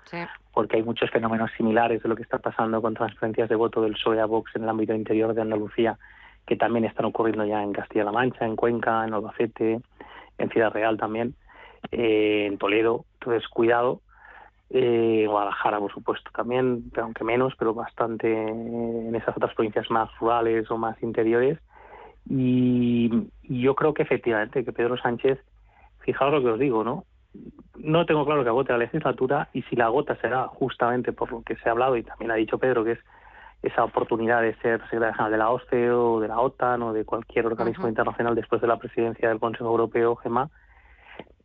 Porque 0.54 0.76
hay 0.76 0.82
muchos 0.82 1.10
fenómenos 1.10 1.50
similares 1.56 2.02
de 2.02 2.08
lo 2.08 2.16
que 2.16 2.22
está 2.22 2.38
pasando 2.38 2.80
con 2.80 2.94
transferencias 2.94 3.48
de 3.48 3.56
voto 3.56 3.82
del 3.82 3.94
PSOE 3.94 4.20
a 4.20 4.26
Vox 4.26 4.54
en 4.54 4.62
el 4.62 4.68
ámbito 4.68 4.94
interior 4.94 5.34
de 5.34 5.42
Andalucía, 5.42 5.98
que 6.46 6.56
también 6.56 6.84
están 6.84 7.06
ocurriendo 7.06 7.44
ya 7.44 7.62
en 7.62 7.72
Castilla-La 7.72 8.12
Mancha, 8.12 8.44
en 8.44 8.56
Cuenca, 8.56 9.04
en 9.04 9.14
Albacete, 9.14 9.80
en 10.38 10.50
Ciudad 10.50 10.72
Real 10.72 10.96
también, 10.96 11.34
eh, 11.90 12.46
en 12.46 12.58
Toledo. 12.58 13.04
Entonces, 13.20 13.48
cuidado. 13.48 14.00
Eh, 14.72 15.26
Guadalajara, 15.28 15.80
por 15.80 15.92
supuesto, 15.92 16.30
también, 16.32 16.92
aunque 16.96 17.24
menos, 17.24 17.54
pero 17.58 17.74
bastante 17.74 18.32
en 18.32 19.12
esas 19.16 19.36
otras 19.36 19.52
provincias 19.54 19.90
más 19.90 20.08
rurales 20.20 20.70
o 20.70 20.78
más 20.78 21.02
interiores 21.02 21.58
y, 22.28 23.28
yo 23.42 23.74
creo 23.74 23.94
que 23.94 24.02
efectivamente 24.02 24.64
que 24.64 24.72
Pedro 24.72 24.96
Sánchez, 24.96 25.38
fijaos 26.00 26.32
lo 26.32 26.40
que 26.40 26.50
os 26.50 26.58
digo, 26.58 26.84
¿no? 26.84 27.04
No 27.76 28.06
tengo 28.06 28.24
claro 28.24 28.42
que 28.42 28.48
agote 28.48 28.72
la 28.72 28.78
legislatura 28.78 29.48
y 29.52 29.62
si 29.62 29.76
la 29.76 29.86
agota 29.86 30.16
será 30.16 30.48
justamente 30.48 31.12
por 31.12 31.32
lo 31.32 31.42
que 31.42 31.56
se 31.56 31.68
ha 31.68 31.72
hablado 31.72 31.96
y 31.96 32.02
también 32.02 32.30
ha 32.30 32.34
dicho 32.34 32.58
Pedro, 32.58 32.84
que 32.84 32.92
es 32.92 32.98
esa 33.62 33.84
oportunidad 33.84 34.42
de 34.42 34.54
ser 34.56 34.80
secretario 34.82 35.14
general 35.14 35.32
de 35.32 35.38
la 35.38 35.50
OSCE 35.50 35.90
o 35.90 36.20
de 36.20 36.28
la 36.28 36.40
OTAN 36.40 36.82
o 36.82 36.92
de 36.92 37.04
cualquier 37.04 37.46
organismo 37.46 37.88
internacional 37.88 38.34
después 38.34 38.60
de 38.60 38.68
la 38.68 38.78
presidencia 38.78 39.28
del 39.28 39.38
Consejo 39.38 39.68
Europeo, 39.68 40.16
GEMA, 40.16 40.50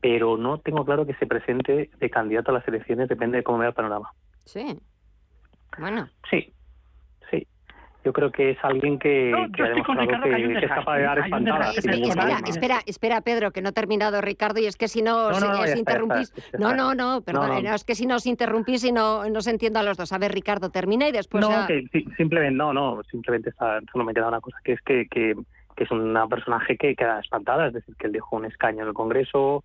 pero 0.01 0.37
no 0.37 0.59
tengo 0.59 0.85
claro 0.85 1.05
que 1.05 1.15
se 1.15 1.27
presente 1.27 1.89
de 1.97 2.09
candidato 2.09 2.51
a 2.51 2.55
las 2.55 2.67
elecciones, 2.67 3.09
depende 3.09 3.37
de 3.37 3.43
cómo 3.43 3.57
vea 3.57 3.69
el 3.69 3.73
panorama. 3.73 4.11
Sí. 4.45 4.79
Bueno. 5.77 6.07
Sí, 6.29 6.53
yo 8.05 8.13
creo 8.13 8.31
que 8.31 8.51
es 8.51 8.57
alguien 8.61 8.99
que, 8.99 9.33
ha 9.33 9.67
demostrado 9.67 10.21
que, 10.21 10.53
es 10.63 10.69
capaz 10.69 10.97
de 10.97 11.03
dar 11.03 11.19
espantadas. 11.19 11.75
Espera, 11.75 12.39
espera, 12.45 12.79
espera, 12.85 13.21
Pedro, 13.21 13.51
que 13.51 13.63
no 13.63 13.69
ha 13.69 13.71
terminado 13.71 14.21
Ricardo, 14.21 14.59
y 14.59 14.67
es 14.67 14.77
que 14.77 14.87
si 14.87 15.01
no, 15.01 15.29
os 15.29 15.75
interrumpís... 15.75 16.31
no, 16.59 16.75
no, 16.75 16.93
no, 16.93 17.21
perdón, 17.21 17.65
es 17.65 17.83
que 17.83 17.95
si 17.95 18.05
nos 18.05 18.27
interrumpís 18.27 18.83
y 18.83 18.91
no, 18.91 19.27
no 19.27 19.41
se 19.41 19.49
entienda 19.49 19.79
a 19.79 19.83
los 19.83 19.97
dos. 19.97 20.13
A 20.13 20.19
ver, 20.19 20.31
Ricardo, 20.33 20.69
termina 20.69 21.07
y 21.07 21.11
después... 21.11 21.43
No, 21.43 21.65
que 21.65 21.87
simplemente, 22.15 22.55
no, 22.55 22.73
no, 22.73 23.01
simplemente 23.09 23.49
está, 23.49 23.79
solo 23.91 24.05
me 24.05 24.13
queda 24.13 24.27
una 24.27 24.39
cosa, 24.39 24.57
que 24.63 24.73
es 24.73 24.81
que, 24.81 25.07
que, 25.07 25.33
es 25.77 25.91
una 25.91 26.27
personaje 26.27 26.77
que 26.77 26.95
queda 26.95 27.19
espantada, 27.19 27.67
es 27.67 27.73
decir, 27.73 27.95
que 27.95 28.05
él 28.05 28.13
dejó 28.13 28.35
un 28.35 28.45
escaño 28.45 28.83
en 28.83 28.89
el 28.89 28.93
Congreso, 28.93 29.63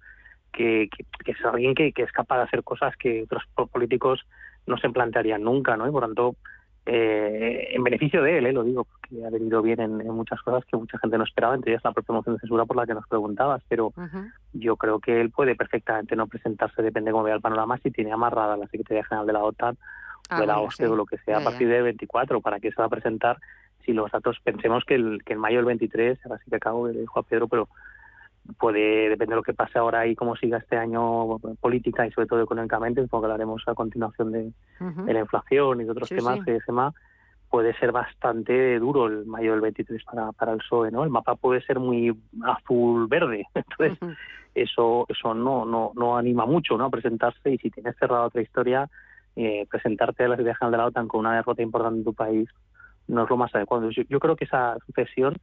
que, 0.50 0.88
que, 1.24 1.32
es 1.32 1.44
alguien 1.44 1.74
que, 1.74 1.92
que 1.92 2.04
es 2.04 2.12
capaz 2.12 2.38
de 2.38 2.44
hacer 2.44 2.64
cosas 2.64 2.96
que 2.96 3.22
otros 3.24 3.42
políticos 3.70 4.22
no 4.66 4.78
se 4.78 4.88
plantearían 4.88 5.42
nunca, 5.42 5.76
¿no? 5.76 5.86
Y 5.86 5.90
por 5.90 6.04
tanto 6.04 6.36
eh, 6.92 7.68
en 7.70 7.84
beneficio 7.84 8.20
de 8.20 8.38
él, 8.38 8.46
eh, 8.46 8.52
lo 8.52 8.64
digo, 8.64 8.82
porque 8.82 9.24
ha 9.24 9.30
venido 9.30 9.62
bien 9.62 9.78
en, 9.78 9.96
muchas 10.08 10.42
cosas 10.42 10.64
que 10.64 10.76
mucha 10.76 10.98
gente 10.98 11.16
no 11.18 11.22
esperaba, 11.22 11.54
entre 11.54 11.70
ellas 11.70 11.84
la 11.84 11.92
propia 11.92 12.16
moción 12.16 12.34
de 12.34 12.40
censura 12.40 12.64
por 12.64 12.76
la 12.76 12.84
que 12.84 12.94
nos 12.94 13.06
preguntabas, 13.06 13.62
pero 13.68 13.92
yo 14.52 14.74
creo 14.74 14.98
que 14.98 15.20
él 15.20 15.30
puede 15.30 15.54
perfectamente 15.54 16.16
no 16.16 16.26
presentarse, 16.26 16.82
depende 16.82 17.12
cómo 17.12 17.22
vea 17.22 17.36
el 17.36 17.40
panorama, 17.40 17.78
si 17.78 17.92
tiene 17.92 18.10
amarrada 18.10 18.56
la 18.56 18.66
Secretaría 18.66 19.04
General 19.04 19.24
de 19.24 19.32
la 19.32 19.44
OTAN 19.44 19.78
o 20.32 20.40
de 20.40 20.46
la 20.48 20.58
OSCE 20.58 20.88
o 20.88 20.96
lo 20.96 21.06
que 21.06 21.18
sea 21.18 21.38
a 21.38 21.44
partir 21.44 21.68
de 21.68 21.80
24, 21.80 22.40
para 22.40 22.58
que 22.58 22.72
se 22.72 22.82
va 22.82 22.86
a 22.86 22.90
presentar 22.90 23.38
si 23.86 23.92
los 23.92 24.10
datos, 24.10 24.38
pensemos 24.42 24.84
que, 24.84 24.96
el, 24.96 25.22
que 25.24 25.34
en 25.34 25.38
mayo 25.38 25.58
del 25.58 25.66
23, 25.66 26.18
ahora 26.26 26.40
sí 26.42 26.50
que 26.50 26.56
acabo, 26.56 26.88
le 26.88 27.02
dijo 27.02 27.20
a 27.20 27.22
Pedro, 27.22 27.46
pero 27.46 27.68
puede 28.58 29.08
depender 29.08 29.30
de 29.30 29.36
lo 29.36 29.42
que 29.42 29.54
pase 29.54 29.78
ahora 29.78 30.06
y 30.06 30.14
cómo 30.14 30.36
siga 30.36 30.58
este 30.58 30.76
año 30.76 31.38
política 31.60 32.06
y 32.06 32.12
sobre 32.12 32.26
todo 32.26 32.42
económicamente, 32.42 33.06
porque 33.06 33.26
hablaremos 33.26 33.62
a 33.66 33.74
continuación 33.74 34.32
de, 34.32 34.52
la 35.12 35.20
inflación 35.20 35.80
y 35.80 35.84
de 35.84 35.90
otros 35.90 36.08
temas 36.08 36.40
puede 37.48 37.74
ser 37.78 37.90
bastante 37.90 38.78
duro 38.78 39.06
el 39.06 39.26
mayo 39.26 39.50
del 39.50 39.60
23 39.60 40.04
para, 40.04 40.30
para 40.32 40.52
el 40.52 40.58
PSOE, 40.58 40.92
¿no? 40.92 41.02
El 41.02 41.10
mapa 41.10 41.34
puede 41.34 41.60
ser 41.62 41.80
muy 41.80 42.16
azul-verde, 42.44 43.44
entonces 43.54 43.98
eso 44.54 45.04
eso 45.08 45.34
no, 45.34 45.64
no 45.64 45.90
no 45.96 46.16
anima 46.16 46.46
mucho, 46.46 46.78
¿no? 46.78 46.84
A 46.84 46.90
presentarse 46.90 47.50
y 47.50 47.58
si 47.58 47.70
tienes 47.70 47.96
cerrada 47.96 48.26
otra 48.26 48.42
historia, 48.42 48.88
eh, 49.34 49.66
presentarte 49.68 50.24
a 50.24 50.28
la 50.28 50.36
Secretaría 50.36 50.58
General 50.58 50.72
de 50.72 50.78
la 50.78 50.86
OTAN 50.86 51.08
con 51.08 51.20
una 51.20 51.34
derrota 51.34 51.62
importante 51.62 51.98
en 51.98 52.04
tu 52.04 52.14
país 52.14 52.48
no 53.08 53.24
es 53.24 53.30
lo 53.30 53.36
más 53.36 53.54
adecuado. 53.54 53.90
Yo, 53.90 54.02
yo 54.08 54.20
creo 54.20 54.36
que 54.36 54.44
esa 54.44 54.76
sucesión 54.86 55.36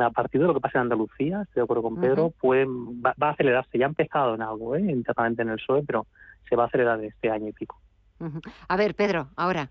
a 0.00 0.10
partir 0.10 0.40
de 0.40 0.46
lo 0.46 0.54
que 0.54 0.60
pasa 0.60 0.78
en 0.78 0.82
Andalucía, 0.82 1.42
estoy 1.42 1.60
de 1.60 1.64
acuerdo 1.64 1.82
con 1.82 2.00
Pedro, 2.00 2.32
va, 2.44 3.14
a 3.18 3.30
acelerarse. 3.30 3.78
Ya 3.78 3.86
ha 3.86 3.88
empezado 3.88 4.34
en 4.34 4.42
algo, 4.42 4.76
¿eh? 4.76 4.80
internamente 4.80 5.42
en 5.42 5.50
el 5.50 5.56
PSOE, 5.56 5.82
pero 5.84 6.06
se 6.48 6.56
va 6.56 6.64
a 6.64 6.66
acelerar 6.66 7.02
este 7.02 7.30
año 7.30 7.48
y 7.48 7.52
pico. 7.52 7.80
A 8.68 8.76
ver, 8.76 8.94
Pedro, 8.94 9.28
ahora. 9.36 9.68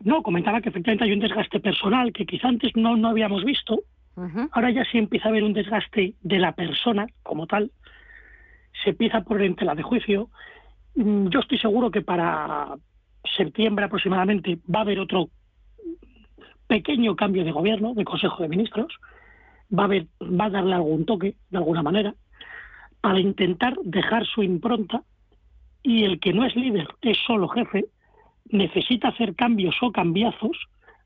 No, 0.00 0.22
comentaba 0.22 0.60
que 0.60 0.68
efectivamente 0.68 1.04
hay 1.04 1.12
un 1.12 1.20
desgaste 1.20 1.60
personal 1.60 2.12
que 2.12 2.26
quizá 2.26 2.48
antes 2.48 2.72
no, 2.76 2.96
no 2.96 3.08
habíamos 3.08 3.44
visto. 3.44 3.82
Ahora 4.52 4.70
ya 4.70 4.84
sí 4.84 4.98
empieza 4.98 5.26
a 5.26 5.30
haber 5.30 5.42
un 5.42 5.54
desgaste 5.54 6.14
de 6.20 6.38
la 6.38 6.52
persona 6.52 7.06
como 7.22 7.46
tal. 7.46 7.72
Se 8.84 8.90
empieza 8.90 9.22
por 9.22 9.42
en 9.42 9.56
tela 9.56 9.74
de 9.74 9.82
juicio. 9.82 10.28
Mm, 10.94 11.28
yo 11.28 11.40
estoy 11.40 11.58
seguro 11.58 11.90
que 11.90 12.02
para 12.02 12.76
septiembre 13.36 13.86
aproximadamente 13.86 14.58
va 14.72 14.80
a 14.80 14.82
haber 14.82 15.00
otro 15.00 15.30
pequeño 16.66 17.16
cambio 17.16 17.44
de 17.44 17.52
gobierno, 17.52 17.94
de 17.94 18.04
Consejo 18.04 18.42
de 18.42 18.48
Ministros, 18.48 18.92
va 19.72 19.84
a, 19.84 19.88
va 19.88 20.44
a 20.46 20.50
darle 20.50 20.74
algún 20.74 21.04
toque, 21.04 21.34
de 21.50 21.58
alguna 21.58 21.82
manera, 21.82 22.14
para 23.00 23.20
intentar 23.20 23.76
dejar 23.84 24.24
su 24.26 24.42
impronta 24.42 25.02
y 25.82 26.04
el 26.04 26.18
que 26.20 26.32
no 26.32 26.46
es 26.46 26.56
líder, 26.56 26.88
es 27.02 27.18
solo 27.26 27.48
jefe, 27.48 27.84
necesita 28.46 29.08
hacer 29.08 29.34
cambios 29.34 29.76
o 29.82 29.92
cambiazos 29.92 30.56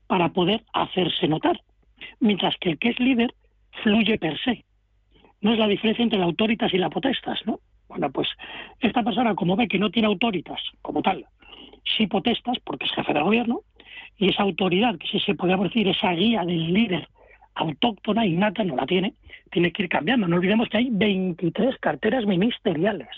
para 0.07 0.29
poder 0.29 0.63
hacerse 0.73 1.27
notar, 1.27 1.61
mientras 2.19 2.55
que 2.57 2.71
el 2.71 2.79
que 2.79 2.89
es 2.89 2.99
líder 2.99 3.33
fluye 3.83 4.17
per 4.17 4.39
se. 4.39 4.65
No 5.41 5.53
es 5.53 5.59
la 5.59 5.67
diferencia 5.67 6.03
entre 6.03 6.19
la 6.19 6.25
autoritas 6.25 6.73
y 6.73 6.77
la 6.77 6.89
potestas, 6.89 7.39
¿no? 7.45 7.59
Bueno, 7.87 8.11
pues 8.11 8.27
esta 8.79 9.03
persona, 9.03 9.35
como 9.35 9.55
ve 9.55 9.67
que 9.67 9.79
no 9.79 9.89
tiene 9.89 10.07
autoritas 10.07 10.61
como 10.81 11.01
tal, 11.01 11.25
sí 11.97 12.07
potestas, 12.07 12.57
porque 12.63 12.85
es 12.85 12.91
jefe 12.91 13.13
de 13.13 13.21
gobierno, 13.21 13.61
y 14.17 14.29
esa 14.29 14.43
autoridad, 14.43 14.97
que 14.97 15.07
si 15.07 15.19
se 15.19 15.35
podría 15.35 15.57
decir, 15.57 15.87
esa 15.87 16.11
guía 16.11 16.43
del 16.43 16.73
líder 16.73 17.07
autóctona, 17.55 18.25
innata, 18.25 18.63
no 18.63 18.75
la 18.75 18.85
tiene, 18.85 19.13
tiene 19.51 19.71
que 19.71 19.83
ir 19.83 19.89
cambiando. 19.89 20.27
No 20.27 20.37
olvidemos 20.37 20.69
que 20.69 20.77
hay 20.77 20.89
23 20.91 21.77
carteras 21.79 22.25
ministeriales. 22.25 23.09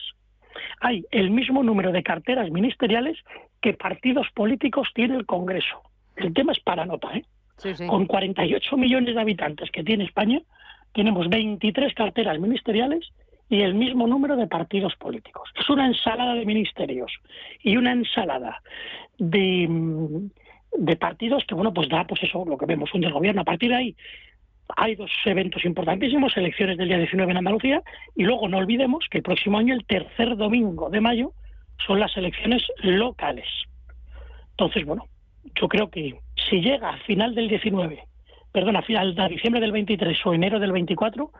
Hay 0.79 1.05
el 1.11 1.29
mismo 1.29 1.63
número 1.63 1.91
de 1.91 2.03
carteras 2.03 2.49
ministeriales 2.49 3.17
que 3.61 3.73
partidos 3.73 4.27
políticos 4.33 4.89
tiene 4.93 5.15
el 5.15 5.25
Congreso. 5.25 5.81
El 6.15 6.33
tema 6.33 6.51
es 6.51 6.59
para 6.59 6.85
nota, 6.85 7.09
¿eh? 7.15 7.23
Con 7.87 8.07
48 8.07 8.75
millones 8.75 9.13
de 9.13 9.21
habitantes 9.21 9.69
que 9.69 9.83
tiene 9.83 10.05
España, 10.05 10.41
tenemos 10.93 11.29
23 11.29 11.93
carteras 11.93 12.39
ministeriales 12.39 13.11
y 13.49 13.61
el 13.61 13.75
mismo 13.75 14.07
número 14.07 14.35
de 14.35 14.47
partidos 14.47 14.95
políticos. 14.95 15.49
Es 15.59 15.69
una 15.69 15.85
ensalada 15.85 16.33
de 16.33 16.45
ministerios 16.45 17.11
y 17.61 17.77
una 17.77 17.91
ensalada 17.91 18.61
de 19.19 19.67
mm, 19.69 20.31
de 20.77 20.95
partidos 20.95 21.43
que, 21.45 21.55
bueno, 21.55 21.73
pues 21.73 21.89
da, 21.89 22.05
pues 22.05 22.23
eso, 22.23 22.45
lo 22.45 22.57
que 22.57 22.65
vemos, 22.65 22.93
un 22.93 23.01
desgobierno. 23.01 23.41
A 23.41 23.45
partir 23.45 23.69
de 23.69 23.75
ahí 23.75 23.95
hay 24.77 24.95
dos 24.95 25.11
eventos 25.25 25.65
importantísimos, 25.65 26.35
elecciones 26.37 26.77
del 26.77 26.87
día 26.87 26.97
19 26.97 27.31
en 27.31 27.37
Andalucía, 27.37 27.83
y 28.15 28.23
luego 28.23 28.47
no 28.47 28.57
olvidemos 28.57 29.05
que 29.09 29.17
el 29.17 29.23
próximo 29.23 29.57
año, 29.57 29.73
el 29.73 29.85
tercer 29.85 30.37
domingo 30.37 30.89
de 30.89 31.01
mayo, 31.01 31.33
son 31.85 31.99
las 31.99 32.15
elecciones 32.15 32.63
locales. 32.83 33.47
Entonces, 34.51 34.85
bueno, 34.85 35.07
yo 35.59 35.67
creo 35.67 35.89
que 35.89 36.19
si 36.49 36.61
llega 36.61 36.89
a 36.89 36.97
final 36.99 37.35
del 37.35 37.49
19, 37.49 38.03
perdón, 38.51 38.75
a 38.75 38.81
final 38.81 39.15
de 39.15 39.27
diciembre 39.29 39.61
del 39.61 39.71
23 39.71 40.25
o 40.25 40.33
enero 40.33 40.59
del 40.59 40.71
24, 40.71 41.31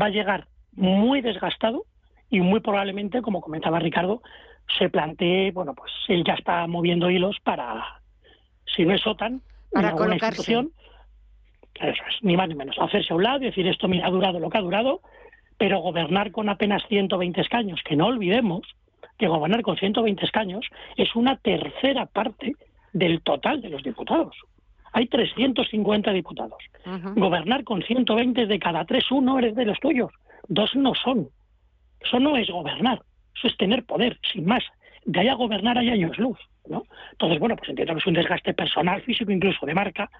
va 0.00 0.06
a 0.06 0.10
llegar 0.10 0.48
muy 0.72 1.20
desgastado 1.20 1.84
y 2.28 2.40
muy 2.40 2.60
probablemente, 2.60 3.22
como 3.22 3.40
comentaba 3.40 3.78
Ricardo, 3.78 4.22
se 4.78 4.88
plantee, 4.88 5.52
bueno, 5.52 5.74
pues 5.74 5.92
él 6.08 6.24
ya 6.24 6.34
está 6.34 6.66
moviendo 6.66 7.10
hilos 7.10 7.36
para 7.42 8.00
si 8.74 8.84
no 8.84 8.94
es 8.94 9.06
OTAN, 9.06 9.42
para 9.72 9.92
colocarse. 9.92 10.26
Institución, 10.26 10.72
eso 11.74 12.02
es, 12.08 12.22
ni 12.22 12.36
más 12.36 12.48
ni 12.48 12.54
menos, 12.54 12.76
hacerse 12.78 13.12
a 13.12 13.16
un 13.16 13.22
lado 13.22 13.42
y 13.42 13.46
decir 13.46 13.66
esto 13.66 13.88
mira, 13.88 14.06
ha 14.06 14.10
durado 14.10 14.38
lo 14.38 14.50
que 14.50 14.58
ha 14.58 14.62
durado, 14.62 15.00
pero 15.58 15.80
gobernar 15.80 16.32
con 16.32 16.48
apenas 16.48 16.82
120 16.88 17.40
escaños, 17.40 17.80
que 17.84 17.96
no 17.96 18.06
olvidemos 18.06 18.62
que 19.18 19.28
gobernar 19.28 19.62
con 19.62 19.76
120 19.76 20.24
escaños 20.24 20.66
es 20.96 21.14
una 21.14 21.36
tercera 21.36 22.06
parte 22.06 22.54
del 22.92 23.22
total 23.22 23.60
de 23.60 23.70
los 23.70 23.82
diputados. 23.82 24.36
Hay 24.92 25.06
350 25.06 26.12
diputados. 26.12 26.62
Gobernar 27.16 27.64
con 27.64 27.82
120 27.82 28.46
de 28.46 28.58
cada 28.58 28.84
tres, 28.84 29.10
uno 29.10 29.38
eres 29.38 29.54
de 29.54 29.66
los 29.66 29.78
tuyos, 29.80 30.10
dos 30.48 30.74
no 30.74 30.94
son. 30.94 31.28
Eso 32.00 32.18
no 32.20 32.36
es 32.36 32.48
gobernar, 32.48 33.02
eso 33.34 33.48
es 33.48 33.56
tener 33.56 33.84
poder, 33.84 34.18
sin 34.32 34.46
más. 34.46 34.62
de 35.04 35.20
ahí 35.20 35.28
a 35.28 35.34
gobernar 35.34 35.76
hay 35.78 35.90
años 35.90 36.16
luz, 36.18 36.38
Entonces, 37.12 37.38
bueno, 37.38 37.56
pues 37.56 37.68
entiendo 37.68 37.94
que 37.94 38.00
es 38.00 38.06
un 38.06 38.14
desgaste 38.14 38.54
personal, 38.54 39.02
físico, 39.02 39.30
incluso 39.30 39.66
de 39.66 39.74
marca, 39.74 40.10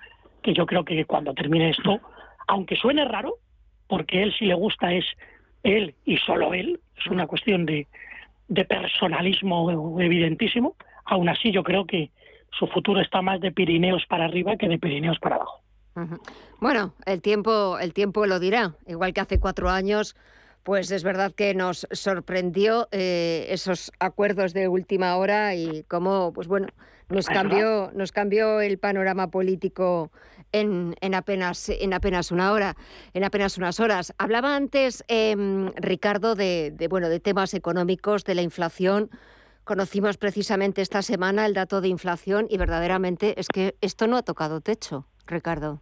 que 0.43 0.55
yo 0.55 0.67
creo 0.67 0.85
que 0.85 1.05
cuando 1.05 1.35
termine 1.35 1.71
esto, 1.71 2.01
aunque 2.47 2.77
suene 2.77 3.05
raro, 3.05 3.35
porque 3.89 4.23
él 4.23 4.35
si 4.39 4.47
le 4.47 4.55
gusta 4.55 4.93
es 4.93 5.05
él 5.63 5.95
y 6.05 6.17
solo 6.19 6.55
él, 6.55 6.81
es 6.97 7.07
una 7.07 7.27
cuestión 7.27 7.67
de, 7.67 7.87
de 8.49 8.65
personalismo 8.65 10.01
evidentísimo, 10.01 10.77
aún 11.05 11.29
así 11.29 11.51
yo 11.51 11.63
creo 11.63 11.87
que 11.87 12.11
su 12.59 12.67
futuro 12.69 13.01
está 13.01 13.23
más 13.23 13.41
de 13.41 13.53
Pirineos 13.53 14.05
para 14.07 14.25
arriba 14.25 14.57
que 14.57 14.69
de 14.69 14.79
Pirineos 14.79 15.19
para 15.19 15.37
abajo. 15.37 15.61
Bueno, 16.61 16.93
el 17.07 17.23
tiempo, 17.23 17.79
el 17.79 17.95
tiempo 17.95 18.27
lo 18.27 18.39
dirá. 18.39 18.75
Igual 18.87 19.15
que 19.15 19.21
hace 19.23 19.41
cuatro 19.41 19.71
años, 19.71 20.15
pues 20.67 20.91
es 20.91 21.05
verdad 21.05 21.31
que 21.31 21.55
nos 21.55 21.87
sorprendió 21.93 22.89
eh, 22.91 23.47
esos 23.51 23.93
acuerdos 24.01 24.53
de 24.53 24.67
última 24.67 25.17
hora 25.17 25.55
y 25.55 25.85
cómo, 25.85 26.33
pues 26.33 26.49
bueno, 26.49 26.67
nos 27.09 27.29
cambió, 27.29 27.93
nos 27.95 28.11
cambió 28.11 28.61
el 28.61 28.77
panorama 28.77 29.31
político 29.31 30.11
en, 30.51 30.97
apenas, 31.15 31.69
en 31.69 31.95
apenas 31.95 32.33
una 32.33 32.51
hora, 32.51 32.75
en 33.15 33.23
apenas 33.23 33.57
unas 33.59 33.79
horas. 33.79 34.13
Hablaba 34.19 34.57
antes 34.57 35.05
em, 35.07 35.71
Ricardo 35.77 36.35
de, 36.35 36.73
de, 36.75 36.89
bueno, 36.89 37.09
de 37.11 37.21
temas 37.21 37.55
económicos, 37.55 38.25
de 38.25 38.35
la 38.35 38.43
inflación. 38.43 39.09
Conocimos 39.63 40.17
precisamente 40.17 40.83
esta 40.83 41.03
semana 41.03 41.47
el 41.47 41.55
dato 41.55 41.81
de 41.81 41.87
inflación 41.87 42.49
y 42.51 42.59
verdaderamente 42.59 43.39
es 43.39 43.47
que 43.47 43.77
esto 43.81 44.09
no 44.09 44.17
ha 44.17 44.25
tocado 44.25 44.61
techo, 44.61 45.07
Ricardo. 45.29 45.81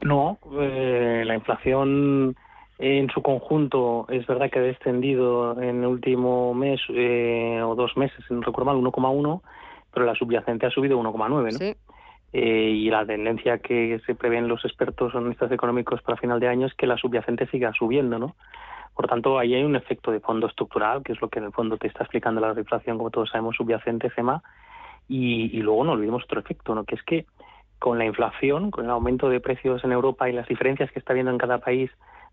No, 0.00 0.38
eh, 0.60 1.24
la 1.26 1.34
inflación 1.34 2.36
en 2.78 3.10
su 3.10 3.22
conjunto 3.22 4.06
es 4.08 4.26
verdad 4.26 4.50
que 4.50 4.60
ha 4.60 4.62
descendido 4.62 5.60
en 5.60 5.82
el 5.82 5.86
último 5.86 6.54
mes 6.54 6.80
eh, 6.90 7.60
o 7.64 7.74
dos 7.74 7.96
meses, 7.96 8.24
no 8.30 8.40
recuerdo 8.40 8.72
mal, 8.72 8.76
1,1, 8.76 9.40
pero 9.92 10.06
la 10.06 10.14
subyacente 10.14 10.66
ha 10.66 10.70
subido 10.70 10.98
1,9, 11.00 11.28
¿no? 11.28 11.50
Sí. 11.50 11.74
Eh, 12.32 12.70
y 12.76 12.90
la 12.90 13.06
tendencia 13.06 13.58
que 13.58 14.00
se 14.06 14.14
prevén 14.14 14.48
los 14.48 14.64
expertos 14.64 15.14
analistas 15.14 15.50
económicos 15.50 16.02
para 16.02 16.18
final 16.18 16.38
de 16.38 16.48
año 16.48 16.66
es 16.66 16.74
que 16.74 16.86
la 16.86 16.98
subyacente 16.98 17.46
siga 17.46 17.72
subiendo, 17.72 18.18
¿no? 18.18 18.36
Por 18.94 19.08
tanto, 19.08 19.38
ahí 19.38 19.54
hay 19.54 19.64
un 19.64 19.76
efecto 19.76 20.12
de 20.12 20.20
fondo 20.20 20.46
estructural, 20.46 21.02
que 21.02 21.12
es 21.12 21.20
lo 21.20 21.28
que 21.28 21.38
en 21.38 21.46
el 21.46 21.52
fondo 21.52 21.78
te 21.78 21.86
está 21.86 22.04
explicando 22.04 22.40
la 22.40 22.58
inflación, 22.58 22.98
como 22.98 23.10
todos 23.10 23.30
sabemos, 23.30 23.56
subyacente, 23.56 24.10
FEMA, 24.10 24.42
y, 25.08 25.56
y 25.56 25.62
luego 25.62 25.84
no 25.84 25.92
olvidemos 25.92 26.24
otro 26.24 26.40
efecto, 26.40 26.74
¿no? 26.74 26.84
Que 26.84 26.96
es 26.96 27.02
que 27.02 27.26
con 27.78 27.98
la 27.98 28.04
inflación, 28.04 28.70
con 28.70 28.84
el 28.84 28.90
aumento 28.90 29.28
de 29.30 29.40
precios 29.40 29.82
en 29.84 29.92
Europa 29.92 30.28
y 30.28 30.32
las 30.32 30.48
diferencias 30.48 30.90
que 30.92 30.98
está 30.98 31.12
habiendo 31.12 31.32
en 31.32 31.38
cada 31.38 31.58
país, 31.58 31.90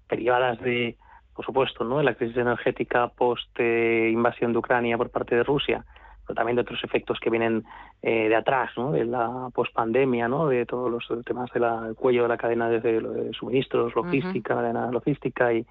derivadas 0.10 0.60
de, 0.62 0.98
por 1.34 1.46
supuesto, 1.46 1.84
¿no? 1.84 1.98
de 1.98 2.04
la 2.04 2.16
crisis 2.16 2.38
energética 2.38 3.08
post 3.10 3.50
eh, 3.60 4.10
invasión 4.12 4.54
de 4.54 4.60
Ucrania 4.60 4.98
por 4.98 5.10
parte 5.10 5.36
de 5.36 5.44
Rusia, 5.44 5.86
pero 6.26 6.36
también 6.36 6.56
de 6.56 6.62
otros 6.62 6.84
efectos 6.84 7.20
que 7.20 7.30
vienen 7.30 7.64
eh, 8.02 8.30
de 8.30 8.36
atrás, 8.36 8.72
¿no? 8.78 8.92
de 8.92 9.06
la 9.06 9.50
pospandemia, 9.54 10.28
¿no? 10.28 10.48
de 10.48 10.66
todos 10.66 10.92
los 10.92 11.26
temas 11.26 11.52
del 11.54 11.96
cuello 11.96 12.24
de 12.24 12.30
la 12.30 12.38
cadena 12.38 12.70
de, 12.70 13.32
suministros, 13.38 13.96
logística, 13.96 14.56
cadena 14.56 14.90
logística 14.92 15.54
y, 15.54 15.66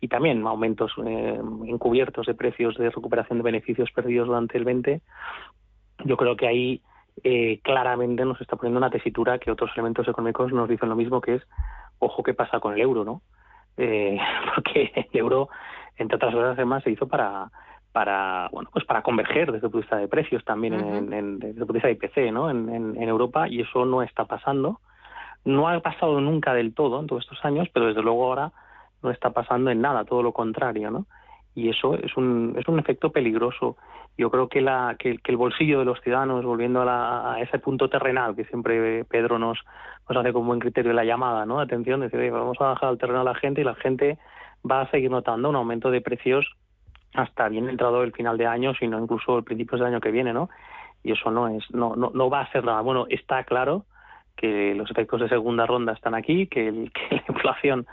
y 0.00 0.08
también 0.08 0.46
aumentos 0.46 0.92
eh, 1.04 1.40
encubiertos 1.66 2.26
de 2.26 2.34
precios 2.34 2.76
de 2.76 2.90
recuperación 2.90 3.38
de 3.38 3.44
beneficios 3.44 3.90
perdidos 3.90 4.28
durante 4.28 4.56
el 4.56 4.64
20. 4.64 5.00
Yo 6.04 6.16
creo 6.16 6.36
que 6.36 6.46
ahí 6.46 6.82
eh, 7.24 7.60
claramente 7.62 8.24
nos 8.24 8.40
está 8.40 8.56
poniendo 8.56 8.78
una 8.78 8.90
tesitura 8.90 9.38
que 9.38 9.50
otros 9.50 9.70
elementos 9.74 10.06
económicos 10.06 10.52
nos 10.52 10.68
dicen 10.68 10.88
lo 10.88 10.96
mismo, 10.96 11.20
que 11.20 11.36
es, 11.36 11.42
ojo, 11.98 12.22
¿qué 12.22 12.34
pasa 12.34 12.60
con 12.60 12.74
el 12.74 12.80
euro? 12.80 13.04
no 13.04 13.22
eh, 13.78 14.18
Porque 14.54 14.92
el 14.94 15.18
euro, 15.18 15.48
entre 15.96 16.16
otras 16.16 16.34
cosas, 16.34 16.52
además, 16.52 16.82
se 16.82 16.90
hizo 16.90 17.08
para 17.08 17.50
para 17.90 18.48
bueno 18.52 18.68
pues 18.70 18.84
para 18.84 19.02
converger 19.02 19.50
desde 19.50 19.66
el 19.66 19.72
punto 19.72 19.78
de 19.78 19.82
vista 19.82 19.96
de 19.96 20.08
precios 20.08 20.44
también 20.44 20.74
en, 20.74 21.38
desde 21.38 21.60
el 21.60 21.66
punto 21.66 21.72
de 21.72 21.78
vista 21.78 21.88
de 21.88 21.94
IPC 21.94 22.32
¿no? 22.32 22.50
En, 22.50 22.68
en, 22.68 23.08
Europa 23.08 23.48
y 23.48 23.62
eso 23.62 23.86
no 23.86 24.02
está 24.02 24.26
pasando. 24.26 24.80
No 25.44 25.68
ha 25.68 25.80
pasado 25.80 26.20
nunca 26.20 26.52
del 26.52 26.74
todo 26.74 27.00
en 27.00 27.06
todos 27.06 27.24
estos 27.24 27.42
años 27.44 27.66
pero 27.72 27.86
desde 27.86 28.02
luego 28.02 28.26
ahora 28.26 28.52
no 29.02 29.10
está 29.10 29.30
pasando 29.30 29.70
en 29.70 29.80
nada 29.80 30.04
todo 30.04 30.22
lo 30.22 30.32
contrario 30.32 30.90
no 30.90 31.06
y 31.54 31.70
eso 31.70 31.94
es 31.94 32.16
un 32.16 32.54
es 32.58 32.68
un 32.68 32.78
efecto 32.78 33.10
peligroso 33.10 33.76
yo 34.18 34.32
creo 34.32 34.48
que, 34.48 34.60
la, 34.60 34.96
que, 34.98 35.20
el 35.24 35.36
bolsillo 35.36 35.78
de 35.78 35.84
los 35.84 36.00
ciudadanos, 36.00 36.44
volviendo 36.44 36.82
a, 36.82 37.36
ese 37.40 37.60
punto 37.60 37.88
terrenal 37.88 38.34
que 38.34 38.44
siempre 38.46 39.04
Pedro 39.04 39.38
nos, 39.38 39.60
nos 40.08 40.18
hace 40.18 40.32
con 40.32 40.44
buen 40.44 40.58
criterio 40.58 40.92
la 40.92 41.04
llamada, 41.04 41.46
¿no? 41.46 41.60
Atención, 41.60 42.00
decir, 42.00 42.30
vamos 42.32 42.60
a 42.60 42.64
bajar 42.64 42.88
al 42.88 42.98
terreno 42.98 43.20
a 43.20 43.24
la 43.24 43.36
gente 43.36 43.60
y 43.60 43.64
la 43.64 43.76
gente 43.76 44.18
va 44.68 44.80
a 44.80 44.90
seguir 44.90 45.08
notando 45.08 45.48
un 45.48 45.54
aumento 45.54 45.92
de 45.92 46.00
precios 46.00 46.44
hasta 47.14 47.48
bien 47.48 47.68
entrado 47.68 48.02
el 48.02 48.12
final 48.12 48.36
de 48.36 48.46
año, 48.46 48.74
sino 48.74 48.98
incluso 48.98 49.38
el 49.38 49.44
principio 49.44 49.78
del 49.78 49.86
año 49.86 50.00
que 50.00 50.10
viene, 50.10 50.32
¿no? 50.32 50.50
Y 51.04 51.12
eso 51.12 51.30
no 51.30 51.46
es, 51.46 51.64
no, 51.70 51.94
no, 51.94 52.10
no 52.12 52.28
va 52.28 52.40
a 52.40 52.50
ser 52.50 52.64
nada. 52.64 52.80
Bueno, 52.80 53.06
está 53.08 53.44
claro 53.44 53.84
que 54.36 54.74
los 54.74 54.90
efectos 54.90 55.20
de 55.20 55.28
segunda 55.28 55.64
ronda 55.64 55.92
están 55.92 56.16
aquí, 56.16 56.48
que, 56.48 56.72
la 57.10 57.22
inflación 57.28 57.86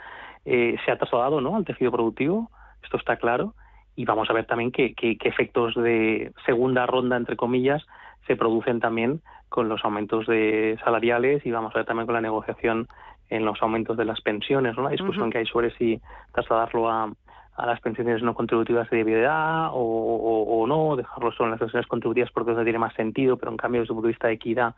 eh, 0.44 0.76
se 0.84 0.92
ha 0.92 0.98
trasladado, 0.98 1.40
¿no? 1.40 1.56
Al 1.56 1.66
tejido 1.66 1.92
productivo, 1.92 2.50
esto 2.82 2.98
está 2.98 3.18
claro 3.18 3.54
y 3.96 4.06
vamos 4.06 4.30
a 4.30 4.34
ver 4.34 4.46
también 4.46 4.72
qué, 4.72 4.94
qué, 4.94 5.18
efectos 5.24 5.76
de 5.76 6.34
segunda 6.46 6.86
ronda, 6.86 7.16
entre 7.18 7.36
comillas, 7.36 7.86
se 8.28 8.36
producen 8.36 8.80
también 8.80 9.22
con 9.50 9.70
los 9.70 9.84
aumentos 9.86 10.28
de 10.28 10.78
salariales 10.84 11.46
y 11.46 11.52
vamos 11.52 11.74
a 11.74 11.80
ver 11.80 11.86
también 11.86 12.06
con 12.06 12.16
la 12.16 12.22
negociación 12.22 12.88
en 13.30 13.46
los 13.46 13.62
aumentos 13.62 13.98
de 13.98 14.06
las 14.06 14.22
pensiones, 14.22 14.76
¿no? 14.76 14.84
la 14.84 14.90
discusión 14.90 15.32
que 15.32 15.40
hay 15.40 15.46
sobre 15.46 15.72
si 15.78 16.00
trasladarlo 16.34 16.90
a, 16.90 17.12
a 17.56 17.66
las 17.66 17.80
pensiones 17.80 18.22
no 18.22 18.36
contributivas 18.36 18.90
de 18.90 19.04
viudedad 19.04 19.70
o, 19.72 20.58
o, 20.60 20.68
no, 20.68 20.96
dejarlo 20.96 21.32
solo 21.32 21.46
en 21.46 21.52
las 21.52 21.60
pensiones 21.60 21.88
contributivas 21.88 22.32
porque 22.32 22.52
eso 22.52 22.64
tiene 22.64 22.80
más 22.80 22.94
sentido, 22.94 23.38
pero 23.38 23.52
en 23.52 23.58
cambio 23.58 23.82
desde 23.82 23.94
el 23.94 23.96
punto 23.96 24.08
de 24.08 24.14
vista 24.14 24.28
de 24.28 24.34
equidad, 24.34 24.76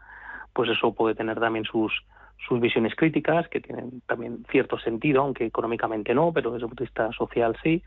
pues 0.53 0.69
eso 0.69 0.93
puede 0.93 1.15
tener 1.15 1.39
también 1.39 1.65
sus, 1.65 1.91
sus 2.47 2.59
visiones 2.59 2.95
críticas, 2.95 3.47
que 3.49 3.59
tienen 3.59 4.01
también 4.05 4.45
cierto 4.51 4.77
sentido, 4.79 5.23
aunque 5.23 5.45
económicamente 5.45 6.13
no, 6.13 6.31
pero 6.31 6.51
desde 6.51 6.65
el 6.65 6.69
punto 6.69 6.83
de 6.83 6.87
vista 6.87 7.11
social 7.13 7.57
sí 7.63 7.83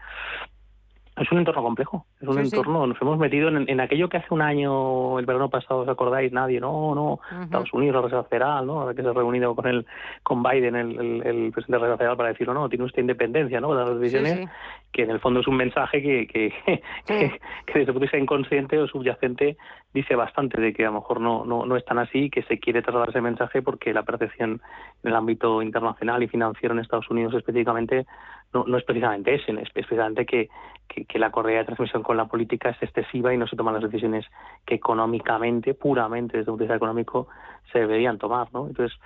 es 1.21 1.31
un 1.31 1.39
entorno 1.39 1.63
complejo, 1.63 2.07
es 2.21 2.27
un 2.27 2.39
entorno, 2.39 2.87
nos 2.87 3.01
hemos 3.01 3.19
metido 3.19 3.49
en, 3.49 3.81
aquello 3.81 4.09
que 4.09 4.17
hace 4.17 4.33
un 4.33 4.41
año, 4.41 5.19
el 5.19 5.27
verano 5.27 5.51
pasado, 5.51 5.81
¿os 5.81 5.89
acordáis? 5.89 6.33
Nadie, 6.33 6.61
no, 6.61 6.95
no, 6.95 7.21
Estados 7.43 7.73
Unidos, 7.75 7.97
la 7.97 8.03
Reserva 8.03 8.25
Federal, 8.25 8.67
¿no? 8.67 8.81
Ahora 8.81 8.95
que 8.95 9.03
se 9.03 9.09
ha 9.09 9.13
reunido 9.13 9.55
con 9.55 9.67
el, 9.67 9.87
con 10.23 10.43
Biden, 10.43 10.77
el, 10.77 11.23
el, 11.27 11.53
presidente 11.53 11.73
de 11.73 11.79
la 11.79 11.79
Reserva 11.79 11.97
Federal, 11.99 12.17
para 12.17 12.29
decir, 12.31 12.47
no, 12.47 12.55
no, 12.55 12.69
tiene 12.69 12.85
usted 12.85 13.03
independencia, 13.03 13.61
¿no? 13.61 13.75
Las 13.75 14.01
decisiones, 14.01 14.49
que 14.93 15.03
en 15.03 15.11
el 15.11 15.21
fondo 15.21 15.41
es 15.41 15.47
un 15.47 15.57
mensaje 15.57 16.03
que, 16.03 16.27
que, 16.27 16.55
que, 17.07 17.33
desde 17.67 17.81
el 17.81 17.87
punto 17.87 18.01
de 18.01 18.05
vista 18.07 18.19
inconsciente 18.19 18.79
o 18.79 18.87
subyacente 18.87 19.57
dice 19.93 20.15
bastante 20.15 20.61
de 20.61 20.73
que 20.73 20.85
a 20.85 20.91
lo 20.91 20.95
mejor 20.95 21.21
no, 21.21 21.45
no, 21.45 21.67
no 21.67 21.77
es 21.77 21.85
tan 21.85 21.99
así, 21.99 22.31
que 22.31 22.43
se 22.45 22.59
quiere 22.59 22.83
trasladar 22.83 23.11
ese 23.11 23.21
mensaje 23.21 23.61
porque 23.61 23.93
la 23.93 24.05
percepción 24.05 24.61
en 25.03 25.11
el 25.11 25.17
ámbito 25.17 25.61
internacional 25.61 26.23
y 26.23 26.29
financiero 26.29 26.75
en 26.75 26.81
Estados 26.81 27.11
Unidos 27.11 27.35
específicamente 27.35 28.07
no, 28.53 28.65
no 28.65 28.79
es 28.79 28.85
precisamente 28.85 29.35
ese, 29.35 29.53
es 29.53 29.71
precisamente 29.71 30.27
que, 30.27 30.49
que, 30.89 31.19
la 31.19 31.31
correa 31.31 31.59
de 31.59 31.65
transmisión 31.67 32.03
con 32.03 32.17
la 32.17 32.27
política 32.27 32.71
es 32.71 32.83
excesiva 32.83 33.33
y 33.33 33.39
no 33.39 33.47
se 33.47 33.57
toman 33.57 33.75
las 33.75 33.85
decisiones 33.85 34.27
que 34.67 34.75
económicamente, 34.75 35.75
puramente 35.75 36.39
desde 36.39 36.51
un 36.51 36.59
punto 36.59 36.65
de 36.65 36.67
vista 36.67 36.77
económico, 36.77 37.29
se 37.73 37.79
deberían 37.79 38.19
tomar, 38.19 38.49
¿no? 38.53 38.67
Entonces, 38.67 38.99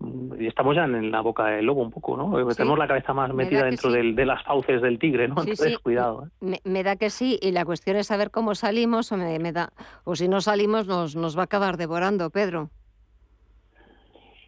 mm, 0.00 0.40
estamos 0.40 0.74
ya 0.74 0.84
en 0.84 1.10
la 1.12 1.20
boca 1.20 1.46
del 1.46 1.66
lobo 1.66 1.82
un 1.82 1.90
poco, 1.90 2.16
¿no? 2.16 2.32
Tenemos 2.54 2.78
la 2.78 2.88
cabeza 2.88 3.14
más 3.14 3.32
metida 3.32 3.64
dentro 3.64 3.90
de 3.92 4.26
las 4.26 4.42
fauces 4.42 4.82
del 4.82 4.98
tigre, 4.98 5.28
¿no? 5.28 5.40
Entonces, 5.40 5.78
cuidado. 5.78 6.26
¿eh? 6.42 6.58
Me, 6.64 6.82
da 6.82 6.96
que 6.96 7.10
sí, 7.10 7.38
y 7.40 7.52
la 7.52 7.64
cuestión 7.64 7.96
es 7.96 8.08
saber 8.08 8.30
cómo 8.30 8.54
salimos 8.54 9.12
o, 9.12 9.16
me, 9.16 9.52
da, 9.52 9.70
o 10.04 10.16
si 10.16 10.28
no 10.28 10.40
salimos 10.40 10.86
nos, 10.86 11.14
nos 11.14 11.36
va 11.36 11.42
a 11.42 11.44
acabar 11.44 11.76
devorando, 11.76 12.30
Pedro. 12.30 12.70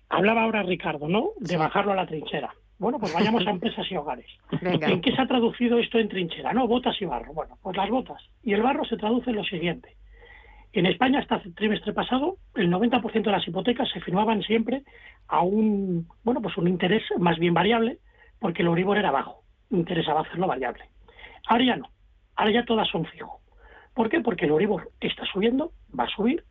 Hablaba 0.08 0.42
ahora 0.42 0.64
Ricardo, 0.64 1.08
¿no? 1.08 1.30
De 1.38 1.56
bajarlo 1.56 1.92
a 1.92 1.94
la 1.94 2.06
trinchera. 2.06 2.52
Bueno, 2.80 2.98
pues 2.98 3.12
vayamos 3.12 3.46
a 3.46 3.50
empresas 3.56 3.86
y 3.90 3.96
hogares. 3.96 4.26
¿En 4.62 5.00
qué 5.02 5.14
se 5.14 5.20
ha 5.20 5.26
traducido 5.26 5.78
esto 5.78 5.98
en 5.98 6.08
trinchera? 6.08 6.54
No, 6.54 6.66
botas 6.66 7.00
y 7.00 7.04
barro. 7.04 7.34
Bueno, 7.34 7.56
pues 7.62 7.76
las 7.76 7.90
botas. 7.90 8.22
Y 8.42 8.54
el 8.54 8.62
barro 8.62 8.84
se 8.86 8.96
traduce 8.96 9.30
en 9.30 9.36
lo 9.36 9.44
siguiente. 9.44 9.96
En 10.72 10.86
España, 10.86 11.18
hasta 11.18 11.36
el 11.36 11.54
trimestre 11.54 11.92
pasado, 11.92 12.38
el 12.54 12.70
90% 12.70 13.22
de 13.22 13.30
las 13.30 13.46
hipotecas 13.46 13.88
se 13.90 14.00
firmaban 14.00 14.42
siempre 14.42 14.82
a 15.28 15.42
un, 15.42 16.08
bueno, 16.24 16.40
pues 16.40 16.56
un 16.56 16.68
interés 16.68 17.02
más 17.18 17.38
bien 17.38 17.52
variable, 17.52 17.98
porque 18.38 18.62
el 18.62 18.68
Euribor 18.68 18.96
era 18.96 19.10
bajo. 19.10 19.42
Interesaba 19.70 20.22
hacerlo 20.22 20.46
variable. 20.46 20.84
Ahora 21.48 21.64
ya 21.64 21.76
no. 21.76 21.90
Ahora 22.36 22.52
ya 22.52 22.64
todas 22.64 22.88
son 22.88 23.04
fijo. 23.04 23.40
¿Por 23.94 24.08
qué? 24.08 24.20
Porque 24.20 24.46
el 24.46 24.52
Euribor 24.52 24.90
está 25.00 25.26
subiendo, 25.26 25.72
va 25.98 26.04
a 26.04 26.16
subir. 26.16 26.44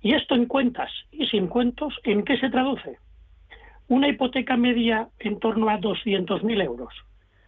Y 0.00 0.14
esto 0.14 0.36
en 0.36 0.46
cuentas 0.46 0.92
y 1.10 1.26
sin 1.26 1.48
cuentos, 1.48 1.98
¿en 2.04 2.22
qué 2.24 2.36
se 2.38 2.50
traduce? 2.50 2.98
Una 3.88 4.08
hipoteca 4.08 4.56
media 4.56 5.08
en 5.18 5.38
torno 5.38 5.68
a 5.68 5.78
200.000 5.78 6.62
euros 6.64 6.94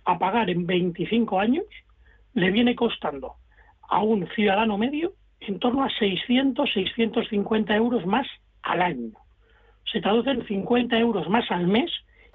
a 0.04 0.18
pagar 0.18 0.50
en 0.50 0.66
25 0.66 1.40
años 1.40 1.64
le 2.34 2.50
viene 2.50 2.74
costando 2.74 3.36
a 3.88 4.02
un 4.02 4.28
ciudadano 4.28 4.76
medio 4.76 5.14
en 5.40 5.58
torno 5.58 5.82
a 5.82 5.90
600, 5.90 6.70
650 6.70 7.74
euros 7.74 8.04
más 8.04 8.26
al 8.62 8.82
año. 8.82 9.12
Se 9.90 10.02
traduce 10.02 10.30
en 10.30 10.46
50 10.46 10.98
euros 10.98 11.26
más 11.30 11.50
al 11.50 11.66
mes 11.66 11.90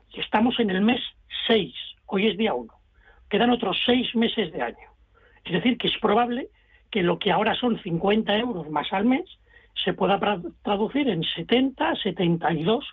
y 0.09 0.19
estamos 0.19 0.59
en 0.59 0.71
el 0.71 0.81
mes 0.81 1.01
6. 1.47 1.73
Hoy 2.07 2.27
es 2.27 2.37
día 2.37 2.55
1. 2.55 2.73
Quedan 3.29 3.51
otros 3.51 3.77
6 3.85 4.15
meses 4.15 4.51
de 4.51 4.63
año. 4.63 4.89
Es 5.45 5.53
decir, 5.53 5.77
que 5.77 5.87
es 5.87 5.97
probable 5.99 6.49
que 6.89 7.03
lo 7.03 7.19
que 7.19 7.31
ahora 7.31 7.53
son 7.53 7.79
50 7.81 8.35
euros 8.37 8.67
más 8.69 8.91
al 8.93 9.05
mes 9.05 9.25
se 9.83 9.93
pueda 9.93 10.19
traducir 10.63 11.07
en 11.07 11.23
70, 11.23 11.95
72 11.95 12.85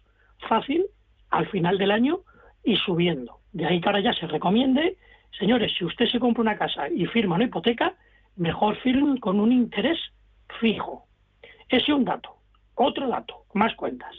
fácil 0.49 0.87
al 1.31 1.49
final 1.49 1.79
del 1.79 1.91
año 1.91 2.21
y 2.65 2.77
subiendo. 2.77 3.39
De 3.53 3.67
ahí 3.67 3.81
que 3.81 3.89
ahora 3.89 4.01
ya 4.01 4.13
se 4.13 4.27
recomiende, 4.27 4.97
señores, 5.39 5.73
si 5.77 5.85
usted 5.85 6.07
se 6.07 6.21
compra 6.21 6.43
una 6.43 6.59
casa 6.59 6.89
y 6.89 7.07
firma 7.07 7.37
una 7.37 7.45
hipoteca, 7.45 7.95
mejor 8.37 8.77
firme 8.77 9.19
con 9.21 9.41
un 9.41 9.53
interés 9.53 9.99
fijo. 10.61 11.05
Ese 11.69 11.83
es 11.83 11.89
un 11.89 12.05
dato. 12.05 12.37
Otro 12.75 13.09
dato, 13.09 13.45
más 13.55 13.75
cuentas. 13.75 14.15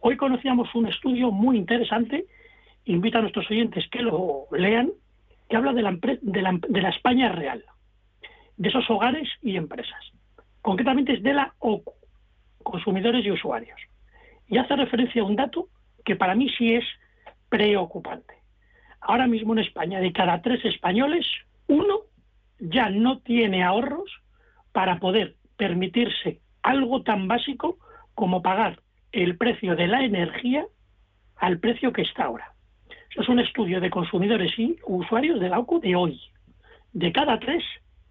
Hoy 0.00 0.16
conocíamos 0.16 0.74
un 0.74 0.88
estudio 0.88 1.30
muy 1.30 1.56
interesante, 1.56 2.26
invito 2.84 3.18
a 3.18 3.20
nuestros 3.22 3.50
oyentes 3.50 3.88
que 3.90 4.02
lo 4.02 4.46
lean, 4.50 4.90
que 5.48 5.56
habla 5.56 5.72
de 5.72 5.82
la, 5.82 5.92
de 5.92 6.42
la, 6.42 6.58
de 6.68 6.82
la 6.82 6.90
España 6.90 7.30
real, 7.30 7.64
de 8.56 8.68
esos 8.68 8.88
hogares 8.90 9.28
y 9.42 9.56
empresas. 9.56 10.12
Concretamente 10.60 11.14
es 11.14 11.22
de 11.22 11.32
la 11.32 11.54
OCU, 11.58 11.92
consumidores 12.62 13.24
y 13.24 13.30
usuarios. 13.30 13.80
Y 14.48 14.58
hace 14.58 14.76
referencia 14.76 15.22
a 15.22 15.24
un 15.24 15.36
dato 15.36 15.68
que 16.04 16.16
para 16.16 16.34
mí 16.34 16.48
sí 16.56 16.74
es 16.74 16.84
preocupante. 17.48 18.34
Ahora 19.00 19.26
mismo 19.26 19.52
en 19.52 19.60
España, 19.60 20.00
de 20.00 20.12
cada 20.12 20.40
tres 20.42 20.64
españoles, 20.64 21.26
uno 21.66 22.00
ya 22.58 22.90
no 22.90 23.18
tiene 23.18 23.64
ahorros 23.64 24.10
para 24.72 24.98
poder 24.98 25.36
permitirse 25.56 26.40
algo 26.62 27.02
tan 27.02 27.28
básico 27.28 27.78
como 28.14 28.42
pagar 28.42 28.80
el 29.10 29.36
precio 29.36 29.76
de 29.76 29.88
la 29.88 30.04
energía 30.04 30.66
al 31.36 31.58
precio 31.58 31.92
que 31.92 32.02
está 32.02 32.24
ahora. 32.24 32.52
Eso 33.10 33.22
es 33.22 33.28
un 33.28 33.40
estudio 33.40 33.80
de 33.80 33.90
consumidores 33.90 34.58
y 34.58 34.76
usuarios 34.86 35.38
de 35.40 35.50
la 35.50 35.62
de 35.82 35.96
hoy. 35.96 36.20
De 36.92 37.12
cada 37.12 37.38
tres, 37.38 37.62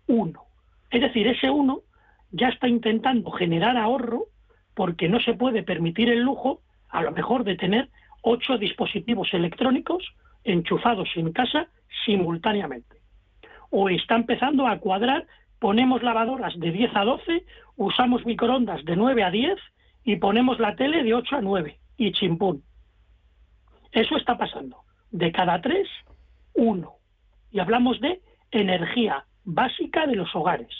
uno. 0.07 0.43
Es 0.91 1.01
decir, 1.01 1.27
ese 1.27 1.49
uno 1.49 1.81
ya 2.31 2.49
está 2.49 2.67
intentando 2.67 3.31
generar 3.31 3.77
ahorro 3.77 4.25
porque 4.75 5.09
no 5.09 5.19
se 5.19 5.33
puede 5.33 5.63
permitir 5.63 6.09
el 6.09 6.21
lujo, 6.21 6.61
a 6.91 7.01
lo 7.01 7.11
mejor, 7.11 7.43
de 7.43 7.55
tener 7.55 7.89
ocho 8.21 8.57
dispositivos 8.57 9.33
electrónicos 9.33 10.03
enchufados 10.43 11.09
en 11.15 11.31
casa 11.31 11.67
simultáneamente. 12.05 12.97
O 13.69 13.89
está 13.89 14.15
empezando 14.15 14.67
a 14.67 14.79
cuadrar, 14.79 15.25
ponemos 15.59 16.03
lavadoras 16.03 16.57
de 16.59 16.71
10 16.71 16.95
a 16.95 17.03
12, 17.03 17.45
usamos 17.77 18.25
microondas 18.25 18.83
de 18.85 18.95
9 18.95 19.23
a 19.23 19.31
10 19.31 19.57
y 20.03 20.15
ponemos 20.17 20.59
la 20.59 20.75
tele 20.75 21.03
de 21.03 21.13
8 21.13 21.37
a 21.37 21.41
9 21.41 21.79
y 21.97 22.11
chimpún. 22.11 22.63
Eso 23.91 24.17
está 24.17 24.37
pasando. 24.37 24.77
De 25.11 25.31
cada 25.31 25.61
tres, 25.61 25.87
uno. 26.53 26.93
Y 27.51 27.59
hablamos 27.59 27.99
de 27.99 28.21
energía 28.51 29.25
básica 29.43 30.07
de 30.07 30.15
los 30.15 30.33
hogares, 30.35 30.73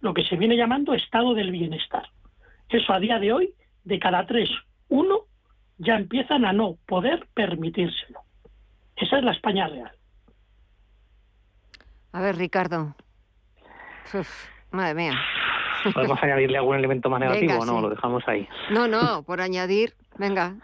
lo 0.00 0.14
que 0.14 0.24
se 0.24 0.36
viene 0.36 0.56
llamando 0.56 0.94
estado 0.94 1.34
del 1.34 1.50
bienestar. 1.50 2.08
Eso 2.68 2.92
a 2.92 3.00
día 3.00 3.18
de 3.18 3.32
hoy, 3.32 3.54
de 3.84 3.98
cada 3.98 4.26
tres, 4.26 4.48
uno 4.88 5.26
ya 5.82 5.96
empiezan 5.96 6.44
a 6.44 6.52
no 6.52 6.76
poder 6.86 7.28
permitírselo. 7.34 8.20
Esa 8.96 9.18
es 9.18 9.24
la 9.24 9.32
España 9.32 9.66
real. 9.66 9.92
A 12.12 12.20
ver, 12.20 12.36
Ricardo. 12.36 12.94
madre 14.70 14.94
mía. 14.94 15.18
¿Podemos 15.94 16.18
añadirle 16.22 16.58
algún 16.58 16.76
elemento 16.76 17.10
más 17.10 17.20
negativo 17.20 17.58
o 17.58 17.64
no? 17.64 17.80
Lo 17.80 17.90
dejamos 17.90 18.22
ahí. 18.26 18.48
No, 18.70 18.88
no, 18.88 19.22
por 19.22 19.40
añadir, 19.40 19.94
venga. 20.18 20.56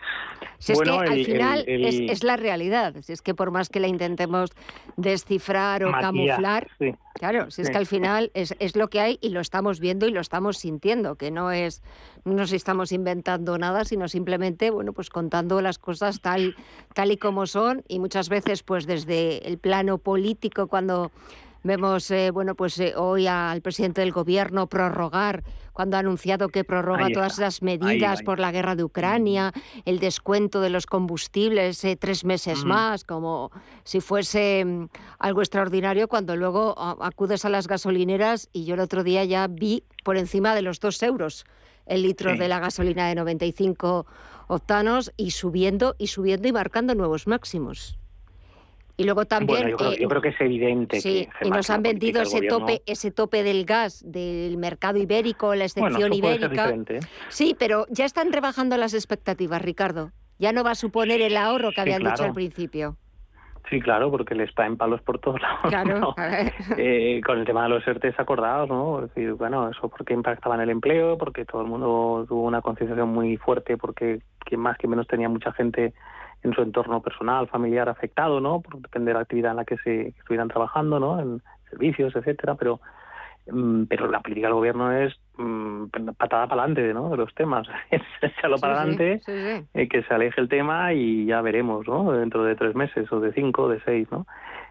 Si 0.59 0.73
es 0.73 0.81
que 0.81 0.91
al 0.91 1.25
final 1.25 1.65
Es, 1.67 2.25
la 2.25 2.37
realidad. 2.37 2.97
Si 3.03 3.13
es 3.13 3.23
que 3.23 3.35
por 3.35 3.51
más 3.51 3.69
que 3.69 3.79
la 3.81 3.87
intentemos 3.87 4.51
descifrar 4.97 5.85
o 5.85 5.93
camuflar, 5.93 6.69
claro, 7.15 7.51
si 7.51 7.63
es 7.63 7.71
que 7.71 7.79
al 7.79 7.87
final 7.87 8.31
es, 8.35 8.55
es, 8.59 8.75
lo 8.75 8.89
que 8.89 9.01
hay 9.01 9.19
y 9.21 9.31
lo 9.31 9.41
estamos 9.41 9.79
viendo 9.79 10.07
y 10.07 10.11
lo 10.11 10.21
estamos 10.21 10.59
sintiendo, 10.59 11.15
que 11.15 11.31
no 11.31 11.53
es, 11.53 11.83
no 12.25 12.35
nos 12.35 12.53
estamos 12.53 12.91
inventando 12.91 13.57
nada, 13.57 13.85
sino 13.85 14.09
simplemente, 14.09 14.71
bueno, 14.71 14.93
pues 14.93 15.11
contando 15.11 15.61
las 15.61 15.79
cosas 15.79 16.21
tal, 16.21 16.57
tal 16.93 17.13
y 17.13 17.17
como 17.17 17.47
son 17.47 17.85
y 17.87 18.01
muchas 18.01 18.29
veces 18.29 18.65
pues 18.65 18.87
desde 18.87 19.47
el 19.47 19.59
plano 19.59 19.99
político 19.99 20.67
cuando 20.67 21.13
Vemos, 21.65 22.11
eh, 22.11 22.31
bueno, 22.31 22.55
pues 22.55 22.79
eh, 22.79 22.95
hoy 22.97 23.27
al 23.27 23.63
presidente 23.63 24.01
del 24.01 24.13
gobierno 24.13 24.69
prorrogar, 24.69 25.43
cuando 25.73 25.97
ha 25.97 26.01
anunciado 26.01 26.49
que 26.49 26.65
prorroga 26.65 27.09
todas 27.13 27.39
las 27.39 27.63
medidas 27.63 28.23
por 28.23 28.39
la 28.39 28.53
guerra 28.53 28.77
de 28.77 28.85
Ucrania, 28.85 29.53
el 29.85 29.99
descuento 29.99 30.61
de 30.61 30.71
los 30.71 30.87
combustibles 30.87 31.85
eh, 31.85 31.97
tres 31.97 32.25
meses 32.25 32.65
más, 32.65 33.05
como 33.05 33.51
si 33.85 34.01
fuese 34.01 34.65
mm, 34.65 34.89
algo 35.19 35.41
extraordinario, 35.41 36.09
cuando 36.09 36.37
luego 36.37 36.75
acudes 37.03 37.45
a 37.45 37.49
las 37.49 37.67
gasolineras 37.67 38.49
y 38.53 38.65
yo 38.65 38.75
el 38.75 38.81
otro 38.81 39.03
día 39.03 39.25
ya 39.25 39.47
vi 39.49 39.85
por 40.05 40.17
encima 40.17 40.55
de 40.55 40.63
los 40.63 40.81
dos 40.81 41.03
euros 41.03 41.45
el 41.87 42.03
litro 42.03 42.37
de 42.37 42.49
la 42.49 42.61
gasolina 42.61 43.09
de 43.09 43.15
95 43.15 44.07
octanos 44.47 45.13
y 45.17 45.31
subiendo 45.31 45.97
y 45.99 46.09
subiendo 46.09 46.47
y 46.47 46.53
marcando 46.53 46.95
nuevos 46.95 47.27
máximos. 47.27 47.98
Y 48.99 49.05
luego 49.05 49.27
también... 49.27 49.69
yo, 49.69 49.77
creo, 49.77 50.21
que 50.21 50.31
es 50.31 50.41
evidente 50.41 51.01
sí, 51.01 51.29
y 51.41 51.51
nos 51.51 51.71
han 51.71 51.85
vendido 51.85 52.21
ese 52.21 52.43
tope, 52.43 52.83
ese 52.85 53.13
tope 53.13 53.45
del 53.45 53.65
gas 53.65 54.03
del 54.05 54.57
mercado 54.59 54.99
ibérico, 54.99 55.55
la 55.55 55.67
excepción 55.67 56.13
ibérica. 56.13 56.69
¿eh? 56.71 56.99
Sí, 57.29 57.55
pero 57.57 57.87
ya 57.91 58.05
están 58.05 58.33
rebajando 58.33 58.77
las 58.77 58.95
expectativas, 58.95 59.63
Ricardo. 59.63 60.11
Ya 60.41 60.53
no 60.53 60.65
va 60.65 60.73
a 60.73 60.75
suponer 60.75 61.21
el 61.21 61.37
ahorro 61.37 61.71
que 61.71 61.81
habían 61.81 62.03
dicho 62.03 62.25
al 62.25 62.33
principio. 62.33 62.97
Sí, 63.71 63.81
claro, 63.81 64.11
porque 64.11 64.35
les 64.35 64.51
en 64.59 64.77
palos 64.77 65.01
por 65.03 65.21
todos 65.21 65.41
lados. 65.41 65.61
Claro, 65.69 66.15
eh, 66.77 67.21
con 67.25 67.39
el 67.39 67.45
tema 67.45 67.65
de 67.65 67.69
los 67.69 67.87
ERTES 67.87 68.19
acordados, 68.19 68.69
¿no? 68.69 69.05
Es 69.05 69.15
decir, 69.15 69.35
bueno, 69.35 69.71
eso 69.71 69.89
porque 69.89 70.15
impactaba 70.15 70.57
en 70.57 70.63
el 70.63 70.71
empleo, 70.71 71.17
porque 71.19 71.45
todo 71.45 71.63
el 71.63 71.69
mundo 71.69 72.25
tuvo 72.27 72.43
una 72.43 72.63
concienciación 72.63 73.11
muy 73.11 73.37
fuerte, 73.37 73.77
porque 73.77 74.21
quien 74.41 74.61
más 74.61 74.77
que 74.79 74.89
menos 74.89 75.07
tenía 75.07 75.29
mucha 75.29 75.53
gente 75.53 75.93
en 76.43 76.55
su 76.55 76.63
entorno 76.63 77.03
personal, 77.03 77.49
familiar 77.49 77.89
afectado, 77.89 78.41
¿no? 78.41 78.61
Por 78.61 78.81
depender 78.81 79.15
de 79.15 79.19
la 79.19 79.23
actividad 79.23 79.51
en 79.53 79.57
la 79.59 79.65
que 79.65 79.77
se 79.79 80.09
estuvieran 80.09 80.49
trabajando, 80.49 81.01
¿no? 81.01 81.21
En 81.21 81.43
servicios, 81.71 82.15
etcétera, 82.15 82.55
pero 82.55 82.81
mm, 83.51 83.85
pero 83.85 84.09
la 84.09 84.21
política 84.21 84.47
del 84.47 84.55
gobierno 84.55 84.93
es 84.93 85.15
mm, 85.37 85.87
patada 86.17 86.47
para 86.47 86.63
adelante 86.63 86.95
¿no? 86.95 87.11
de 87.11 87.17
los 87.17 87.35
temas. 87.35 87.67
Echarlo 88.23 88.59
para 88.59 88.81
adelante, 88.81 89.21
eh, 89.75 89.89
que 89.89 90.03
se 90.03 90.15
aleje 90.15 90.41
el 90.41 90.49
tema 90.49 90.93
y 90.93 91.27
ya 91.27 91.41
veremos, 91.43 91.87
¿no? 91.87 92.13
Dentro 92.13 92.45
de 92.45 92.55
tres 92.57 92.75
meses 92.75 93.11
o 93.13 93.21
de 93.21 93.33
cinco 93.33 93.65
o 93.65 93.69
de 93.69 93.81
seis, 93.85 94.09
¿no? 94.11 94.27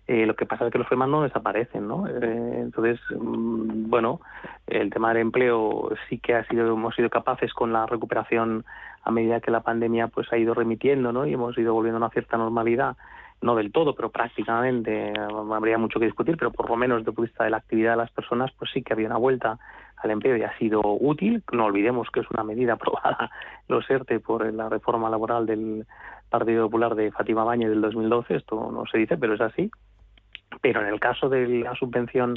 Eh, 0.07 0.25
lo 0.25 0.35
que 0.37 0.45
pasa 0.45 0.65
es 0.65 0.71
que 0.71 0.77
los 0.77 0.87
temas 0.87 1.09
no 1.09 1.23
desaparecen, 1.23 1.85
¿no? 1.85 2.07
Eh, 2.07 2.59
entonces, 2.61 2.97
mm, 3.11 3.89
bueno, 3.89 4.21
el 4.65 4.89
tema 4.89 5.09
del 5.09 5.17
empleo 5.17 5.89
sí 6.07 6.17
que 6.17 6.33
ha 6.33 6.47
sido, 6.47 6.73
hemos 6.73 6.95
sido 6.95 7.09
capaces 7.09 7.53
con 7.53 7.73
la 7.73 7.85
recuperación 7.85 8.63
a 9.07 9.11
medida 9.11 9.39
que 9.39 9.51
la 9.51 9.61
pandemia 9.61 10.09
pues 10.09 10.31
ha 10.33 10.37
ido 10.37 10.53
remitiendo, 10.53 11.13
¿no? 11.13 11.25
Y 11.25 11.33
hemos 11.33 11.57
ido 11.57 11.73
volviendo 11.73 11.95
a 11.95 12.03
una 12.03 12.09
cierta 12.09 12.35
normalidad, 12.35 12.97
no 13.41 13.55
del 13.55 13.71
todo, 13.71 13.95
pero 13.95 14.09
prácticamente 14.09 15.13
habría 15.17 15.77
mucho 15.77 15.97
que 15.97 16.07
discutir, 16.07 16.35
pero 16.35 16.51
por 16.51 16.69
lo 16.69 16.75
menos 16.75 16.97
desde 16.97 17.11
el 17.11 17.15
punto 17.15 17.21
de 17.21 17.27
vista 17.29 17.43
de 17.45 17.49
la 17.51 17.57
actividad 17.57 17.91
de 17.91 17.97
las 17.97 18.11
personas, 18.11 18.51
pues 18.59 18.69
sí 18.73 18.81
que 18.81 18.91
había 18.91 19.07
una 19.07 19.15
vuelta 19.15 19.59
al 19.95 20.11
empleo 20.11 20.35
y 20.35 20.43
ha 20.43 20.57
sido 20.57 20.81
útil. 20.83 21.41
No 21.53 21.65
olvidemos 21.65 22.09
que 22.11 22.19
es 22.19 22.29
una 22.31 22.43
medida 22.43 22.73
aprobada, 22.73 23.31
los 23.69 23.89
ERTE, 23.89 24.19
por 24.19 24.51
la 24.53 24.67
reforma 24.67 25.09
laboral 25.09 25.45
del 25.45 25.87
Partido 26.29 26.65
Popular 26.65 26.93
de 26.95 27.09
Fátima 27.11 27.45
Bañez 27.45 27.69
del 27.69 27.79
2012. 27.79 28.35
Esto 28.35 28.71
no 28.73 28.83
se 28.91 28.97
dice, 28.97 29.15
pero 29.15 29.35
es 29.35 29.41
así. 29.41 29.71
Pero 30.61 30.81
en 30.81 30.87
el 30.87 30.99
caso 30.99 31.29
de 31.29 31.47
la 31.47 31.75
subvención 31.75 32.35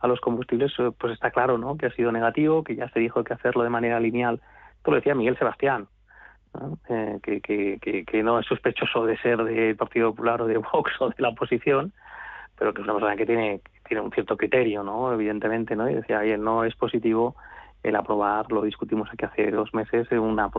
a 0.00 0.08
los 0.08 0.20
combustibles, 0.20 0.72
eh, 0.80 0.90
pues 0.98 1.12
está 1.12 1.30
claro 1.30 1.58
¿no? 1.58 1.76
que 1.76 1.86
ha 1.86 1.92
sido 1.92 2.10
negativo, 2.10 2.64
que 2.64 2.74
ya 2.74 2.88
se 2.88 2.98
dijo 2.98 3.22
que 3.22 3.34
hacerlo 3.34 3.62
de 3.62 3.70
manera 3.70 4.00
lineal. 4.00 4.40
Esto 4.78 4.90
lo 4.90 4.96
decía 4.96 5.14
Miguel 5.14 5.38
Sebastián, 5.38 5.86
eh, 6.88 7.18
que, 7.22 8.22
no 8.22 8.38
es 8.38 8.46
sospechoso 8.46 9.06
de 9.06 9.16
ser 9.18 9.42
del 9.44 9.76
Partido 9.76 10.10
Popular 10.10 10.42
o 10.42 10.46
de 10.46 10.58
Vox 10.58 10.92
o 11.00 11.08
de 11.08 11.16
la 11.18 11.30
oposición, 11.30 11.92
pero 12.58 12.72
que 12.72 12.80
es 12.80 12.84
una 12.84 12.94
persona 12.94 13.16
que 13.16 13.26
tiene, 13.26 13.60
tiene 13.86 14.02
un 14.02 14.10
cierto 14.12 14.36
criterio, 14.36 14.82
¿no? 14.82 15.12
evidentemente, 15.12 15.76
¿no? 15.76 15.88
y 15.88 15.94
decía, 15.94 16.20
ayer 16.20 16.38
no 16.38 16.64
es 16.64 16.74
positivo 16.74 17.36
el 17.82 17.94
aprobar, 17.94 18.50
lo 18.50 18.62
discutimos 18.62 19.08
aquí 19.12 19.24
hace 19.24 19.50
dos 19.50 19.72
meses, 19.72 20.10
una, 20.10 20.50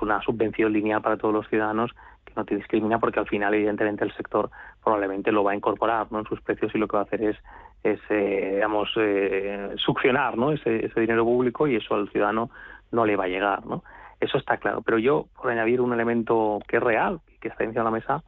una 0.00 0.22
subvención 0.22 0.72
lineal 0.72 1.02
para 1.02 1.16
todos 1.16 1.34
los 1.34 1.48
ciudadanos 1.48 1.90
que 2.24 2.32
no 2.36 2.44
te 2.44 2.54
discrimina 2.54 2.98
porque 3.00 3.18
al 3.18 3.26
final 3.26 3.54
evidentemente 3.54 4.04
el 4.04 4.14
sector 4.14 4.50
probablemente 4.82 5.32
lo 5.32 5.42
va 5.42 5.52
a 5.52 5.56
incorporar 5.56 6.06
¿no? 6.10 6.20
en 6.20 6.26
sus 6.26 6.40
precios 6.40 6.72
y 6.74 6.78
lo 6.78 6.86
que 6.86 6.96
va 6.96 7.02
a 7.02 7.06
hacer 7.06 7.22
es, 7.22 7.36
es 7.82 8.00
eh, 8.10 8.52
digamos, 8.54 8.90
eh, 8.96 9.74
succionar 9.76 10.38
¿no? 10.38 10.52
ese, 10.52 10.86
ese 10.86 11.00
dinero 11.00 11.24
público 11.24 11.66
y 11.66 11.76
eso 11.76 11.94
al 11.94 12.08
ciudadano 12.10 12.50
no 12.92 13.04
le 13.04 13.16
va 13.16 13.24
a 13.24 13.28
llegar. 13.28 13.66
¿no? 13.66 13.82
Eso 14.20 14.38
está 14.38 14.58
claro. 14.58 14.82
Pero 14.82 14.98
yo, 14.98 15.26
por 15.34 15.50
añadir 15.50 15.80
un 15.80 15.92
elemento 15.92 16.60
que 16.68 16.76
es 16.76 16.82
real, 16.82 17.20
que 17.40 17.48
está 17.48 17.64
encima 17.64 17.82
de 17.82 17.90
la 17.90 17.90
mesa, 17.90 18.22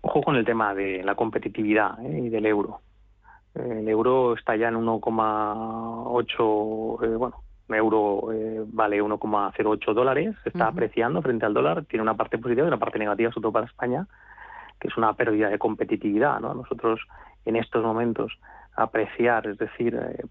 ojo 0.00 0.22
con 0.22 0.34
el 0.36 0.44
tema 0.44 0.74
de 0.74 1.04
la 1.04 1.14
competitividad 1.14 2.04
¿eh? 2.04 2.22
y 2.24 2.30
del 2.30 2.46
euro. 2.46 2.80
El 3.54 3.88
euro 3.88 4.34
está 4.34 4.56
ya 4.56 4.68
en 4.68 4.74
1,8, 4.76 7.04
eh, 7.04 7.16
bueno, 7.16 7.42
euro 7.68 8.32
eh, 8.32 8.64
vale 8.66 9.02
1,08 9.02 9.94
dólares, 9.94 10.36
se 10.42 10.48
está 10.50 10.68
apreciando 10.68 11.22
frente 11.22 11.44
al 11.44 11.54
dólar, 11.54 11.84
tiene 11.84 12.02
una 12.02 12.14
parte 12.14 12.38
positiva 12.38 12.66
y 12.66 12.68
una 12.68 12.78
parte 12.78 12.98
negativa, 12.98 13.30
sobre 13.30 13.42
todo 13.42 13.52
para 13.52 13.66
España, 13.66 14.06
que 14.80 14.88
es 14.88 14.96
una 14.96 15.12
pérdida 15.14 15.48
de 15.48 15.58
competitividad. 15.58 16.40
¿no? 16.40 16.54
Nosotros 16.54 17.00
en 17.44 17.56
estos 17.56 17.84
momentos 17.84 18.32
apreciar, 18.76 19.46
es 19.46 19.58
decir, 19.58 19.94
eh, 19.94 20.24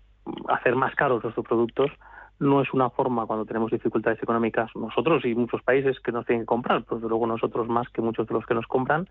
hacer 0.48 0.76
más 0.76 0.96
caros 0.96 1.24
nuestros 1.24 1.46
productos 1.46 1.92
no 2.40 2.62
es 2.62 2.74
una 2.74 2.90
forma 2.90 3.26
cuando 3.26 3.46
tenemos 3.46 3.72
dificultades 3.72 4.22
económicas 4.22 4.70
nosotros 4.76 5.26
y 5.26 5.34
muchos 5.34 5.62
países 5.64 6.00
que 6.00 6.12
nos 6.12 6.26
tienen 6.26 6.44
que 6.44 6.48
comprar, 6.48 6.84
pues 6.84 7.02
luego 7.02 7.26
nosotros 7.26 7.68
más 7.68 7.90
que 7.90 8.02
muchos 8.02 8.28
de 8.28 8.34
los 8.34 8.46
que 8.46 8.54
nos 8.54 8.68
compran 8.68 9.08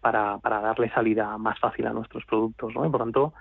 para, 0.00 0.38
para 0.38 0.60
darle 0.60 0.90
salida 0.90 1.36
más 1.38 1.58
fácil 1.60 1.86
a 1.86 1.92
nuestros 1.92 2.24
productos, 2.24 2.74
¿no? 2.74 2.84
Y 2.86 2.90
por 2.90 3.00
tanto, 3.00 3.34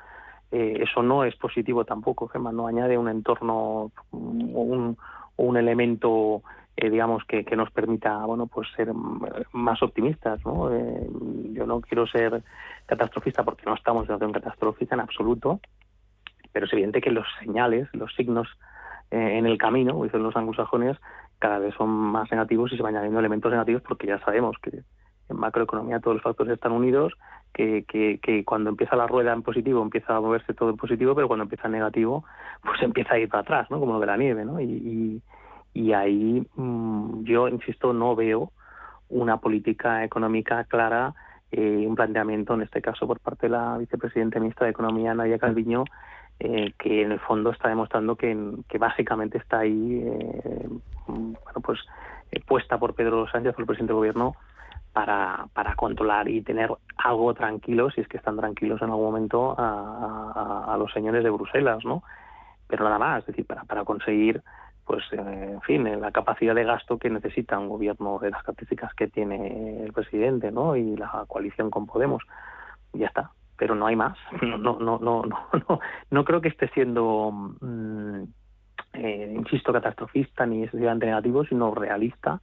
eh, 0.51 0.79
eso 0.81 1.01
no 1.01 1.23
es 1.23 1.35
positivo 1.35 1.85
tampoco, 1.85 2.27
Gemma, 2.27 2.51
no 2.51 2.67
añade 2.67 2.97
un 2.97 3.07
entorno 3.07 3.55
o 3.55 3.91
un, 4.11 4.97
un 5.37 5.57
elemento 5.57 6.43
eh, 6.77 6.89
digamos 6.89 7.23
que, 7.25 7.43
que, 7.43 7.55
nos 7.55 7.71
permita 7.71 8.25
bueno 8.25 8.47
pues 8.47 8.67
ser 8.75 8.93
más 9.53 9.81
optimistas 9.83 10.43
¿no? 10.45 10.73
Eh, 10.73 11.09
yo 11.51 11.65
no 11.65 11.81
quiero 11.81 12.07
ser 12.07 12.43
catastrofista 12.85 13.43
porque 13.43 13.63
no 13.65 13.75
estamos 13.75 14.09
en 14.09 14.23
un 14.23 14.31
catastrofista 14.31 14.95
en 14.95 15.01
absoluto 15.01 15.59
pero 16.51 16.65
es 16.65 16.73
evidente 16.73 17.01
que 17.01 17.11
los 17.11 17.27
señales 17.39 17.89
los 17.93 18.13
signos 18.15 18.47
eh, 19.11 19.37
en 19.37 19.45
el 19.45 19.57
camino 19.57 19.93
como 19.93 20.05
dicen 20.05 20.23
los 20.23 20.35
anglosajones 20.35 20.97
cada 21.39 21.59
vez 21.59 21.73
son 21.75 21.89
más 21.89 22.31
negativos 22.31 22.71
y 22.71 22.77
se 22.77 22.83
van 22.83 22.95
añadiendo 22.95 23.19
elementos 23.19 23.51
negativos 23.51 23.81
porque 23.87 24.07
ya 24.07 24.19
sabemos 24.19 24.57
que 24.61 24.81
en 25.29 25.37
macroeconomía 25.37 25.99
todos 25.99 26.15
los 26.15 26.23
factores 26.23 26.53
están 26.53 26.71
unidos 26.71 27.13
que, 27.53 27.83
que, 27.87 28.19
que, 28.21 28.45
cuando 28.45 28.69
empieza 28.69 28.95
la 28.95 29.07
rueda 29.07 29.33
en 29.33 29.41
positivo 29.41 29.81
empieza 29.81 30.15
a 30.15 30.21
moverse 30.21 30.53
todo 30.53 30.69
en 30.69 30.77
positivo, 30.77 31.15
pero 31.15 31.27
cuando 31.27 31.43
empieza 31.43 31.67
en 31.67 31.73
negativo, 31.73 32.23
pues 32.63 32.81
empieza 32.83 33.15
a 33.15 33.19
ir 33.19 33.29
para 33.29 33.41
atrás, 33.41 33.71
¿no? 33.71 33.79
Como 33.79 33.93
lo 33.93 33.99
de 33.99 34.05
la 34.05 34.17
nieve, 34.17 34.45
¿no? 34.45 34.59
Y, 34.61 35.21
y 35.73 35.93
ahí 35.93 36.45
mm, 36.55 37.23
yo, 37.23 37.47
insisto, 37.47 37.93
no 37.93 38.15
veo 38.15 38.51
una 39.09 39.37
política 39.37 40.03
económica 40.03 40.63
clara, 40.65 41.13
eh, 41.51 41.85
un 41.85 41.95
planteamiento, 41.95 42.53
en 42.53 42.61
este 42.61 42.81
caso 42.81 43.05
por 43.07 43.19
parte 43.19 43.47
de 43.47 43.51
la 43.51 43.77
vicepresidenta 43.77 44.39
ministra 44.39 44.65
de 44.65 44.71
Economía, 44.71 45.13
Nadia 45.13 45.37
Calviño, 45.37 45.83
eh, 46.43 46.73
que 46.77 47.03
en 47.03 47.11
el 47.11 47.19
fondo 47.19 47.51
está 47.51 47.69
demostrando 47.69 48.15
que, 48.15 48.35
básicamente 48.79 49.37
está 49.37 49.59
ahí, 49.59 50.01
eh, 50.03 50.69
bueno, 51.07 51.61
pues 51.63 51.79
puesta 52.47 52.77
por 52.77 52.95
Pedro 52.95 53.27
Sánchez, 53.27 53.53
por 53.53 53.61
el 53.61 53.67
presidente 53.67 53.91
del 53.91 53.97
gobierno, 53.97 54.35
para, 54.93 55.45
para 55.53 55.75
controlar 55.75 56.27
y 56.27 56.41
tener 56.41 56.71
algo 56.97 57.33
tranquilo, 57.33 57.91
si 57.91 58.01
es 58.01 58.07
que 58.07 58.17
están 58.17 58.37
tranquilos 58.37 58.81
en 58.81 58.89
algún 58.89 59.05
momento, 59.05 59.55
a, 59.57 60.65
a, 60.67 60.73
a 60.73 60.77
los 60.77 60.91
señores 60.91 61.23
de 61.23 61.29
Bruselas, 61.29 61.85
¿no? 61.85 62.03
Pero 62.67 62.85
nada 62.85 62.97
más, 62.97 63.19
es 63.19 63.27
decir, 63.27 63.45
para, 63.45 63.63
para 63.63 63.83
conseguir 63.83 64.41
pues 64.85 65.03
eh, 65.13 65.49
en 65.53 65.61
fin, 65.61 66.01
la 66.01 66.11
capacidad 66.11 66.55
de 66.55 66.63
gasto 66.63 66.97
que 66.97 67.09
necesita 67.09 67.57
un 67.57 67.69
gobierno 67.69 68.19
de 68.19 68.31
las 68.31 68.41
características 68.41 68.93
que 68.93 69.07
tiene 69.07 69.83
el 69.83 69.93
presidente, 69.93 70.51
¿no? 70.51 70.75
Y 70.75 70.97
la 70.97 71.23
coalición 71.27 71.69
con 71.69 71.85
Podemos. 71.85 72.23
Ya 72.93 73.07
está, 73.07 73.31
pero 73.61 73.75
no 73.75 73.85
hay 73.85 73.95
más. 73.95 74.17
No, 74.41 74.57
no, 74.57 74.79
no, 74.79 74.97
no, 74.99 75.23
no, 75.23 75.79
no, 76.09 76.25
creo 76.25 76.41
que 76.41 76.47
esté 76.47 76.67
siendo, 76.69 77.29
mm, 77.31 78.23
eh, 78.93 79.33
insisto, 79.35 79.71
catastrofista 79.71 80.47
ni 80.47 80.63
excesivamente 80.63 81.05
negativo, 81.05 81.45
sino 81.45 81.75
realista. 81.75 82.41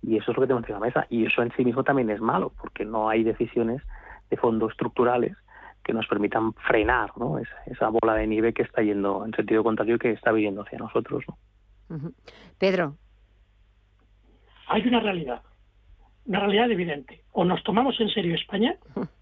Y 0.00 0.16
eso 0.16 0.30
es 0.30 0.36
lo 0.38 0.42
que 0.42 0.46
tenemos 0.46 0.66
en 0.70 0.74
la 0.76 0.80
mesa. 0.80 1.06
Y 1.10 1.26
eso 1.26 1.42
en 1.42 1.52
sí 1.56 1.62
mismo 1.62 1.84
también 1.84 2.08
es 2.08 2.22
malo, 2.22 2.54
porque 2.58 2.86
no 2.86 3.10
hay 3.10 3.22
decisiones 3.22 3.82
de 4.30 4.38
fondos 4.38 4.70
estructurales 4.70 5.36
que 5.84 5.92
nos 5.92 6.06
permitan 6.06 6.54
frenar 6.54 7.10
¿no? 7.18 7.38
esa, 7.38 7.56
esa 7.66 7.90
bola 7.90 8.14
de 8.14 8.26
nieve 8.26 8.54
que 8.54 8.62
está 8.62 8.80
yendo 8.80 9.26
en 9.26 9.34
sentido 9.34 9.62
contrario 9.62 9.96
y 9.96 9.98
que 9.98 10.12
está 10.12 10.32
viniendo 10.32 10.62
hacia 10.62 10.78
nosotros. 10.78 11.22
¿no? 11.28 12.12
Pedro. 12.58 12.96
Hay 14.68 14.88
una 14.88 15.00
realidad, 15.00 15.42
una 16.24 16.40
realidad 16.40 16.70
evidente. 16.70 17.20
O 17.32 17.44
nos 17.44 17.62
tomamos 17.62 18.00
en 18.00 18.08
serio 18.08 18.34
España, 18.34 18.74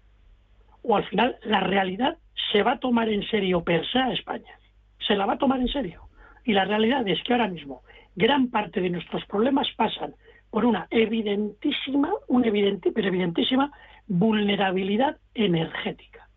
o 0.87 0.95
al 0.95 1.05
final 1.05 1.37
la 1.43 1.59
realidad 1.59 2.17
se 2.51 2.63
va 2.63 2.73
a 2.73 2.79
tomar 2.79 3.09
en 3.09 3.23
serio 3.27 3.63
per 3.63 3.85
se 3.87 3.99
a 3.99 4.13
España. 4.13 4.59
Se 5.07 5.15
la 5.15 5.25
va 5.25 5.33
a 5.33 5.37
tomar 5.37 5.59
en 5.59 5.67
serio. 5.67 6.09
Y 6.43 6.53
la 6.53 6.65
realidad 6.65 7.07
es 7.07 7.21
que 7.23 7.33
ahora 7.33 7.47
mismo 7.47 7.81
gran 8.15 8.49
parte 8.49 8.81
de 8.81 8.89
nuestros 8.89 9.25
problemas 9.25 9.67
pasan 9.75 10.15
por 10.49 10.65
una 10.65 10.87
evidentísima, 10.89 12.11
una 12.27 12.47
evidente, 12.47 12.91
pero 12.91 13.07
evidentísima 13.07 13.71
vulnerabilidad 14.07 15.17
energética. 15.33 16.29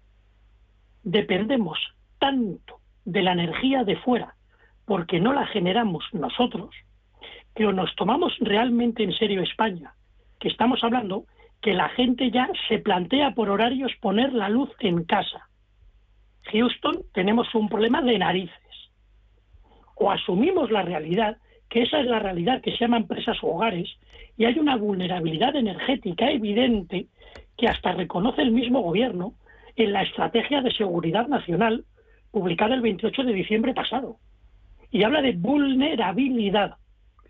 Dependemos 1.03 1.79
tanto 2.19 2.81
de 3.05 3.23
la 3.23 3.33
energía 3.33 3.85
de 3.85 3.97
fuera 3.97 4.35
porque 4.87 5.21
no 5.21 5.33
la 5.33 5.47
generamos 5.47 6.05
nosotros, 6.13 6.75
que 7.55 7.65
nos 7.65 7.95
tomamos 7.95 8.35
realmente 8.41 9.03
en 9.03 9.13
serio 9.13 9.43
España, 9.43 9.93
que 10.41 10.49
estamos 10.49 10.83
hablando 10.83 11.27
que 11.61 11.75
la 11.75 11.89
gente 11.91 12.31
ya 12.31 12.49
se 12.69 12.79
plantea 12.79 13.33
por 13.33 13.51
horarios 13.51 13.93
poner 14.01 14.33
la 14.33 14.49
luz 14.49 14.71
en 14.81 15.05
casa. 15.05 15.49
Houston 16.53 17.03
tenemos 17.13 17.55
un 17.55 17.69
problema 17.69 18.01
de 18.03 18.19
narices. 18.19 18.55
O 19.97 20.11
asumimos 20.11 20.71
la 20.71 20.83
realidad, 20.83 21.39
que 21.69 21.83
esa 21.83 22.01
es 22.01 22.07
la 22.07 22.21
realidad 22.21 22.63
que 22.63 22.71
se 22.73 22.79
llama 22.79 22.99
empresas 22.99 23.37
o 23.43 23.49
hogares, 23.49 23.89
y 24.37 24.45
hay 24.45 24.59
una 24.59 24.77
vulnerabilidad 24.77 25.57
energética 25.57 26.31
evidente 26.31 27.07
que 27.57 27.69
hasta 27.69 27.93
reconoce 27.93 28.43
el 28.43 28.53
mismo 28.53 28.81
gobierno 28.81 29.35
en 29.75 29.93
la 29.93 30.03
Estrategia 30.03 30.61
de 30.61 30.73
Seguridad 30.73 31.27
Nacional 31.27 31.85
publicada 32.31 32.75
el 32.75 32.83
28 32.83 33.25
de 33.25 33.33
diciembre 33.33 33.75
pasado 33.75 34.19
y 34.91 35.03
habla 35.03 35.23
de 35.23 35.33
vulnerabilidad, 35.33 36.77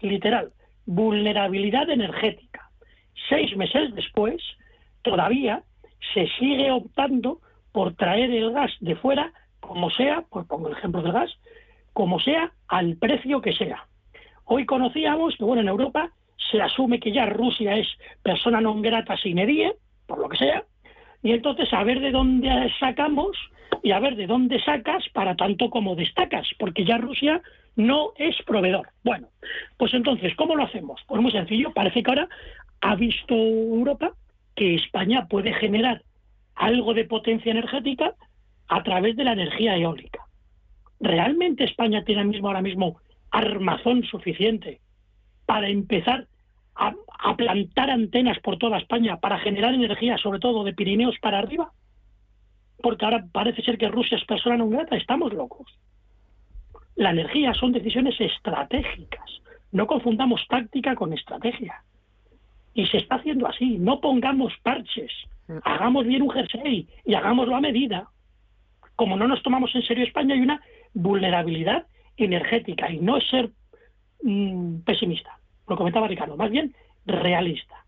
literal, 0.01 0.53
vulnerabilidad 0.87 1.89
energética. 1.91 2.68
Seis 3.29 3.57
meses 3.57 3.95
después, 3.95 4.43
todavía 5.03 5.63
se 6.15 6.29
sigue 6.39 6.71
optando 6.71 7.41
por 7.73 7.95
traer 7.95 8.31
el 8.31 8.53
gas 8.53 8.73
de 8.81 8.97
fuera, 8.97 9.33
como 9.61 9.91
sea, 9.91 10.25
pues 10.31 10.47
pongo 10.47 10.69
el 10.69 10.77
ejemplo 10.77 11.03
del 11.03 11.13
gas, 11.13 11.31
como 11.93 12.21
sea, 12.21 12.53
al 12.69 12.97
precio 12.97 13.41
que 13.41 13.53
sea. 13.53 13.87
Hoy 14.45 14.65
conocíamos 14.65 15.37
que, 15.37 15.45
bueno, 15.45 15.63
en 15.63 15.69
Europa 15.69 16.11
se 16.51 16.61
asume 16.63 17.01
que 17.01 17.13
ya 17.13 17.27
Rusia 17.27 17.77
es 17.77 17.89
persona 18.23 18.61
non 18.61 18.81
grata 18.81 19.17
sin 19.19 19.39
edie, 19.39 19.75
por 20.07 20.19
lo 20.19 20.29
que 20.29 20.39
sea, 20.39 20.65
y 21.23 21.33
entonces 21.33 21.69
a 21.73 21.85
ver 21.85 22.01
de 22.01 22.11
dónde 22.11 22.49
sacamos 22.79 23.37
y 23.83 23.93
a 23.93 24.01
ver 24.01 24.17
de 24.17 24.27
dónde 24.27 24.63
sacas 24.63 25.05
para 25.13 25.37
tanto 25.37 25.69
como 25.69 25.95
destacas, 25.95 26.49
porque 26.59 26.85
ya 26.85 26.97
Rusia 26.97 27.43
no 27.77 28.13
es 28.17 28.37
proveedor. 28.47 28.89
Bueno, 29.05 29.29
pues 29.77 29.93
entonces, 29.95 30.35
¿cómo 30.37 30.57
lo 30.57 30.65
hacemos? 30.65 31.01
Pues 31.07 31.21
muy 31.21 31.33
sencillo, 31.33 31.73
parece 31.75 32.03
que 32.03 32.11
ahora 32.11 32.29
ha 32.81 32.95
visto 32.97 33.35
Europa 33.35 34.13
que 34.55 34.75
España 34.75 35.27
puede 35.29 35.53
generar 35.55 36.03
algo 36.55 36.95
de 36.95 37.05
potencia 37.05 37.53
energética 37.53 38.15
a 38.69 38.83
través 38.83 39.17
de 39.17 39.25
la 39.25 39.33
energía 39.33 39.77
eólica. 39.77 40.21
¿Realmente 41.01 41.65
España 41.65 42.05
tiene 42.05 42.25
mismo, 42.25 42.49
ahora 42.49 42.63
mismo 42.63 43.01
armazón 43.31 44.03
suficiente 44.05 44.81
para 45.47 45.69
empezar 45.69 46.27
a, 46.75 46.95
a, 47.21 47.37
plantar 47.37 47.91
antenas 47.91 48.39
por 48.41 48.59
toda 48.59 48.79
España 48.79 49.19
para 49.19 49.39
generar 49.39 49.75
energía, 49.75 50.19
sobre 50.19 50.41
todo 50.41 50.65
de 50.65 50.75
Pirineos 50.75 51.17
para 51.21 51.39
arriba? 51.39 51.73
porque 52.83 53.05
ahora 53.05 53.25
parece 53.33 53.63
ser 53.63 53.79
que 53.79 53.89
Rusia 53.89 54.17
es 54.17 54.25
persona 54.25 54.57
no 54.57 54.69
grata, 54.69 54.97
estamos 54.97 55.33
locos. 55.33 55.79
La 56.95 57.11
energía 57.11 57.55
son 57.55 57.73
decisiones 57.73 58.21
estratégicas. 58.21 59.43
No 59.73 59.87
confundamos 59.87 60.47
táctica 60.49 60.95
con 60.95 61.13
estrategia. 61.13 61.83
Y 62.75 62.87
se 62.87 62.99
está 62.99 63.17
haciendo 63.17 63.47
así. 63.47 63.79
No 63.79 64.01
pongamos 64.01 64.53
parches. 64.63 65.13
Hagamos 65.65 66.07
bien 66.07 66.23
un 66.23 66.31
jersey 66.31 66.87
y 67.05 67.15
hagámoslo 67.15 67.57
a 67.57 67.61
medida. 67.61 68.09
Como 68.97 69.17
no 69.17 69.27
nos 69.27 69.43
tomamos 69.43 69.75
en 69.75 69.83
serio 69.83 70.05
España, 70.05 70.35
hay 70.35 70.41
una 70.41 70.61
vulnerabilidad 70.95 71.87
energética 72.17 72.91
y 72.91 72.99
no 72.99 73.17
es 73.17 73.29
ser 73.29 73.51
mmm, 74.23 74.81
pesimista. 74.81 75.39
Lo 75.67 75.77
comentaba 75.77 76.09
Ricardo, 76.09 76.37
más 76.37 76.51
bien 76.51 76.75
realista. 77.07 77.85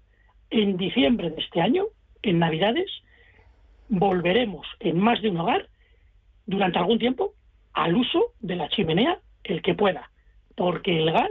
En 0.51 0.77
diciembre 0.77 1.31
de 1.31 1.41
este 1.41 1.61
año, 1.61 1.85
en 2.23 2.39
Navidades, 2.39 2.91
volveremos 3.89 4.67
en 4.81 4.99
más 4.99 5.21
de 5.21 5.31
un 5.31 5.39
hogar 5.39 5.69
durante 6.47 6.79
algún 6.79 6.99
tiempo 6.99 7.35
al 7.73 7.97
uso 7.97 8.33
de 8.41 8.57
la 8.57 8.69
chimenea 8.69 9.19
el 9.45 9.63
que 9.63 9.75
pueda, 9.75 10.11
porque 10.57 10.99
el 10.99 11.13
gas 11.13 11.31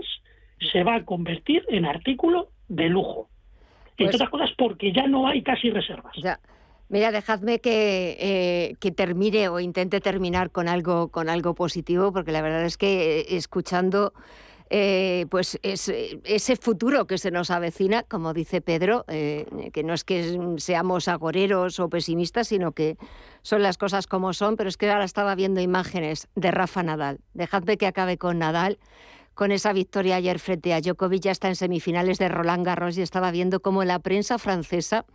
se 0.72 0.84
va 0.84 0.96
a 0.96 1.06
convertir 1.06 1.66
en 1.70 1.86
artículo 1.86 2.50
de 2.68 2.90
lujo. 2.90 3.30
Entre 4.04 4.18
otras 4.18 4.30
cosas 4.30 4.50
porque 4.58 4.92
ya 4.92 5.08
no 5.08 5.28
hay 5.28 5.42
casi 5.42 5.70
reservas. 5.70 6.14
Ya. 6.22 6.40
Mira, 6.90 7.12
dejadme 7.12 7.60
que, 7.60 8.18
eh, 8.20 8.76
que, 8.80 8.92
termine 8.92 9.48
o 9.50 9.60
intente 9.60 10.02
terminar 10.02 10.50
con 10.50 10.68
algo, 10.68 11.10
con 11.10 11.30
algo 11.30 11.54
positivo, 11.54 12.12
porque 12.12 12.32
la 12.32 12.42
verdad 12.42 12.66
es 12.66 12.78
que 12.78 13.20
eh, 13.20 13.26
escuchando 13.36 14.12
eh, 14.72 15.26
pues 15.32 15.58
es, 15.64 15.90
ese 15.90 16.56
futuro 16.56 17.08
que 17.08 17.18
se 17.18 17.32
nos 17.32 17.50
avecina, 17.50 18.04
como 18.04 18.34
dice 18.34 18.62
Pedro, 18.62 19.04
eh, 19.08 19.48
que 19.74 19.84
no 19.84 19.94
es 19.94 20.04
que 20.04 20.38
seamos 20.58 21.08
agoreros 21.08 21.80
o 21.80 21.90
pesimistas, 21.90 22.50
sino 22.50 22.72
que 22.74 22.96
son 23.42 23.64
las 23.64 23.80
cosas 23.80 24.06
como 24.06 24.32
son, 24.34 24.58
pero 24.58 24.70
es 24.70 24.78
que 24.78 24.90
ahora 24.90 25.06
estaba 25.06 25.34
viendo 25.34 25.60
imágenes 25.60 26.28
de 26.36 26.52
Rafa 26.52 26.84
Nadal. 26.84 27.20
Dejadme 27.34 27.78
que 27.78 27.88
acabe 27.88 28.18
con 28.18 28.38
Nadal. 28.38 28.78
Con 29.40 29.54
esa 29.54 29.72
victoria 29.72 30.18
ayer 30.18 30.38
frente 30.38 30.74
a 30.74 30.82
Djokovic 30.82 31.22
ya 31.22 31.32
está 31.32 31.48
en 31.48 31.56
semifinales 31.56 32.18
de 32.20 32.28
Roland 32.28 32.66
Garros 32.66 32.98
y 32.98 33.02
estaba 33.02 33.32
viendo 33.32 33.62
cómo 33.62 33.86
la 33.86 34.00
prensa 34.00 34.38
francesa 34.38 35.06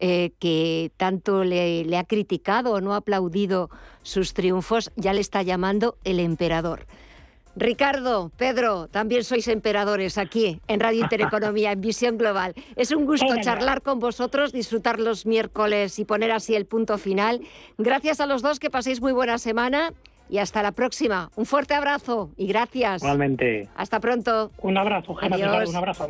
eh, 0.00 0.32
que 0.40 0.90
tanto 0.96 1.44
le, 1.44 1.84
le 1.84 1.96
ha 1.96 2.02
criticado 2.02 2.72
o 2.72 2.80
no 2.80 2.94
ha 2.94 2.96
aplaudido 2.96 3.70
sus 4.02 4.34
triunfos, 4.34 4.90
ya 4.96 5.12
le 5.12 5.20
está 5.20 5.42
llamando 5.42 5.96
el 6.02 6.18
emperador. 6.18 6.84
Ricardo, 7.54 8.32
Pedro, 8.36 8.88
también 8.88 9.22
sois 9.22 9.46
emperadores 9.46 10.18
aquí 10.18 10.60
en 10.66 10.80
Radio 10.80 11.02
Intereconomía, 11.02 11.70
en 11.70 11.80
Visión 11.80 12.18
Global. 12.18 12.54
Es 12.74 12.90
un 12.90 13.06
gusto 13.06 13.40
charlar 13.40 13.82
con 13.82 14.00
vosotros, 14.00 14.52
disfrutar 14.52 14.98
los 14.98 15.26
miércoles 15.26 16.00
y 16.00 16.04
poner 16.04 16.32
así 16.32 16.56
el 16.56 16.66
punto 16.66 16.98
final. 16.98 17.40
Gracias 17.78 18.20
a 18.20 18.26
los 18.26 18.42
dos, 18.42 18.58
que 18.58 18.68
paséis 18.68 19.00
muy 19.00 19.12
buena 19.12 19.38
semana 19.38 19.92
y 20.30 20.38
hasta 20.38 20.62
la 20.62 20.72
próxima. 20.72 21.30
Un 21.36 21.46
fuerte 21.46 21.74
abrazo 21.74 22.30
y 22.36 22.46
gracias. 22.46 23.02
Igualmente. 23.02 23.68
Hasta 23.74 24.00
pronto. 24.00 24.50
Un 24.62 24.78
abrazo, 24.78 25.14
Gemma, 25.14 25.36
un 25.66 25.76
abrazo. 25.76 26.08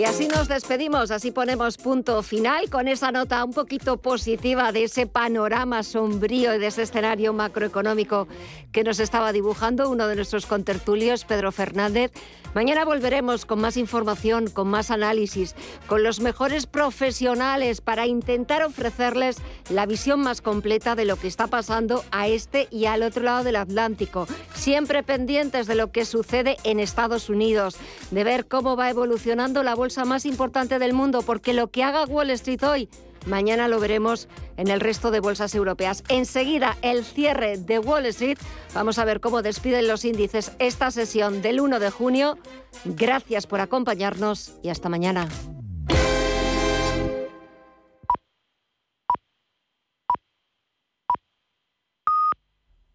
Y 0.00 0.04
así 0.04 0.28
nos 0.28 0.48
despedimos, 0.48 1.10
así 1.10 1.30
ponemos 1.30 1.76
punto 1.76 2.22
final 2.22 2.70
con 2.70 2.88
esa 2.88 3.12
nota 3.12 3.44
un 3.44 3.52
poquito 3.52 3.98
positiva 3.98 4.72
de 4.72 4.84
ese 4.84 5.06
panorama 5.06 5.82
sombrío 5.82 6.54
y 6.54 6.58
de 6.58 6.68
ese 6.68 6.84
escenario 6.84 7.34
macroeconómico 7.34 8.26
que 8.72 8.82
nos 8.82 8.98
estaba 8.98 9.30
dibujando 9.30 9.90
uno 9.90 10.06
de 10.06 10.16
nuestros 10.16 10.46
contertulios, 10.46 11.26
Pedro 11.26 11.52
Fernández. 11.52 12.12
Mañana 12.54 12.86
volveremos 12.86 13.44
con 13.44 13.60
más 13.60 13.76
información, 13.76 14.48
con 14.48 14.68
más 14.68 14.90
análisis, 14.90 15.54
con 15.86 16.02
los 16.02 16.20
mejores 16.20 16.66
profesionales 16.66 17.82
para 17.82 18.06
intentar 18.06 18.62
ofrecerles 18.62 19.36
la 19.68 19.84
visión 19.84 20.20
más 20.20 20.40
completa 20.40 20.94
de 20.94 21.04
lo 21.04 21.16
que 21.16 21.28
está 21.28 21.46
pasando 21.46 22.02
a 22.10 22.26
este 22.26 22.68
y 22.70 22.86
al 22.86 23.02
otro 23.02 23.22
lado 23.22 23.44
del 23.44 23.56
Atlántico. 23.56 24.26
Siempre 24.54 25.02
pendientes 25.02 25.66
de 25.66 25.74
lo 25.74 25.92
que 25.92 26.04
sucede 26.04 26.56
en 26.64 26.80
Estados 26.80 27.28
Unidos, 27.28 27.76
de 28.10 28.24
ver 28.24 28.48
cómo 28.48 28.76
va 28.76 28.90
evolucionando 28.90 29.62
la 29.62 29.74
bolsa 29.90 30.04
más 30.04 30.24
importante 30.24 30.78
del 30.78 30.92
mundo, 30.92 31.22
porque 31.22 31.52
lo 31.52 31.72
que 31.72 31.82
haga 31.82 32.04
Wall 32.04 32.30
Street 32.30 32.62
hoy 32.62 32.88
Mañana 33.26 33.66
lo 33.66 33.80
veremos 33.80 34.28
en 34.56 34.68
el 34.68 34.78
resto 34.80 35.10
de 35.10 35.18
bolsas 35.18 35.54
europeas. 35.54 36.04
Enseguida, 36.08 36.78
el 36.80 37.04
cierre 37.04 37.58
de 37.58 37.78
Wall 37.80 38.06
Street. 38.06 38.38
Vamos 38.72 38.98
a 38.98 39.04
ver 39.04 39.20
cómo 39.20 39.42
despiden 39.42 39.88
los 39.88 40.04
índices 40.04 40.52
esta 40.58 40.90
sesión 40.92 41.42
del 41.42 41.60
1 41.60 41.80
de 41.80 41.90
junio. 41.90 42.38
Gracias 42.84 43.46
por 43.48 43.60
acompañarnos 43.60 44.54
y 44.62 44.68
hasta 44.70 44.88
mañana. 44.88 45.28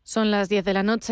Son 0.02 0.32
las 0.32 0.48
10 0.50 0.64
de 0.64 0.74
la 0.74 0.82
noche. 0.82 1.04